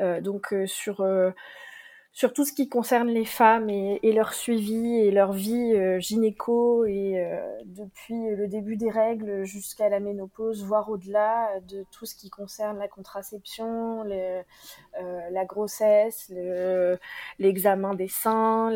Euh, 0.00 0.20
donc 0.20 0.52
euh, 0.52 0.66
sur 0.66 1.00
euh, 1.00 1.30
sur 2.16 2.32
tout 2.32 2.46
ce 2.46 2.54
qui 2.54 2.70
concerne 2.70 3.08
les 3.08 3.26
femmes 3.26 3.68
et, 3.68 4.12
leur 4.14 4.32
suivi 4.32 4.96
et 5.00 5.10
leur 5.10 5.34
vie 5.34 5.74
gynéco 6.00 6.86
et 6.86 7.22
depuis 7.66 8.34
le 8.34 8.48
début 8.48 8.76
des 8.76 8.88
règles 8.88 9.44
jusqu'à 9.44 9.90
la 9.90 10.00
ménopause, 10.00 10.64
voire 10.64 10.88
au-delà 10.88 11.50
de 11.68 11.84
tout 11.90 12.06
ce 12.06 12.14
qui 12.14 12.30
concerne 12.30 12.78
la 12.78 12.88
contraception, 12.88 14.02
la 14.94 15.44
grossesse, 15.44 16.32
l'examen 17.38 17.92
des 17.92 18.08
seins, 18.08 18.70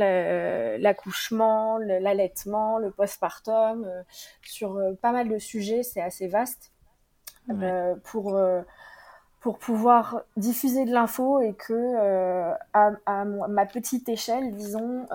l'accouchement, 0.76 1.78
l'allaitement, 1.78 2.76
le 2.76 2.91
postpartum, 2.91 3.91
sur 4.43 4.78
pas 5.01 5.12
mal 5.12 5.30
de 5.30 5.38
sujets, 5.38 5.82
c'est 5.82 6.03
assez 6.03 6.28
vaste. 6.28 6.72
Euh, 7.49 7.95
pour, 8.05 8.36
euh, 8.36 8.62
pour 9.41 9.59
pouvoir 9.59 10.22
diffuser 10.36 10.84
de 10.84 10.93
l'info 10.93 11.41
et 11.41 11.55
que 11.55 11.72
euh, 11.72 12.53
à, 12.74 13.24
ma 13.24 13.66
petite 13.66 14.09
échelle, 14.09 14.55
disons, 14.55 15.07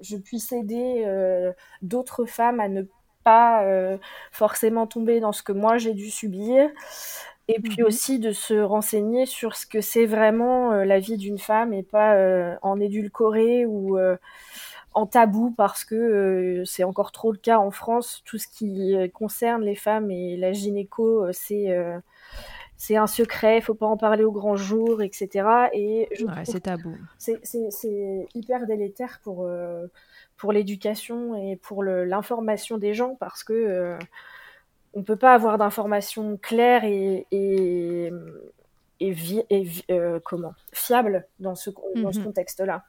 je 0.00 0.16
puisse 0.16 0.52
aider 0.52 1.06
d'autres 1.82 2.24
femmes 2.24 2.60
à 2.60 2.68
ne 2.68 2.82
pas 3.22 3.62
forcément 4.32 4.86
tomber 4.86 5.20
dans 5.20 5.32
ce 5.32 5.42
que 5.42 5.52
moi 5.52 5.78
j'ai 5.78 5.94
dû 5.94 6.10
subir 6.10 6.68
et 7.48 7.60
puis 7.60 7.82
mmh 7.82 7.86
aussi 7.86 8.18
de 8.18 8.32
se 8.32 8.54
renseigner 8.54 9.26
sur 9.26 9.54
ce 9.54 9.66
que 9.66 9.82
c'est 9.82 10.06
vraiment 10.06 10.72
la 10.72 10.98
vie 10.98 11.18
d'une 11.18 11.38
femme 11.38 11.74
et 11.74 11.82
pas 11.82 12.16
en 12.62 12.80
édulcoré 12.80 13.66
ou 13.66 13.98
en 14.94 15.06
tabou 15.06 15.50
parce 15.50 15.84
que 15.84 16.62
c'est 16.64 16.84
encore 16.84 17.12
trop 17.12 17.32
le 17.32 17.38
cas 17.38 17.58
en 17.58 17.70
France. 17.70 18.22
Tout 18.24 18.38
ce 18.38 18.48
qui 18.48 18.94
concerne 19.12 19.62
les 19.62 19.74
femmes 19.74 20.10
et 20.10 20.36
la 20.36 20.52
gynéco, 20.52 21.26
c'est 21.32 21.76
c'est 22.76 22.96
un 22.96 23.06
secret, 23.06 23.58
il 23.58 23.62
faut 23.62 23.74
pas 23.74 23.86
en 23.86 23.96
parler 23.96 24.24
au 24.24 24.32
grand 24.32 24.56
jour, 24.56 25.02
etc. 25.02 25.68
Et 25.72 26.08
c'est 26.44 26.60
tabou. 26.60 26.96
C'est 27.18 28.28
hyper 28.34 28.66
délétère 28.66 29.20
pour 29.22 29.48
pour 30.36 30.52
l'éducation 30.52 31.36
et 31.36 31.56
pour 31.56 31.84
l'information 31.84 32.78
des 32.78 32.94
gens 32.94 33.14
parce 33.14 33.44
que 33.44 33.96
on 34.94 35.02
peut 35.02 35.16
pas 35.16 35.34
avoir 35.34 35.58
d'informations 35.58 36.36
claires 36.36 36.84
et, 36.84 37.26
et, 37.30 38.10
et, 39.00 39.66
euh, 39.90 40.20
comment 40.24 40.54
fiables 40.72 41.26
dans 41.40 41.54
ce, 41.54 41.70
dans 41.96 42.12
ce 42.12 42.18
mhm. 42.18 42.26
contexte-là. 42.26 42.84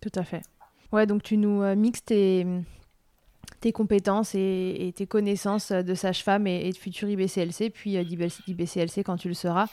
Tout 0.00 0.12
à 0.14 0.24
fait. 0.24 0.42
Ouais, 0.92 1.06
donc 1.06 1.22
tu 1.22 1.36
nous 1.36 1.62
euh, 1.62 1.76
mixes 1.76 2.04
tes, 2.04 2.46
tes 3.60 3.72
compétences 3.72 4.34
et, 4.34 4.92
tes 4.96 5.06
connaissances 5.06 5.72
de 5.72 5.94
sage-femme 5.94 6.46
et, 6.46 6.70
de 6.70 6.76
futur 6.76 7.08
IBCLC, 7.08 7.70
puis 7.70 7.96
euh, 7.96 8.04
d'IBCLC 8.04 9.02
quand 9.04 9.16
tu 9.16 9.28
le 9.28 9.34
seras, 9.34 9.66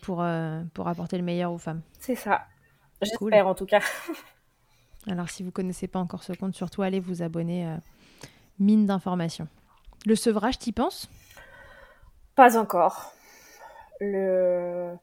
pour, 0.00 0.24
pour 0.72 0.88
apporter 0.88 1.18
le 1.18 1.22
meilleur 1.22 1.52
aux 1.52 1.58
femmes. 1.58 1.82
C'est 1.98 2.14
ça. 2.14 2.46
J'espère 3.02 3.46
en 3.46 3.54
tout 3.54 3.66
cas. 3.66 3.82
Alors 5.06 5.28
si 5.28 5.42
vous 5.42 5.50
connaissez 5.50 5.86
pas 5.86 5.98
encore 5.98 6.22
ce 6.22 6.32
compte, 6.32 6.54
surtout 6.54 6.80
allez 6.80 6.98
vous 6.98 7.22
abonner. 7.22 7.76
mine 8.58 8.86
d'informations. 8.86 9.48
Le 10.06 10.14
sevrage, 10.14 10.58
t'y 10.58 10.72
penses? 10.72 11.10
Pas 12.36 12.56
encore. 12.56 13.12
Le... 14.00 14.94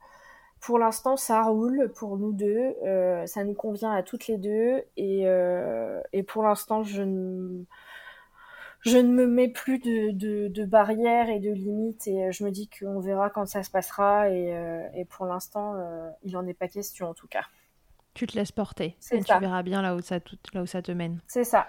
Pour 0.61 0.79
l'instant, 0.79 1.17
ça 1.17 1.41
roule 1.41 1.91
pour 1.93 2.17
nous 2.17 2.31
deux. 2.31 2.73
Euh, 2.85 3.25
ça 3.25 3.43
nous 3.43 3.53
convient 3.53 3.91
à 3.91 4.01
toutes 4.01 4.27
les 4.27 4.37
deux. 4.37 4.81
Et, 4.95 5.23
euh, 5.25 5.99
et 6.13 6.23
pour 6.23 6.43
l'instant, 6.43 6.83
je 6.83 7.03
ne... 7.03 7.63
je 8.83 8.97
ne 8.97 9.09
me 9.09 9.27
mets 9.27 9.47
plus 9.47 9.79
de, 9.79 10.11
de, 10.47 10.65
barrières 10.65 11.29
et 11.29 11.39
de 11.39 11.51
limites. 11.51 12.07
Et 12.07 12.31
je 12.31 12.43
me 12.43 12.51
dis 12.51 12.69
qu'on 12.69 12.99
verra 12.99 13.29
quand 13.29 13.45
ça 13.45 13.63
se 13.63 13.71
passera. 13.71 14.29
Et, 14.29 14.55
euh, 14.55 14.87
et 14.95 15.05
pour 15.05 15.25
l'instant, 15.25 15.75
il 16.23 16.33
n'en 16.33 16.45
est 16.45 16.53
pas 16.53 16.67
question 16.67 17.09
en 17.09 17.13
tout 17.13 17.27
cas. 17.27 17.45
Tu 18.13 18.27
te 18.27 18.37
laisses 18.37 18.51
porter. 18.51 18.95
Et 19.11 19.23
tu 19.23 19.39
verras 19.39 19.63
bien 19.63 19.81
là 19.81 19.95
où 19.95 20.01
ça, 20.01 20.19
là 20.53 20.61
où 20.61 20.65
ça 20.65 20.81
te 20.81 20.91
mène. 20.91 21.19
C'est 21.27 21.43
ça. 21.43 21.67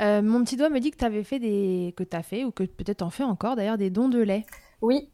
Euh, 0.00 0.22
mon 0.22 0.42
petit 0.44 0.56
doigt 0.56 0.70
me 0.70 0.80
dit 0.80 0.90
que 0.90 0.96
tu 0.96 1.04
avais 1.04 1.24
fait 1.24 1.38
des. 1.38 1.94
que 1.96 2.04
tu 2.04 2.16
as 2.16 2.22
fait, 2.22 2.44
ou 2.44 2.50
que 2.50 2.64
peut-être 2.64 3.02
en 3.02 3.10
fais 3.10 3.24
encore 3.24 3.56
d'ailleurs, 3.56 3.78
des 3.78 3.90
dons 3.90 4.08
de 4.08 4.20
lait. 4.20 4.46
Oui. 4.80 5.10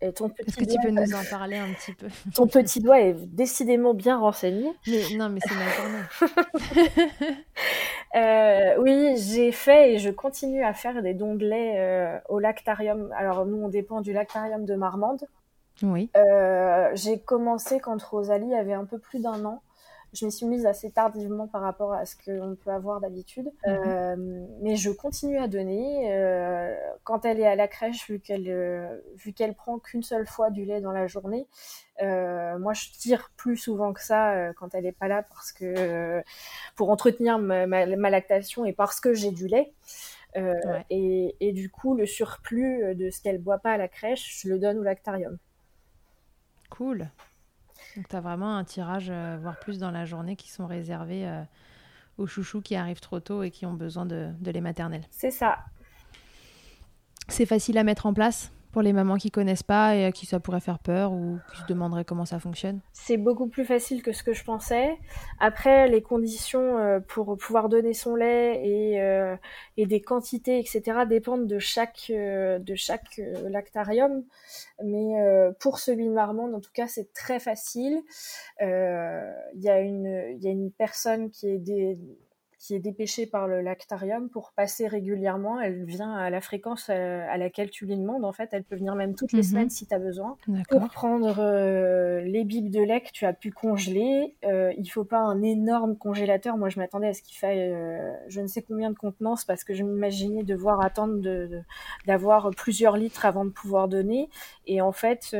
Est-ce 0.00 0.56
que 0.56 0.64
tu 0.64 0.76
peux 0.82 0.90
nous 0.90 1.12
en 1.12 1.24
parler 1.28 1.58
un 1.58 1.70
petit 1.74 1.92
peu? 1.92 2.08
Ton 2.34 2.46
petit 2.46 2.80
doigt 2.80 3.00
est 3.00 3.14
décidément 3.14 3.92
bien 3.92 4.18
renseigné. 4.18 4.72
Mais, 4.86 5.02
non, 5.16 5.28
mais 5.28 5.40
c'est 5.46 5.54
ma 5.54 5.66
euh, 8.16 8.76
oui, 8.78 9.14
j'ai 9.16 9.52
fait 9.52 9.94
et 9.94 9.98
je 9.98 10.10
continue 10.10 10.64
à 10.64 10.72
faire 10.72 11.02
des 11.02 11.14
lait 11.14 11.74
euh, 11.78 12.18
au 12.28 12.38
lactarium. 12.38 13.12
Alors, 13.16 13.46
nous, 13.46 13.62
on 13.62 13.68
dépend 13.68 14.00
du 14.00 14.12
lactarium 14.12 14.64
de 14.64 14.74
Marmande. 14.74 15.26
Oui. 15.82 16.10
j'ai 16.92 17.18
commencé 17.20 17.80
quand 17.80 18.02
Rosalie 18.02 18.54
avait 18.54 18.74
un 18.74 18.84
peu 18.84 18.98
plus 18.98 19.20
d'un 19.20 19.44
an 19.46 19.62
je 20.12 20.26
m'y 20.26 20.32
suis 20.32 20.46
mise 20.46 20.66
assez 20.66 20.90
tardivement 20.90 21.46
par 21.46 21.62
rapport 21.62 21.92
à 21.92 22.04
ce 22.04 22.16
qu'on 22.16 22.56
peut 22.56 22.70
avoir 22.70 23.00
d'habitude. 23.00 23.50
Mhm. 23.66 23.78
Euh, 23.86 24.46
mais 24.60 24.76
je 24.76 24.90
continue 24.90 25.38
à 25.38 25.48
donner. 25.48 26.12
Euh, 26.12 26.74
quand 27.04 27.24
elle 27.24 27.40
est 27.40 27.46
à 27.46 27.54
la 27.54 27.68
crèche, 27.68 28.10
vu 28.10 28.20
qu'elle 28.20 28.48
euh, 28.48 29.00
vu 29.16 29.32
qu'elle 29.32 29.54
prend 29.54 29.78
qu'une 29.78 30.02
seule 30.02 30.26
fois 30.26 30.50
du 30.50 30.64
lait 30.64 30.80
dans 30.80 30.92
la 30.92 31.06
journée, 31.06 31.46
moi 32.00 32.72
je 32.72 32.90
tire 32.92 33.30
plus 33.36 33.56
souvent 33.56 33.92
que 33.92 34.02
ça 34.02 34.52
quand 34.54 34.74
elle 34.74 34.84
n'est 34.84 34.92
pas 34.92 35.08
là 35.08 35.22
parce 35.22 35.52
que 35.52 36.22
pour 36.74 36.90
entretenir 36.90 37.38
ma, 37.38 37.66
ma, 37.66 38.10
lactation 38.10 38.64
et 38.64 38.72
parce 38.72 39.00
que 39.00 39.12
j'ai 39.12 39.30
du 39.30 39.46
lait. 39.46 39.72
et, 40.90 41.36
et, 41.40 41.52
du 41.52 41.70
coup, 41.70 41.94
le 41.94 42.06
surplus 42.06 42.94
de 42.94 43.10
ce 43.10 43.20
qu'elle 43.20 43.38
boit 43.38 43.58
pas 43.58 43.72
à 43.72 43.76
la 43.76 43.88
crèche, 43.88 44.40
je 44.42 44.48
le 44.48 44.58
donne 44.58 44.78
au 44.78 44.82
lactarium. 44.82 45.36
Cool. 46.70 47.10
Donc 47.96 48.08
tu 48.08 48.16
as 48.16 48.20
vraiment 48.20 48.56
un 48.56 48.64
tirage, 48.64 49.08
euh, 49.10 49.38
voire 49.40 49.58
plus 49.58 49.78
dans 49.78 49.90
la 49.90 50.04
journée, 50.04 50.36
qui 50.36 50.50
sont 50.50 50.66
réservés 50.66 51.26
euh, 51.26 51.42
aux 52.18 52.26
chouchous 52.26 52.60
qui 52.60 52.76
arrivent 52.76 53.00
trop 53.00 53.20
tôt 53.20 53.42
et 53.42 53.50
qui 53.50 53.66
ont 53.66 53.74
besoin 53.74 54.06
de, 54.06 54.28
de 54.40 54.50
lait 54.50 54.60
maternel. 54.60 55.02
C'est 55.10 55.30
ça. 55.30 55.58
C'est 57.28 57.46
facile 57.46 57.78
à 57.78 57.84
mettre 57.84 58.06
en 58.06 58.14
place 58.14 58.52
pour 58.72 58.82
les 58.82 58.92
mamans 58.92 59.16
qui 59.16 59.30
connaissent 59.30 59.62
pas 59.62 59.96
et 59.96 60.04
à 60.04 60.12
qui 60.12 60.26
ça 60.26 60.40
pourrait 60.40 60.60
faire 60.60 60.78
peur 60.78 61.12
ou 61.12 61.38
qui 61.52 61.60
se 61.60 61.66
demanderaient 61.66 62.04
comment 62.04 62.24
ça 62.24 62.38
fonctionne 62.38 62.80
C'est 62.92 63.16
beaucoup 63.16 63.48
plus 63.48 63.64
facile 63.64 64.02
que 64.02 64.12
ce 64.12 64.22
que 64.22 64.32
je 64.32 64.44
pensais. 64.44 64.98
Après, 65.38 65.88
les 65.88 66.02
conditions 66.02 66.78
euh, 66.78 67.00
pour 67.00 67.36
pouvoir 67.36 67.68
donner 67.68 67.94
son 67.94 68.14
lait 68.14 68.64
et, 68.64 69.00
euh, 69.00 69.36
des 69.76 70.00
quantités, 70.00 70.58
etc., 70.58 70.82
dépendent 71.08 71.46
de 71.46 71.58
chaque, 71.58 72.06
euh, 72.10 72.58
de 72.58 72.74
chaque 72.74 73.20
lactarium. 73.48 74.24
Mais 74.84 75.14
pour 75.58 75.78
celui 75.78 76.06
de 76.06 76.12
Marmande, 76.12 76.54
en 76.54 76.60
tout 76.60 76.70
cas, 76.72 76.86
c'est 76.86 77.12
très 77.12 77.40
facile. 77.40 78.00
Il 78.60 78.66
y, 79.56 79.64
y 79.64 79.68
a 79.68 79.80
une 79.80 80.70
personne 80.76 81.30
qui 81.30 81.48
est 81.48 81.58
des 81.58 81.98
qui 82.60 82.74
est 82.74 82.78
dépêchée 82.78 83.24
par 83.24 83.48
le 83.48 83.62
lactarium 83.62 84.28
pour 84.28 84.52
passer 84.52 84.86
régulièrement. 84.86 85.58
Elle 85.62 85.86
vient 85.86 86.12
à 86.14 86.28
la 86.28 86.42
fréquence 86.42 86.88
euh, 86.90 87.26
à, 87.30 87.38
laquelle 87.38 87.70
tu 87.70 87.86
lui 87.86 87.96
demandes. 87.96 88.22
En 88.22 88.34
fait, 88.34 88.50
elle 88.52 88.64
peut 88.64 88.76
venir 88.76 88.94
même 88.96 89.14
toutes 89.14 89.32
les 89.32 89.38
mhm. 89.38 89.44
semaines 89.44 89.70
si 89.70 89.86
tu 89.86 89.94
as 89.94 89.98
besoin. 89.98 90.36
Pour 90.68 90.86
prendre 90.90 91.36
euh, 91.38 92.20
les 92.20 92.44
bibes 92.44 92.70
de 92.70 92.82
lait 92.82 93.00
que 93.00 93.12
tu 93.12 93.24
as 93.24 93.32
pu 93.32 93.50
congeler, 93.50 94.34
euh, 94.44 94.74
il 94.76 94.86
faut 94.88 95.04
pas 95.04 95.20
un 95.20 95.40
énorme 95.40 95.96
congélateur. 95.96 96.58
Moi, 96.58 96.68
je 96.68 96.78
m'attendais 96.78 97.08
à 97.08 97.14
ce 97.14 97.22
qu'il 97.22 97.38
faille 97.38 97.74
je 98.28 98.40
ne 98.42 98.46
sais 98.46 98.60
combien 98.60 98.90
de 98.90 98.96
contenance 98.96 99.46
parce 99.46 99.64
que 99.64 99.72
je 99.72 99.82
m'imaginais 99.82 100.42
devoir 100.42 100.84
attendre 100.84 101.22
d'avoir 102.06 102.50
plusieurs 102.50 102.98
litres 102.98 103.24
avant 103.24 103.46
de 103.46 103.50
pouvoir 103.50 103.88
donner. 103.88 104.28
Et 104.66 104.82
en 104.82 104.92
fait, 104.92 105.34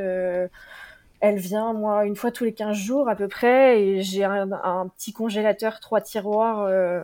elle 1.20 1.38
vient, 1.38 1.72
moi, 1.74 2.06
une 2.06 2.16
fois 2.16 2.32
tous 2.32 2.44
les 2.44 2.54
15 2.54 2.76
jours 2.76 3.08
à 3.08 3.14
peu 3.14 3.28
près, 3.28 3.82
et 3.82 4.02
j'ai 4.02 4.24
un, 4.24 4.88
petit 4.96 5.12
congélateur, 5.12 5.78
trois 5.78 6.00
tiroirs 6.00 6.62
euh, 6.62 7.02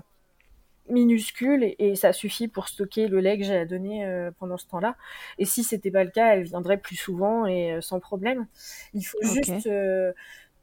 minuscules, 0.88 1.74
et, 1.78 1.96
ça 1.96 2.12
suffit 2.14 2.48
pour 2.48 2.68
stocker 2.68 3.08
le 3.08 3.20
lait 3.20 3.38
que 3.38 3.44
j'ai 3.44 3.56
à 3.56 3.66
donner 3.66 4.06
euh, 4.06 4.30
pendant 4.38 4.56
ce 4.56 4.66
temps-là. 4.68 4.96
Et 5.38 5.44
si 5.44 5.62
c'était 5.64 5.90
pas 5.90 6.02
le 6.02 6.10
cas, 6.10 6.34
elle 6.34 6.44
viendrait 6.44 6.78
plus 6.78 6.96
souvent 6.96 7.46
et 7.46 7.72
euh, 7.72 7.80
sans 7.82 8.00
problème. 8.00 8.46
Il 8.94 9.02
faut 9.02 9.18
juste 9.22 9.68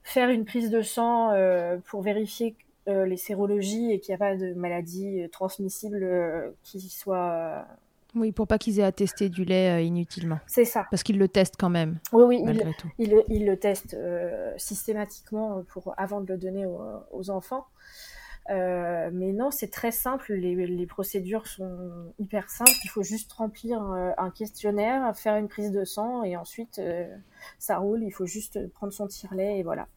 faire 0.03 0.29
une 0.29 0.45
prise 0.45 0.69
de 0.69 0.81
sang 0.81 1.31
pour 1.85 2.01
vérifier 2.01 2.55
les 2.87 3.15
sérologies 3.15 3.91
et 3.91 3.99
qu'il 3.99 4.11
n'y 4.11 4.15
a 4.15 4.17
pas 4.17 4.35
de 4.35 4.53
maladie 4.53 5.29
transmissible 5.31 6.53
qui 6.63 6.89
soit 6.89 7.65
oui, 8.15 8.31
pour 8.31 8.47
pas 8.47 8.57
qu'ils 8.57 8.79
aient 8.79 8.83
à 8.83 8.91
tester 8.91 9.29
du 9.29 9.43
lait 9.43 9.71
euh, 9.71 9.81
inutilement. 9.81 10.39
C'est 10.45 10.65
ça. 10.65 10.85
Parce 10.91 11.03
qu'ils 11.03 11.17
le 11.17 11.27
testent 11.27 11.55
quand 11.57 11.69
même. 11.69 11.99
Oui, 12.11 12.23
oui, 12.23 12.43
malgré 12.43 12.69
il, 12.69 12.75
tout. 12.75 12.89
Ils, 13.29 13.45
le 13.45 13.57
testent 13.57 13.95
euh, 13.95 14.53
systématiquement 14.57 15.63
pour, 15.69 15.93
avant 15.97 16.21
de 16.21 16.27
le 16.31 16.37
donner 16.37 16.65
aux, 16.65 17.29
enfants. 17.31 17.65
Euh, 18.49 19.09
mais 19.13 19.31
non, 19.31 19.49
c'est 19.49 19.71
très 19.71 19.91
simple. 19.91 20.33
Les, 20.33 20.85
procédures 20.85 21.47
sont 21.47 22.13
hyper 22.19 22.49
simples. 22.49 22.71
Il 22.83 22.89
faut 22.89 23.03
juste 23.03 23.31
remplir 23.33 23.81
un, 23.81 24.29
questionnaire, 24.29 25.15
faire 25.15 25.37
une 25.37 25.47
prise 25.47 25.71
de 25.71 25.83
sang 25.83 26.23
et 26.23 26.37
ensuite 26.37 26.81
ça 27.57 27.77
roule. 27.77 28.03
Il 28.03 28.11
faut 28.11 28.25
juste 28.25 28.67
prendre 28.73 28.93
son 28.93 29.07
tire-lait 29.07 29.59
et 29.59 29.63
voilà. 29.63 29.87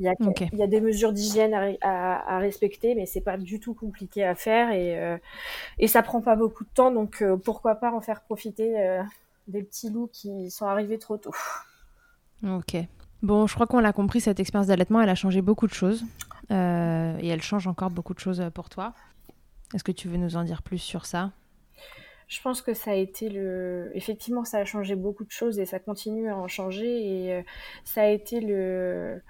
Il 0.00 0.06
y 0.06 0.08
a, 0.08 0.14
il 0.50 0.58
y 0.58 0.62
a 0.62 0.66
des 0.66 0.80
mesures 0.80 1.12
d'hygiène 1.12 1.52
à, 1.82 2.36
à, 2.36 2.38
respecter, 2.38 2.94
mais 2.94 3.04
c'est 3.04 3.20
pas 3.20 3.36
du 3.36 3.60
tout 3.60 3.74
compliqué 3.74 4.24
à 4.24 4.34
faire 4.34 4.70
et, 4.70 4.98
euh, 4.98 5.18
et 5.78 5.88
ça 5.88 6.02
prend 6.02 6.22
pas 6.22 6.36
beaucoup 6.36 6.64
de 6.64 6.70
temps. 6.70 6.90
Donc 6.90 7.20
euh, 7.20 7.36
pourquoi 7.36 7.74
pas 7.74 7.92
en 7.92 8.00
faire 8.00 8.22
profiter 8.22 8.80
euh, 8.80 9.02
des 9.46 9.62
petits 9.62 9.90
loups 9.90 10.08
qui 10.10 10.50
sont 10.50 10.64
arrivés 10.64 10.98
trop 10.98 11.18
tôt. 11.18 11.34
Ok. 12.42 12.76
Bon, 13.22 13.46
je 13.46 13.54
crois 13.54 13.66
qu'on 13.66 13.80
l'a 13.80 13.92
compris, 13.92 14.22
cette 14.22 14.40
expérience 14.40 14.68
d'allaitement, 14.68 15.02
elle 15.02 15.10
a 15.10 15.14
changé 15.14 15.42
beaucoup 15.42 15.66
de 15.66 15.74
choses 15.74 16.02
et 16.48 17.28
elle 17.28 17.42
change 17.42 17.66
encore 17.66 17.90
beaucoup 17.90 18.14
de 18.14 18.18
choses 18.18 18.42
pour 18.54 18.70
toi. 18.70 18.94
Est-ce 19.74 19.84
que 19.84 19.92
tu 19.92 20.08
veux 20.08 20.16
nous 20.16 20.34
en 20.36 20.44
dire 20.44 20.62
plus 20.62 20.78
sur 20.78 21.04
ça? 21.04 21.30
Je 22.26 22.40
pense 22.40 22.62
que 22.62 22.72
ça 22.72 22.92
a 22.92 22.94
été 22.94 23.28
le. 23.28 23.90
Effectivement, 23.94 24.44
ça 24.44 24.58
a 24.58 24.64
changé 24.64 24.96
beaucoup 24.96 25.24
de 25.24 25.30
choses 25.30 25.58
et 25.58 25.66
ça 25.66 25.78
continue 25.78 26.30
à 26.30 26.36
en 26.36 26.48
changer. 26.48 26.88
Et 26.88 27.44
ça 27.84 28.02
a 28.02 28.06
été 28.06 28.40
le 28.40 29.20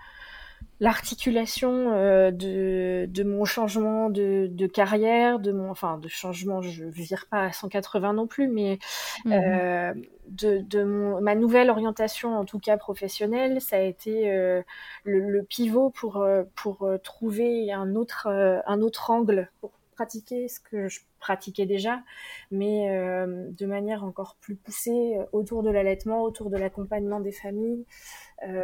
l'articulation 0.80 1.92
euh, 1.92 2.30
de, 2.30 3.06
de, 3.06 3.22
mon 3.22 3.44
changement 3.44 4.08
de, 4.08 4.48
de, 4.50 4.66
carrière, 4.66 5.38
de 5.38 5.52
mon, 5.52 5.70
enfin 5.70 5.98
de 5.98 6.08
changement, 6.08 6.62
je 6.62 6.84
ne 6.84 6.90
vire 6.90 7.26
pas 7.30 7.44
à 7.44 7.52
180 7.52 8.14
non 8.14 8.26
plus, 8.26 8.48
mais 8.48 8.78
mhm. 9.26 9.32
euh, 9.32 9.94
de, 10.28 10.58
de 10.58 10.82
mon, 10.82 11.20
ma 11.20 11.34
nouvelle 11.34 11.70
orientation, 11.70 12.34
en 12.36 12.44
tout 12.44 12.58
cas 12.58 12.78
professionnelle, 12.78 13.60
ça 13.60 13.76
a 13.76 13.80
été 13.80 14.32
euh, 14.32 14.62
le, 15.04 15.20
le, 15.30 15.42
pivot 15.42 15.90
pour, 15.90 16.26
pour 16.54 16.90
trouver 17.04 17.70
un 17.72 17.94
autre, 17.94 18.26
un 18.66 18.80
autre 18.80 19.10
angle, 19.10 19.50
pour 19.60 19.72
pratiquer 20.00 20.48
ce 20.48 20.60
que 20.60 20.88
je 20.88 21.00
pratiquais 21.18 21.66
déjà, 21.66 22.00
mais 22.50 22.88
de 22.88 23.66
manière 23.66 24.02
encore 24.02 24.36
plus 24.40 24.54
poussée 24.56 25.18
autour 25.32 25.62
de 25.62 25.68
l'allaitement, 25.68 26.22
autour 26.22 26.48
de 26.48 26.56
l'accompagnement 26.56 27.20
des 27.20 27.32
familles, 27.32 27.84
mmh. 28.42 28.60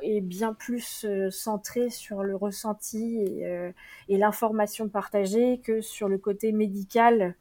et 0.00 0.22
bien 0.22 0.54
plus 0.54 1.04
centré 1.30 1.90
sur 1.90 2.22
le 2.22 2.36
ressenti 2.36 3.18
et, 3.18 3.72
et 4.08 4.16
l'information 4.16 4.88
partagée 4.88 5.60
que 5.62 5.82
sur 5.82 6.08
le 6.08 6.16
côté 6.16 6.52
médical 6.52 7.34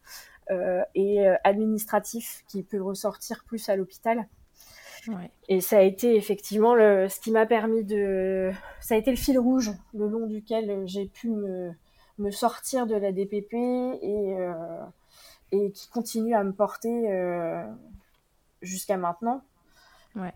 et 0.93 1.26
administratif 1.45 2.43
qui 2.50 2.64
peut 2.64 2.82
ressortir 2.82 3.45
plus 3.45 3.70
à 3.70 3.78
l'hôpital. 3.78 4.28
Et 5.48 5.62
ça 5.62 5.78
a 5.78 5.82
été 5.82 6.16
effectivement 6.18 6.76
le, 6.76 7.08
ce 7.08 7.22
qui 7.22 7.32
m'a 7.32 7.45
permis 7.45 7.86
de. 7.86 8.52
Ça 8.82 8.95
a 8.95 8.98
été 8.98 9.10
le 9.12 9.18
fil 9.18 9.39
rouge 9.39 9.72
le 9.93 10.08
long 10.08 10.28
duquel 10.28 10.84
j'ai 10.86 11.06
pu 11.06 11.30
me, 11.30 11.72
me, 12.18 12.32
sortir 12.32 12.88
de 12.88 12.95
la 12.95 13.11
DPP 13.11 13.53
et, 13.53 14.36
euh, 14.39 14.84
et 15.51 15.72
qui 15.72 15.89
continue 15.89 16.36
à 16.36 16.43
me 16.43 16.53
porter 16.53 17.11
euh, 17.11 17.63
jusqu'à 18.61 18.97
maintenant. 18.97 19.41
Ouais. 20.15 20.34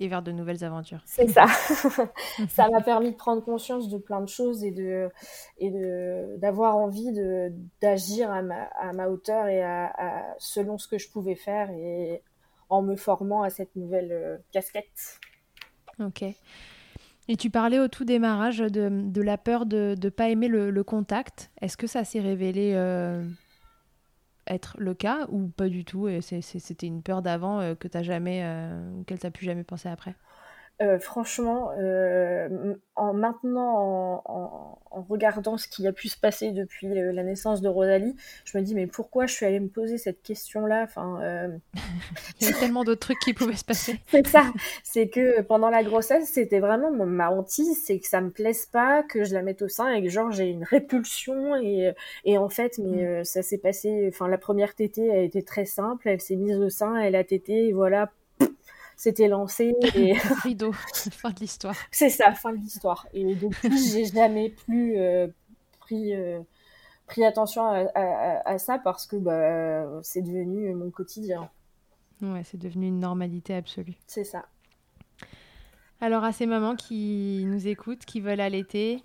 Et 0.00 0.08
vers 0.08 0.22
de 0.22 0.32
nouvelles 0.32 0.64
aventures. 0.64 1.02
C'est 1.04 1.28
ça. 1.28 1.46
ça 2.48 2.68
m'a 2.70 2.80
permis 2.80 3.10
de 3.12 3.16
prendre 3.16 3.44
conscience 3.44 3.88
de 3.90 3.98
plein 3.98 4.22
de 4.22 4.28
choses 4.28 4.64
et 4.64 4.70
de 4.70 5.10
et 5.58 5.70
de 5.70 6.38
d'avoir 6.38 6.76
envie 6.76 7.12
de 7.12 7.52
d'agir 7.82 8.30
à 8.30 8.40
ma, 8.40 8.62
à 8.78 8.94
ma 8.94 9.08
hauteur 9.08 9.46
et 9.46 9.62
à, 9.62 9.92
à, 9.98 10.34
selon 10.38 10.78
ce 10.78 10.88
que 10.88 10.96
je 10.96 11.10
pouvais 11.10 11.34
faire 11.34 11.70
et 11.70 12.22
en 12.70 12.80
me 12.80 12.96
formant 12.96 13.42
à 13.42 13.50
cette 13.50 13.76
nouvelle 13.76 14.12
euh, 14.12 14.38
casquette. 14.52 15.20
Ok. 15.98 16.24
Et 17.28 17.36
tu 17.36 17.50
parlais 17.50 17.78
au 17.78 17.88
tout 17.88 18.04
démarrage 18.04 18.58
de, 18.58 18.90
de 18.90 19.22
la 19.22 19.38
peur 19.38 19.64
de 19.66 19.94
ne 20.00 20.08
pas 20.10 20.28
aimer 20.28 20.48
le, 20.48 20.84
contact. 20.84 21.50
Est-ce 21.60 21.76
que 21.76 21.86
ça 21.86 22.04
s'est 22.04 22.20
révélé 22.20 22.72
euh, 22.74 23.26
être 24.46 24.76
le 24.78 24.92
cas 24.92 25.26
ou 25.30 25.48
pas 25.48 25.68
du 25.68 25.84
tout? 25.84 26.06
Et 26.08 26.20
C'était 26.20 26.86
une 26.86 27.02
peur 27.02 27.22
d'avant 27.22 27.60
euh, 27.60 27.74
que 27.74 27.88
tu 27.88 28.02
jamais, 28.04 28.44
auquel 29.00 29.18
tu 29.18 29.30
plus 29.30 29.46
jamais 29.46 29.64
pensé 29.64 29.88
après? 29.88 30.14
Euh, 30.82 30.98
franchement, 30.98 31.70
euh, 31.78 32.74
en 32.96 33.14
maintenant, 33.14 34.22
en, 34.24 34.78
en, 34.90 35.02
regardant 35.02 35.56
ce 35.56 35.68
qui 35.68 35.86
a 35.86 35.92
pu 35.92 36.08
se 36.08 36.18
passer 36.18 36.50
depuis 36.50 36.88
la 36.88 37.22
naissance 37.22 37.60
de 37.60 37.68
Rosalie, 37.68 38.16
je 38.44 38.58
me 38.58 38.62
dis 38.62 38.74
mais 38.74 38.88
pourquoi 38.88 39.26
je 39.26 39.34
suis 39.34 39.46
allée 39.46 39.60
me 39.60 39.68
poser 39.68 39.98
cette 39.98 40.20
question-là? 40.22 40.82
Enfin, 40.82 41.20
euh... 41.22 41.56
il 42.40 42.48
y 42.48 42.50
a 42.50 42.54
tellement 42.54 42.82
d'autres 42.82 43.00
trucs 43.00 43.20
qui 43.20 43.34
pouvaient 43.34 43.54
se 43.54 43.64
passer. 43.64 44.00
c'est 44.08 44.26
ça. 44.26 44.52
C'est 44.82 45.08
que 45.08 45.42
pendant 45.42 45.70
la 45.70 45.84
grossesse, 45.84 46.28
c'était 46.28 46.58
vraiment 46.58 46.90
ma 46.90 47.30
hantise, 47.30 47.80
c'est 47.84 48.00
que 48.00 48.08
ça 48.08 48.20
me 48.20 48.30
plaise 48.30 48.66
pas, 48.66 49.04
que 49.04 49.22
je 49.22 49.32
la 49.32 49.42
mette 49.42 49.62
au 49.62 49.68
sein 49.68 49.92
et 49.92 50.02
que 50.02 50.08
genre 50.08 50.32
j'ai 50.32 50.48
une 50.48 50.64
répulsion 50.64 51.54
et, 51.54 51.92
et 52.24 52.36
en 52.36 52.48
fait, 52.48 52.78
mais 52.78 53.02
mm. 53.02 53.06
euh, 53.06 53.24
ça 53.24 53.42
s'est 53.42 53.58
passé. 53.58 54.10
Enfin, 54.12 54.26
la 54.26 54.38
première 54.38 54.74
tétée 54.74 55.12
a 55.12 55.18
été 55.18 55.44
très 55.44 55.66
simple. 55.66 56.08
Elle 56.08 56.20
s'est 56.20 56.36
mise 56.36 56.56
au 56.56 56.68
sein, 56.68 56.96
elle 56.96 57.14
a 57.14 57.22
tété, 57.22 57.68
et 57.68 57.72
voilà 57.72 58.10
c'était 58.96 59.28
lancé. 59.28 59.74
Et... 59.94 60.14
Rideau, 60.42 60.72
fin 61.10 61.30
de 61.30 61.40
l'histoire. 61.40 61.76
C'est 61.90 62.10
ça, 62.10 62.32
fin 62.32 62.52
de 62.52 62.58
l'histoire. 62.58 63.06
Et 63.12 63.34
depuis, 63.34 63.78
j'ai 63.92 64.06
jamais 64.06 64.50
plus 64.50 64.98
euh, 64.98 65.28
pris, 65.80 66.14
euh, 66.14 66.40
pris 67.06 67.24
attention 67.24 67.66
à, 67.66 68.58
ça 68.58 68.78
parce 68.78 69.06
que 69.06 69.16
bah, 69.16 70.00
c'est 70.02 70.22
devenu 70.22 70.74
mon 70.74 70.90
quotidien. 70.90 71.50
Ouais, 72.22 72.42
c'est 72.44 72.58
devenu 72.58 72.88
une 72.88 73.00
normalité 73.00 73.54
absolue. 73.54 73.94
C'est 74.06 74.24
ça. 74.24 74.46
Alors, 76.00 76.24
à 76.24 76.32
ces 76.32 76.46
mamans 76.46 76.76
qui 76.76 77.44
nous 77.46 77.66
écoutent, 77.66 78.04
qui 78.04 78.20
veulent 78.20 78.40
allaiter, 78.40 79.02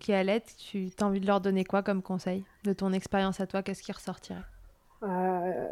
qui 0.00 0.12
allaitent, 0.12 0.54
tu 0.58 0.90
as 1.00 1.04
envie 1.04 1.20
de 1.20 1.26
leur 1.26 1.40
donner 1.40 1.64
quoi 1.64 1.82
comme 1.82 2.02
conseil? 2.02 2.44
De 2.64 2.72
ton 2.72 2.92
expérience 2.92 3.40
à 3.40 3.46
toi, 3.46 3.62
qu'est-ce 3.62 3.82
qui 3.82 3.92
ressortirait? 3.92 4.42
Euh 5.02 5.66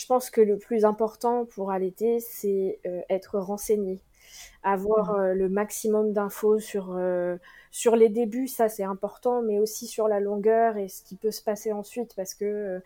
je 0.00 0.06
pense 0.06 0.30
que 0.30 0.40
le 0.40 0.56
plus 0.56 0.86
important 0.86 1.44
pour 1.44 1.70
allaiter, 1.70 2.20
c'est 2.20 2.80
euh, 2.86 3.02
être 3.10 3.38
renseigné, 3.38 4.00
avoir 4.62 5.12
mmh. 5.12 5.20
euh, 5.20 5.34
le 5.34 5.48
maximum 5.50 6.14
d'infos 6.14 6.58
sur 6.58 6.94
euh, 6.96 7.36
sur 7.70 7.96
les 7.96 8.08
débuts, 8.08 8.48
ça 8.48 8.70
c'est 8.70 8.82
important, 8.82 9.42
mais 9.42 9.58
aussi 9.58 9.86
sur 9.86 10.08
la 10.08 10.18
longueur 10.18 10.78
et 10.78 10.88
ce 10.88 11.02
qui 11.02 11.16
peut 11.16 11.30
se 11.30 11.42
passer 11.42 11.72
ensuite, 11.72 12.14
parce 12.16 12.32
que 12.32 12.80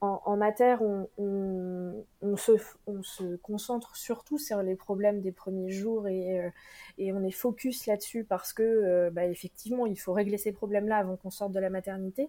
en, 0.00 0.20
en 0.24 0.36
mater, 0.36 0.76
on, 0.82 1.08
on, 1.16 2.04
on, 2.20 2.36
se, 2.36 2.52
on, 2.86 3.02
se, 3.02 3.36
concentre 3.36 3.96
surtout 3.96 4.38
sur 4.38 4.62
les 4.62 4.76
problèmes 4.76 5.20
des 5.20 5.32
premiers 5.32 5.70
jours 5.70 6.06
et, 6.06 6.40
euh, 6.40 6.50
et 6.98 7.12
on 7.12 7.24
est 7.24 7.30
focus 7.30 7.86
là-dessus 7.86 8.24
parce 8.24 8.52
que, 8.52 8.62
euh, 8.62 9.10
bah, 9.10 9.24
effectivement, 9.24 9.86
il 9.86 9.96
faut 9.96 10.12
régler 10.12 10.36
ces 10.36 10.52
problèmes-là 10.52 10.98
avant 10.98 11.16
qu'on 11.16 11.30
sorte 11.30 11.52
de 11.52 11.60
la 11.60 11.70
maternité. 11.70 12.28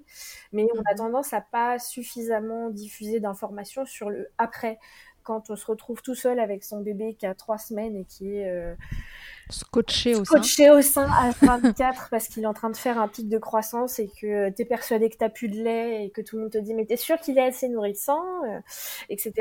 Mais 0.53 0.65
on 0.73 0.79
a 0.79 0.91
mhm. 0.91 0.97
tendance 0.97 1.33
à 1.33 1.41
pas 1.41 1.77
suffisamment 1.77 2.69
diffuser 2.69 3.19
d'informations 3.19 3.85
sur 3.85 4.09
le 4.09 4.29
après, 4.37 4.79
quand 5.27 5.49
on 5.49 5.57
se 5.57 5.65
retrouve 5.65 6.01
tout 6.01 6.15
seul 6.15 6.39
avec 6.39 6.63
son 6.63 6.79
bébé 6.79 7.13
qui 7.15 7.25
a 7.25 7.35
trois 7.35 7.57
semaines 7.57 7.97
et 7.97 8.05
qui 8.05 8.37
est 8.37 8.49
euh, 8.49 8.73
scotché 9.49 10.15
au 10.15 10.23
scotché 10.23 10.67
sein. 10.67 10.77
au 10.77 10.81
sein 10.81 11.09
à 11.11 11.31
24 11.41 12.07
parce 12.11 12.29
qu'il 12.29 12.43
est 12.43 12.47
en 12.47 12.53
train 12.53 12.69
de 12.69 12.77
faire 12.77 12.97
un 12.97 13.09
pic 13.09 13.27
de 13.27 13.37
croissance 13.37 13.99
et 13.99 14.07
que 14.07 14.49
tu 14.51 14.61
es 14.61 14.65
persuadé 14.65 15.09
que 15.09 15.17
tu 15.17 15.29
plus 15.29 15.49
de 15.49 15.61
lait 15.61 16.05
et 16.05 16.11
que 16.11 16.21
tout 16.21 16.37
le 16.37 16.43
monde 16.43 16.51
te 16.53 16.57
dit 16.57 16.73
mais 16.73 16.85
t'es 16.85 16.95
sûr 16.95 17.17
qu'il 17.17 17.37
est 17.37 17.45
assez 17.45 17.67
nourrissant, 17.67 18.23
euh, 18.45 18.59
etc. 19.09 19.33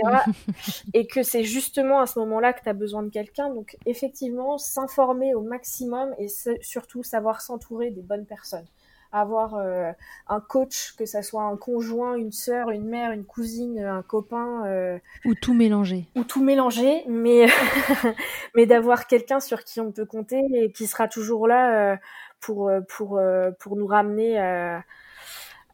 et 0.92 1.06
que 1.06 1.22
c'est 1.22 1.44
justement 1.44 2.00
à 2.00 2.06
ce 2.08 2.18
moment-là 2.18 2.52
que 2.52 2.64
tu 2.64 2.68
as 2.68 2.74
besoin 2.74 3.04
de 3.04 3.10
quelqu'un. 3.10 3.48
Donc 3.50 3.76
effectivement, 3.86 4.58
s'informer 4.58 5.36
au 5.36 5.42
maximum 5.42 6.12
et 6.18 6.26
surtout 6.62 7.04
savoir 7.04 7.42
s'entourer 7.42 7.92
des 7.92 8.02
bonnes 8.02 8.26
personnes 8.26 8.66
avoir 9.12 9.54
euh, 9.54 9.92
un 10.28 10.40
coach, 10.40 10.94
que 10.96 11.06
ça 11.06 11.22
soit 11.22 11.42
un 11.42 11.56
conjoint, 11.56 12.16
une 12.16 12.32
sœur, 12.32 12.70
une 12.70 12.84
mère, 12.84 13.12
une 13.12 13.24
cousine, 13.24 13.78
un 13.78 14.02
copain. 14.02 14.64
Euh, 14.66 14.98
ou 15.24 15.34
tout 15.34 15.54
mélanger. 15.54 16.08
Ou 16.16 16.24
tout 16.24 16.42
mélanger, 16.42 17.04
mais, 17.08 17.46
mais 18.54 18.66
d'avoir 18.66 19.06
quelqu'un 19.06 19.40
sur 19.40 19.64
qui 19.64 19.80
on 19.80 19.92
peut 19.92 20.06
compter 20.06 20.40
et 20.52 20.72
qui 20.72 20.86
sera 20.86 21.08
toujours 21.08 21.46
là 21.46 21.92
euh, 21.92 21.96
pour, 22.40 22.70
pour, 22.88 23.20
pour 23.58 23.76
nous 23.76 23.86
ramener 23.86 24.38
à, 24.38 24.84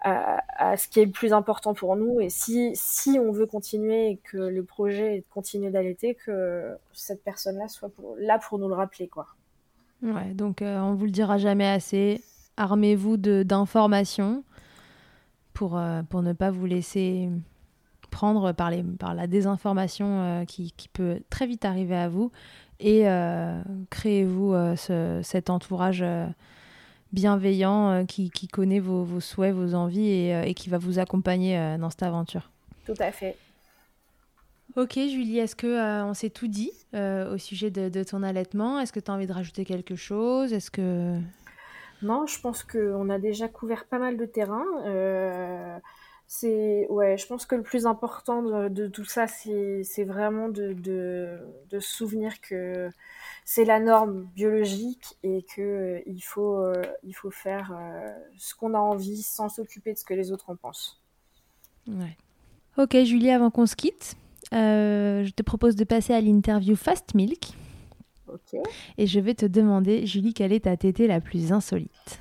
à, 0.00 0.76
ce 0.76 0.88
qui 0.88 1.00
est 1.00 1.04
le 1.04 1.10
plus 1.10 1.32
important 1.32 1.74
pour 1.74 1.96
nous. 1.96 2.20
Et 2.20 2.30
si, 2.30 2.70
si 2.74 3.18
on 3.18 3.32
veut 3.32 3.46
continuer 3.46 4.10
et 4.10 4.16
que 4.18 4.36
le 4.36 4.64
projet 4.64 5.24
continuer 5.30 5.70
d'allaiter, 5.70 6.14
que 6.14 6.76
cette 6.92 7.22
personne-là 7.24 7.68
soit 7.68 7.90
là 8.18 8.38
pour 8.38 8.58
nous 8.58 8.68
le 8.68 8.74
rappeler. 8.74 9.08
quoi. 9.08 9.26
Ouais, 10.02 10.34
donc 10.34 10.58
on 10.62 10.94
vous 10.94 11.04
le 11.04 11.10
dira 11.10 11.38
jamais 11.38 11.68
assez 11.68 12.22
armez-vous 12.56 13.16
d'informations 13.16 14.44
pour, 15.52 15.76
euh, 15.76 16.02
pour 16.02 16.22
ne 16.22 16.32
pas 16.32 16.50
vous 16.50 16.66
laisser 16.66 17.28
prendre 18.10 18.52
par, 18.52 18.70
les, 18.70 18.82
par 18.82 19.14
la 19.14 19.26
désinformation 19.26 20.06
euh, 20.06 20.44
qui, 20.44 20.72
qui, 20.72 20.88
peut 20.88 21.20
très 21.30 21.46
vite 21.46 21.64
arriver 21.64 21.96
à 21.96 22.08
vous 22.08 22.30
et 22.78 23.08
euh, 23.08 23.62
créez-vous 23.90 24.54
cet 24.76 25.50
entourage 25.50 26.04
bienveillant 27.12 28.04
qui, 28.06 28.30
qui, 28.30 28.48
connaît 28.48 28.80
vos, 28.80 29.04
vos, 29.04 29.20
souhaits, 29.20 29.54
vos 29.54 29.74
envies 29.74 30.08
et, 30.08 30.48
et, 30.48 30.54
qui 30.54 30.68
va 30.68 30.78
vous 30.78 30.98
accompagner 30.98 31.76
dans 31.78 31.90
cette 31.90 32.02
aventure. 32.02 32.50
Tout 32.84 32.94
à 32.98 33.12
fait. 33.12 33.36
Ok 34.74 34.94
Julie, 34.94 35.38
est-ce 35.38 35.54
que 35.54 36.02
on 36.02 36.14
s'est 36.14 36.30
tout 36.30 36.48
dit 36.48 36.72
au 36.92 37.38
sujet 37.38 37.70
de, 37.70 37.88
de 37.88 38.02
ton 38.02 38.24
allaitement? 38.24 38.80
Est-ce 38.80 38.92
que 38.92 39.00
tu 39.00 39.12
as 39.12 39.14
envie 39.14 39.28
de 39.28 39.32
rajouter 39.32 39.64
quelque 39.64 39.94
chose? 39.94 40.52
Est-ce 40.52 40.72
que 40.72 41.20
non, 42.02 42.26
je 42.26 42.40
pense 42.40 42.64
qu'on 42.64 43.08
a 43.10 43.18
déjà 43.18 43.48
couvert 43.48 43.86
pas 43.86 43.98
mal 43.98 44.16
de 44.16 44.26
terrain. 44.26 44.64
Euh, 44.84 45.78
c'est 46.26 46.86
ouais, 46.88 47.16
je 47.16 47.26
pense 47.26 47.46
que 47.46 47.54
le 47.54 47.62
plus 47.62 47.86
important 47.86 48.42
de, 48.42 48.86
tout 48.88 49.04
ça, 49.04 49.26
c'est 49.26 50.04
vraiment 50.04 50.48
de, 50.48 50.72
de, 50.72 51.78
se 51.78 51.80
souvenir 51.80 52.40
que 52.40 52.88
c'est 53.44 53.64
la 53.64 53.80
norme 53.80 54.28
biologique 54.34 55.16
et 55.22 55.44
que 55.54 55.60
euh, 55.60 56.00
il 56.06 56.22
faut 56.22 56.56
euh, 56.56 56.82
faut 57.12 57.30
faire 57.30 57.72
ce 58.36 58.54
qu'on 58.54 58.74
a 58.74 58.78
envie 58.78 59.22
sans 59.22 59.48
s'occuper 59.48 59.92
de 59.92 59.98
ce 59.98 60.04
que 60.04 60.14
les 60.14 60.32
autres 60.32 60.50
en 60.50 60.56
pensent. 60.56 61.00
Ok, 62.78 62.96
Julie, 63.04 63.30
avant 63.30 63.50
qu'on 63.50 63.66
se 63.66 63.76
quitte, 63.76 64.16
je 64.52 65.30
te 65.30 65.42
propose 65.42 65.76
de 65.76 65.84
passer 65.84 66.14
à 66.14 66.20
l'interview 66.20 66.74
Fast 66.74 67.14
Milk. 67.14 67.52
Et 68.98 69.06
je 69.06 69.20
vais 69.20 69.34
te 69.34 69.46
demander, 69.46 70.06
Julie, 70.06 70.34
quelle 70.34 70.52
est 70.52 70.64
ta 70.64 70.76
tétée 70.76 71.06
la 71.06 71.20
plus 71.20 71.52
insolite? 71.52 72.20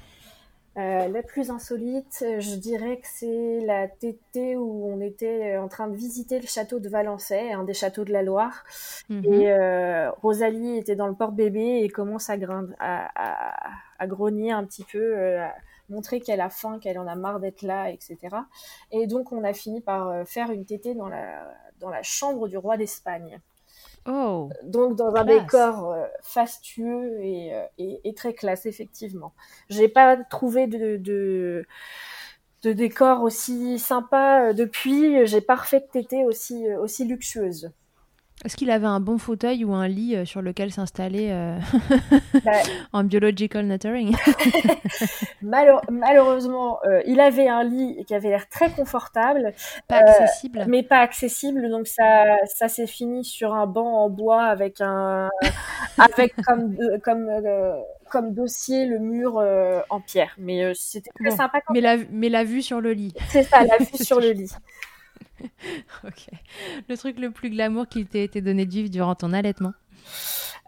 Euh, 0.77 1.09
la 1.09 1.21
plus 1.21 1.51
insolite, 1.51 2.23
je 2.39 2.55
dirais 2.55 2.97
que 2.97 3.07
c'est 3.07 3.59
la 3.65 3.89
tétée 3.89 4.55
où 4.55 4.87
on 4.87 5.01
était 5.01 5.57
en 5.57 5.67
train 5.67 5.89
de 5.89 5.95
visiter 5.95 6.39
le 6.39 6.47
château 6.47 6.79
de 6.79 6.87
Valençay, 6.87 7.51
un 7.51 7.65
des 7.65 7.73
châteaux 7.73 8.05
de 8.05 8.13
la 8.13 8.23
Loire. 8.23 8.63
Mhm. 9.09 9.25
Et 9.25 9.51
euh, 9.51 10.09
Rosalie 10.21 10.77
était 10.77 10.95
dans 10.95 11.07
le 11.07 11.13
porte-bébé 11.13 11.81
et 11.83 11.89
commence 11.89 12.29
à, 12.29 12.37
à, 12.79 13.73
à, 13.99 14.07
grogner 14.07 14.53
un 14.53 14.63
petit 14.63 14.85
peu, 14.85 15.17
euh, 15.17 15.45
à 15.45 15.53
montrer 15.89 16.21
qu'elle 16.21 16.39
a 16.39 16.49
faim, 16.49 16.79
qu'elle 16.79 16.99
en 16.99 17.07
a 17.07 17.15
marre 17.15 17.41
d'être 17.41 17.63
là, 17.63 17.89
etc. 17.89 18.17
Et 18.91 19.07
donc 19.07 19.33
on 19.33 19.43
a 19.43 19.51
fini 19.51 19.81
par 19.81 20.25
faire 20.25 20.51
une 20.51 20.63
tétée 20.63 20.95
dans 20.95 21.09
la, 21.09 21.53
dans 21.81 21.89
la 21.89 22.01
chambre 22.01 22.47
du 22.47 22.57
roi 22.57 22.77
d'Espagne. 22.77 23.41
Oh, 24.07 24.49
Donc 24.63 24.95
dans 24.95 25.15
un 25.15 25.23
décor 25.25 25.91
euh, 25.91 26.05
fastueux 26.23 27.19
euh, 27.19 27.65
et, 27.77 27.99
et, 28.03 28.13
très 28.15 28.33
classe, 28.33 28.65
effectivement. 28.65 29.33
J'ai 29.69 29.89
pas 29.89 30.17
trouvé 30.17 30.65
de, 30.65 30.97
de, 30.97 31.65
de 32.63 32.73
décor 32.73 33.21
aussi 33.21 33.77
sympa 33.77 34.53
depuis. 34.53 35.25
J'ai 35.27 35.41
pas 35.41 35.55
refait 35.55 35.81
de 35.93 35.99
été 35.99 36.25
aussi, 36.25 36.65
aussi 36.75 37.05
luxueuse. 37.05 37.71
Est-ce 38.43 38.57
qu'il 38.57 38.71
avait 38.71 38.87
un 38.87 38.99
bon 38.99 39.19
fauteuil 39.19 39.63
ou 39.63 39.73
un 39.73 39.87
lit 39.87 40.15
euh, 40.15 40.25
sur 40.25 40.41
lequel 40.41 40.71
s'installer 40.71 41.29
euh, 41.31 41.59
bah, 42.43 42.51
en 42.93 43.03
biological 43.03 43.65
nurturing 43.67 44.15
Malheureusement, 45.43 46.79
euh, 46.85 47.01
il 47.05 47.19
avait 47.19 47.47
un 47.47 47.63
lit 47.63 48.03
qui 48.07 48.15
avait 48.15 48.29
l'air 48.29 48.49
très 48.49 48.71
confortable, 48.71 49.53
pas 49.87 49.97
accessible, 49.97 50.65
mais 50.67 50.81
pas 50.81 50.99
accessible. 50.99 51.69
Donc 51.69 51.87
ça, 51.87 52.23
ça 52.47 52.67
s'est 52.67 52.87
fini 52.87 53.23
sur 53.23 53.53
un 53.53 53.67
banc 53.67 54.05
en 54.05 54.09
bois 54.09 54.43
avec 54.43 54.81
un, 54.81 55.29
avec 55.99 56.33
comme 56.45 56.75
comme 57.03 57.29
comme 58.09 58.33
dossier 58.33 58.87
le 58.87 58.97
mur 58.97 59.43
en 59.89 60.01
pierre. 60.01 60.33
Mais 60.39 60.73
c'était 60.73 61.11
très 61.19 61.31
sympa. 61.31 61.59
mais 61.71 61.81
la 61.81 61.97
mais 62.09 62.29
la 62.29 62.43
vue 62.43 62.63
sur 62.63 62.81
le 62.81 62.93
lit. 62.93 63.13
C'est 63.29 63.43
ça, 63.43 63.63
la 63.63 63.77
vue 63.77 64.03
sur 64.03 64.19
le 64.19 64.31
lit. 64.31 64.51
ok. 66.03 66.29
Le 66.89 66.97
truc 66.97 67.19
le 67.19 67.31
plus 67.31 67.49
glamour 67.49 67.87
qui 67.87 68.05
t'ait 68.05 68.23
été 68.23 68.41
donné 68.41 68.65
de 68.65 68.71
vivre 68.71 68.89
durant 68.89 69.15
ton 69.15 69.33
allaitement 69.33 69.73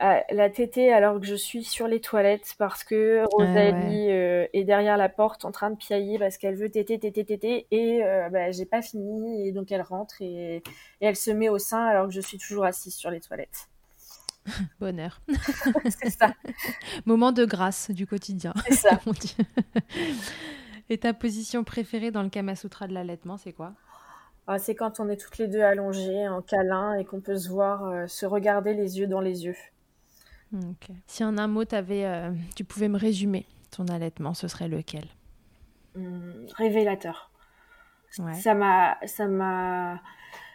euh, 0.02 0.20
La 0.32 0.50
tétée 0.50 0.92
alors 0.92 1.20
que 1.20 1.26
je 1.26 1.36
suis 1.36 1.64
sur 1.64 1.88
les 1.88 2.00
toilettes 2.00 2.56
parce 2.58 2.84
que 2.84 3.24
Rosalie 3.32 4.08
ah 4.10 4.14
euh, 4.14 4.48
est 4.54 4.64
derrière 4.64 4.98
la 4.98 5.10
porte 5.10 5.46
en 5.46 5.52
train 5.52 5.70
de 5.70 5.76
piailler 5.76 6.20
parce 6.20 6.38
qu'elle 6.38 6.56
veut 6.56 6.70
téter, 6.70 7.00
téter, 7.00 7.26
téter 7.26 7.68
et 7.72 8.04
euh, 8.04 8.30
bah, 8.30 8.52
j'ai 8.52 8.66
pas 8.66 8.82
fini 8.82 9.48
et 9.48 9.52
donc 9.52 9.72
elle 9.72 9.82
rentre 9.82 10.22
et, 10.22 10.58
et, 10.58 10.64
elle 11.02 11.16
se 11.16 11.32
met 11.32 11.50
au 11.50 11.60
sein 11.60 11.86
alors 11.86 12.08
que 12.08 12.14
je 12.14 12.22
suis 12.22 12.38
toujours 12.38 12.66
assise 12.66 12.96
sur 12.96 13.10
les 13.10 13.20
toilettes. 13.20 13.70
Bonheur. 14.80 15.22
c'est 16.02 16.10
ça. 16.10 16.34
Moment 17.06 17.32
de 17.32 17.46
grâce 17.46 17.92
du 17.92 18.06
quotidien. 18.06 18.54
C'est 18.68 18.74
ça. 18.74 19.00
et 20.90 20.98
ta 20.98 21.14
position 21.14 21.64
préférée 21.64 22.12
dans 22.12 22.24
le 22.24 22.30
Kama 22.30 22.56
Sutra 22.56 22.88
de 22.88 22.94
l'allaitement, 22.94 23.38
c'est 23.38 23.54
quoi? 23.54 23.74
ah, 23.93 23.93
c'est 24.58 24.76
quand 24.76 25.00
on 25.00 25.10
est 25.10 25.18
toutes 25.18 25.38
les 25.38 25.48
deux 25.48 25.62
allongées 25.62 26.28
en 26.28 26.42
câlin 26.42 26.96
et 26.96 27.06
qu'on 27.06 27.22
peut 27.22 27.38
se 27.38 27.50
voir, 27.50 27.86
euh, 27.86 28.08
se 28.08 28.26
regarder 28.26 28.74
les 28.74 29.00
yeux 29.00 29.08
dans 29.08 29.22
les 29.22 29.46
yeux. 29.46 29.56
Si 31.08 31.24
en 31.24 31.38
un 31.38 31.48
mot, 31.48 31.64
avais, 31.72 32.06
euh, 32.06 32.32
tu 32.56 32.64
pouvais 32.64 32.88
me 32.88 32.98
résumer 32.98 33.46
ton 33.72 33.86
allaitement, 33.88 34.34
ce 34.34 34.48
serait 34.48 34.68
lequel? 34.68 35.06
Hum, 35.96 36.46
Révélateur. 36.58 37.32
Ça 38.10 38.54
m'a, 38.54 38.98
ça 39.08 39.28
m'a 39.28 40.00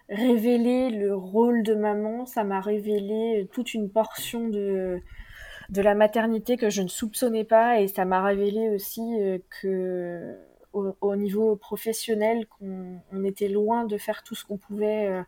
révélé 0.09 0.91
le 0.91 1.14
rôle 1.14 1.64
de 1.64 1.74
maman, 1.74 2.24
ça 2.24 2.45
m'a 2.45 2.61
révélé 2.61 3.49
toute 3.53 3.74
une 3.74 3.91
portion 3.91 4.49
de, 4.49 5.01
de 5.68 5.82
la 5.82 5.95
maternité 5.95 6.57
que 6.57 6.70
je 6.70 6.82
ne 6.82 6.89
soupçonnais 6.89 7.45
pas 7.45 7.80
et 7.80 7.89
ça 7.89 8.05
m'a 8.05 8.22
révélé 8.22 8.70
aussi 8.70 9.03
euh, 9.20 9.39
que 9.61 10.36
au, 11.01 11.16
niveau 11.16 11.57
professionnel 11.57 12.47
qu'on 12.47 13.24
était 13.24 13.49
loin 13.49 13.85
de 13.85 13.99
faire 13.99 14.22
tout 14.22 14.35
ce 14.35 14.45
qu'on 14.45 14.59
pouvait 14.59 15.07
euh, 15.09 15.22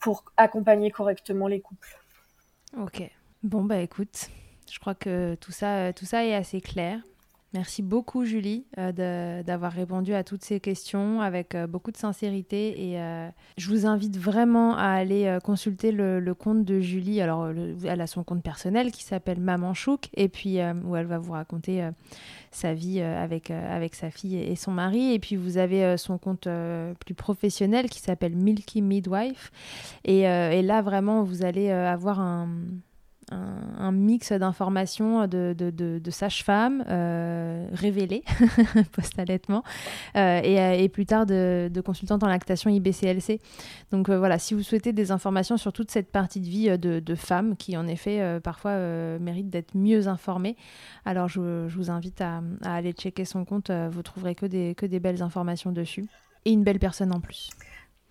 pour 0.00 0.24
accompagner 0.36 0.90
correctement 0.90 1.48
les 1.48 1.60
couples. 1.60 1.98
Ok. 2.76 3.02
Bon, 3.42 3.62
bah 3.64 3.78
écoute, 3.78 4.30
je 4.70 4.78
crois 4.78 4.94
que 4.94 5.34
tout 5.36 5.52
ça, 5.52 5.92
tout 5.92 6.06
ça 6.06 6.24
est 6.24 6.34
assez 6.34 6.60
clair. 6.60 7.00
Merci 7.54 7.82
beaucoup 7.82 8.24
Julie 8.24 8.64
euh, 8.78 9.44
d'avoir 9.44 9.70
répondu 9.70 10.12
à 10.12 10.24
toutes 10.24 10.42
ces 10.42 10.58
questions 10.58 11.20
avec 11.20 11.54
euh, 11.54 11.68
beaucoup 11.68 11.92
de 11.92 11.96
sincérité 11.96 12.90
et 12.90 13.00
euh, 13.00 13.28
je 13.56 13.68
vous 13.68 13.86
invite 13.86 14.18
vraiment 14.18 14.76
à 14.76 14.88
aller 14.88 15.38
consulter 15.44 15.92
le, 15.92 16.34
compte 16.34 16.64
de 16.64 16.80
Julie. 16.80 17.20
Alors 17.20 17.48
elle 17.84 18.00
a 18.00 18.08
son 18.08 18.24
compte 18.24 18.42
personnel 18.42 18.90
qui 18.90 19.04
s'appelle 19.04 19.38
Maman 19.38 19.72
Chouk 19.72 20.08
et 20.14 20.28
puis 20.28 20.58
où 20.84 20.96
elle 20.96 21.06
va 21.06 21.18
vous 21.18 21.30
raconter 21.30 21.88
sa 22.50 22.74
vie 22.74 23.00
avec, 23.00 23.52
avec 23.52 23.94
sa 23.94 24.10
fille 24.10 24.36
et, 24.36 24.56
son 24.56 24.72
mari 24.72 25.14
et 25.14 25.20
puis 25.20 25.36
vous 25.36 25.56
avez 25.56 25.96
son 25.96 26.18
compte 26.18 26.48
plus 26.98 27.14
professionnel 27.14 27.88
qui 27.88 28.00
s'appelle 28.00 28.34
Milky 28.34 28.82
Midwife 28.82 29.52
et, 30.04 30.22
et, 30.22 30.62
là 30.62 30.82
vraiment 30.82 31.22
vous 31.22 31.44
allez 31.44 31.70
avoir 31.70 32.18
un 32.18 32.48
un, 33.78 33.92
mix 33.92 34.32
d'informations 34.32 35.26
de, 35.26 35.54
de, 35.56 35.70
de, 35.70 36.10
sages-femmes 36.10 36.84
euh, 36.88 37.66
révélées 37.72 38.24
post-allaitement 38.92 39.62
euh, 40.16 40.40
et, 40.42 40.84
et, 40.84 40.88
plus 40.88 41.06
tard 41.06 41.26
de, 41.26 41.70
consultantes 41.84 42.22
en 42.22 42.28
lactation 42.28 42.70
IBCLC. 42.70 43.40
Donc 43.90 44.08
euh, 44.08 44.18
voilà, 44.18 44.38
si 44.38 44.54
vous 44.54 44.62
souhaitez 44.62 44.92
des 44.92 45.10
informations 45.10 45.56
sur 45.56 45.72
toute 45.72 45.90
cette 45.90 46.10
partie 46.10 46.40
de 46.40 46.48
vie 46.48 46.78
de, 46.78 47.14
femmes 47.14 47.56
qui 47.56 47.76
en 47.76 47.86
effet 47.86 48.40
parfois 48.42 48.76
méritent 49.18 49.50
d'être 49.50 49.76
mieux 49.76 50.08
informées, 50.08 50.56
alors 51.04 51.28
je, 51.28 51.68
vous 51.68 51.90
invite 51.90 52.20
à, 52.20 52.42
aller 52.64 52.92
checker 52.92 53.24
son 53.24 53.44
compte, 53.44 53.70
vous 53.70 54.02
trouverez 54.02 54.34
que 54.34 54.46
des 54.46 55.00
belles 55.00 55.22
informations 55.22 55.72
dessus 55.72 56.06
et 56.44 56.52
une 56.52 56.64
belle 56.64 56.78
personne 56.78 57.12
en 57.12 57.20
plus. 57.20 57.50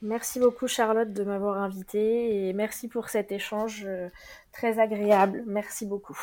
Merci 0.04 0.42
beaucoup 0.42 0.68
Charlotte 0.68 1.14
de 1.14 1.24
m'avoir 1.24 1.60
invitée 1.60 2.50
et 2.50 2.54
merci 2.54 2.90
pour 2.90 3.08
cet 3.08 3.32
échange 3.32 3.86
euh, 3.88 4.10
très 4.52 4.78
agréable. 4.78 5.46
Merci 5.48 5.86
beaucoup. 5.86 6.18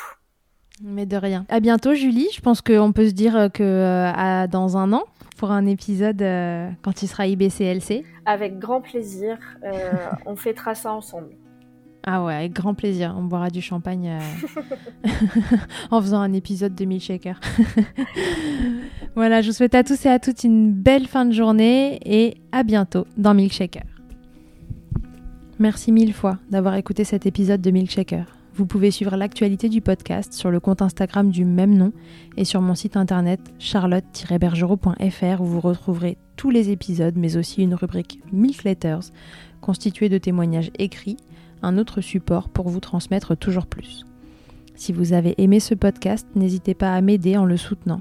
Mais 0.83 1.07
de 1.07 1.16
rien. 1.16 1.47
À 1.49 1.61
bientôt 1.61 1.95
Julie. 1.95 2.28
Je 2.35 2.43
pense 2.43 2.61
qu'on 2.61 2.93
peut 2.93 3.09
se 3.09 3.14
dire 3.14 3.49
que 3.55 3.62
euh, 3.62 4.47
dans 4.49 4.76
un 4.76 4.93
an 4.93 5.05
pour 5.39 5.51
un 5.51 5.64
épisode 5.64 6.20
euh, 6.20 6.68
quand 6.83 7.03
il 7.03 7.09
sera 7.09 7.26
IBCLC. 7.26 8.05
Avec 8.26 8.59
grand 8.59 8.83
plaisir. 8.83 9.39
on 10.26 10.37
fêtera 10.37 10.74
ça 10.74 10.93
ensemble. 10.93 11.31
Ah 12.05 12.22
ouais, 12.22 12.35
avec 12.35 12.53
grand 12.53 12.74
plaisir. 12.74 13.14
On 13.16 13.22
boira 13.22 13.49
du 13.49 13.62
champagne 13.62 14.18
en 15.91 16.03
faisant 16.03 16.20
un 16.20 16.35
épisode 16.35 16.74
de 16.74 16.85
Milkshaker. 16.85 17.41
voilà, 19.15 19.43
je 19.43 19.49
vous 19.49 19.53
souhaite 19.53 19.75
à 19.75 19.83
tous 19.83 20.07
et 20.07 20.09
à 20.09 20.19
toutes 20.19 20.45
une 20.45 20.73
belle 20.73 21.07
fin 21.07 21.25
de 21.25 21.33
journée 21.33 21.99
et 22.05 22.37
à 22.53 22.63
bientôt 22.63 23.07
dans 23.17 23.35
Milkshaker. 23.35 23.85
Merci 25.59 25.93
mille 25.93 26.15
fois 26.15 26.39
d'avoir 26.51 26.77
écouté 26.77 27.05
cet 27.05 27.27
épisode 27.27 27.61
de 27.61 27.71
Milkshaker. 27.71 28.25
Vous 28.55 28.67
pouvez 28.67 28.91
suivre 28.91 29.17
l'actualité 29.17 29.69
du 29.69 29.81
podcast 29.81 30.33
sur 30.33 30.51
le 30.51 30.61
compte 30.61 30.83
Instagram 30.83 31.31
du 31.31 31.45
même 31.45 31.77
nom 31.77 31.93
et 32.37 32.45
sur 32.45 32.61
mon 32.61 32.75
site 32.75 32.97
internet 32.97 33.41
charlotte-bergerot.fr 33.59 35.41
où 35.41 35.45
vous 35.45 35.61
retrouverez 35.61 36.19
tous 36.37 36.51
les 36.51 36.71
épisodes 36.71 37.17
mais 37.17 37.37
aussi 37.37 37.63
une 37.63 37.75
rubrique 37.75 38.21
Milk 38.33 38.65
Letters 38.65 39.13
constituée 39.61 40.09
de 40.09 40.19
témoignages 40.19 40.71
écrits 40.79 41.17
un 41.63 41.79
autre 41.79 42.01
support 42.01 42.49
pour 42.49 42.69
vous 42.69 42.81
transmettre 42.81 43.37
toujours 43.37 43.67
plus. 43.67 44.05
Si 44.75 44.93
vous 44.93 45.13
avez 45.13 45.35
aimé 45.43 45.61
ce 45.61 45.75
podcast, 45.75 46.27
n'hésitez 46.35 46.75
pas 46.75 46.95
à 46.95 47.01
m'aider 47.01 47.37
en 47.37 47.45
le 47.45 47.57
soutenant. 47.57 48.01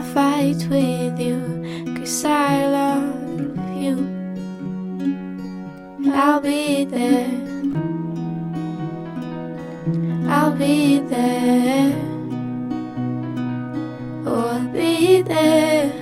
I 0.00 0.02
fight 0.14 0.66
with 0.70 1.20
you, 1.20 1.94
cause 1.94 2.24
I 2.24 2.64
love 2.64 3.76
you. 3.76 3.96
I'll 6.10 6.40
be 6.40 6.86
there. 6.86 7.28
I'll 10.26 10.56
be 10.56 11.00
there. 11.00 11.92
Oh, 14.24 14.48
I'll 14.54 14.68
be 14.72 15.20
there. 15.20 15.92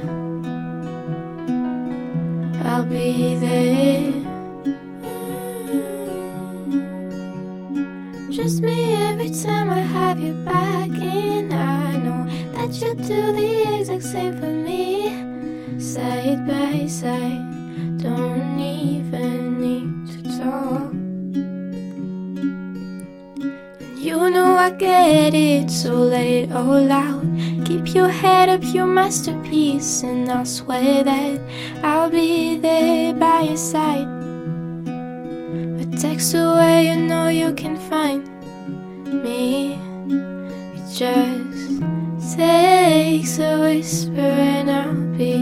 I'll 2.66 2.84
be 2.84 3.34
there. 3.34 4.12
Just 8.30 8.62
me 8.62 8.94
every 9.10 9.30
time 9.30 9.70
I 9.70 9.80
have 9.80 10.20
you 10.20 10.34
back 10.44 10.90
in. 10.90 11.52
I 11.52 11.96
know 11.96 12.26
that 12.52 12.80
you 12.80 12.94
do 12.94 13.32
the 13.32 13.57
same 14.00 14.38
for 14.38 14.46
me. 14.46 15.80
Side 15.80 16.46
by 16.46 16.86
side, 16.86 17.98
don't 17.98 18.58
even 18.58 19.60
need 19.60 19.90
to 20.12 20.38
talk. 20.38 20.92
You 23.96 24.30
know 24.30 24.56
I 24.56 24.70
get 24.70 25.34
it, 25.34 25.70
so 25.70 25.94
let 25.94 26.26
it 26.26 26.52
all 26.52 26.90
out. 26.90 27.24
Keep 27.64 27.94
your 27.94 28.08
head 28.08 28.48
up, 28.48 28.62
your 28.62 28.86
masterpiece, 28.86 30.02
and 30.02 30.30
I'll 30.30 30.46
swear 30.46 31.04
that 31.04 31.40
I'll 31.82 32.10
be 32.10 32.56
there 32.56 33.14
by 33.14 33.42
your 33.42 33.56
side. 33.56 34.06
A 34.86 35.86
text 35.98 36.34
away, 36.34 36.88
you 36.88 36.96
know 36.96 37.28
you 37.28 37.52
can 37.54 37.76
find 37.76 38.26
me. 39.22 39.78
It 40.08 40.94
just 40.94 41.97
takes 42.36 43.38
a 43.38 43.58
whisper, 43.60 44.20
and 44.20 44.70
I'll 44.70 44.94
be 45.16 45.38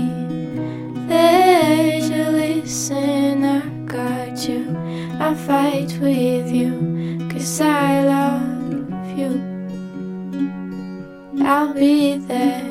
there 1.09 2.01
to 2.01 2.30
listen. 2.30 3.45
I 3.45 3.61
got 3.87 4.49
you, 4.49 4.76
I 5.18 5.34
fight 5.34 5.99
with 6.01 6.51
you, 6.53 7.28
cause 7.30 7.61
I 7.61 8.05
love 8.05 9.18
you. 9.18 9.43
I'll 11.45 11.74
be 11.74 12.18
there. 12.18 12.62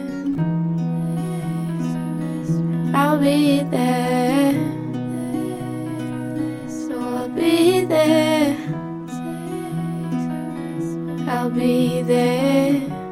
I'll 2.93 3.20
be 3.20 3.63
there. 3.63 4.53
So 6.70 6.99
I'll 6.99 7.30
be 7.30 7.86
there. 7.86 8.57
I'll 11.28 11.49
be 11.49 12.01
there. 12.03 13.05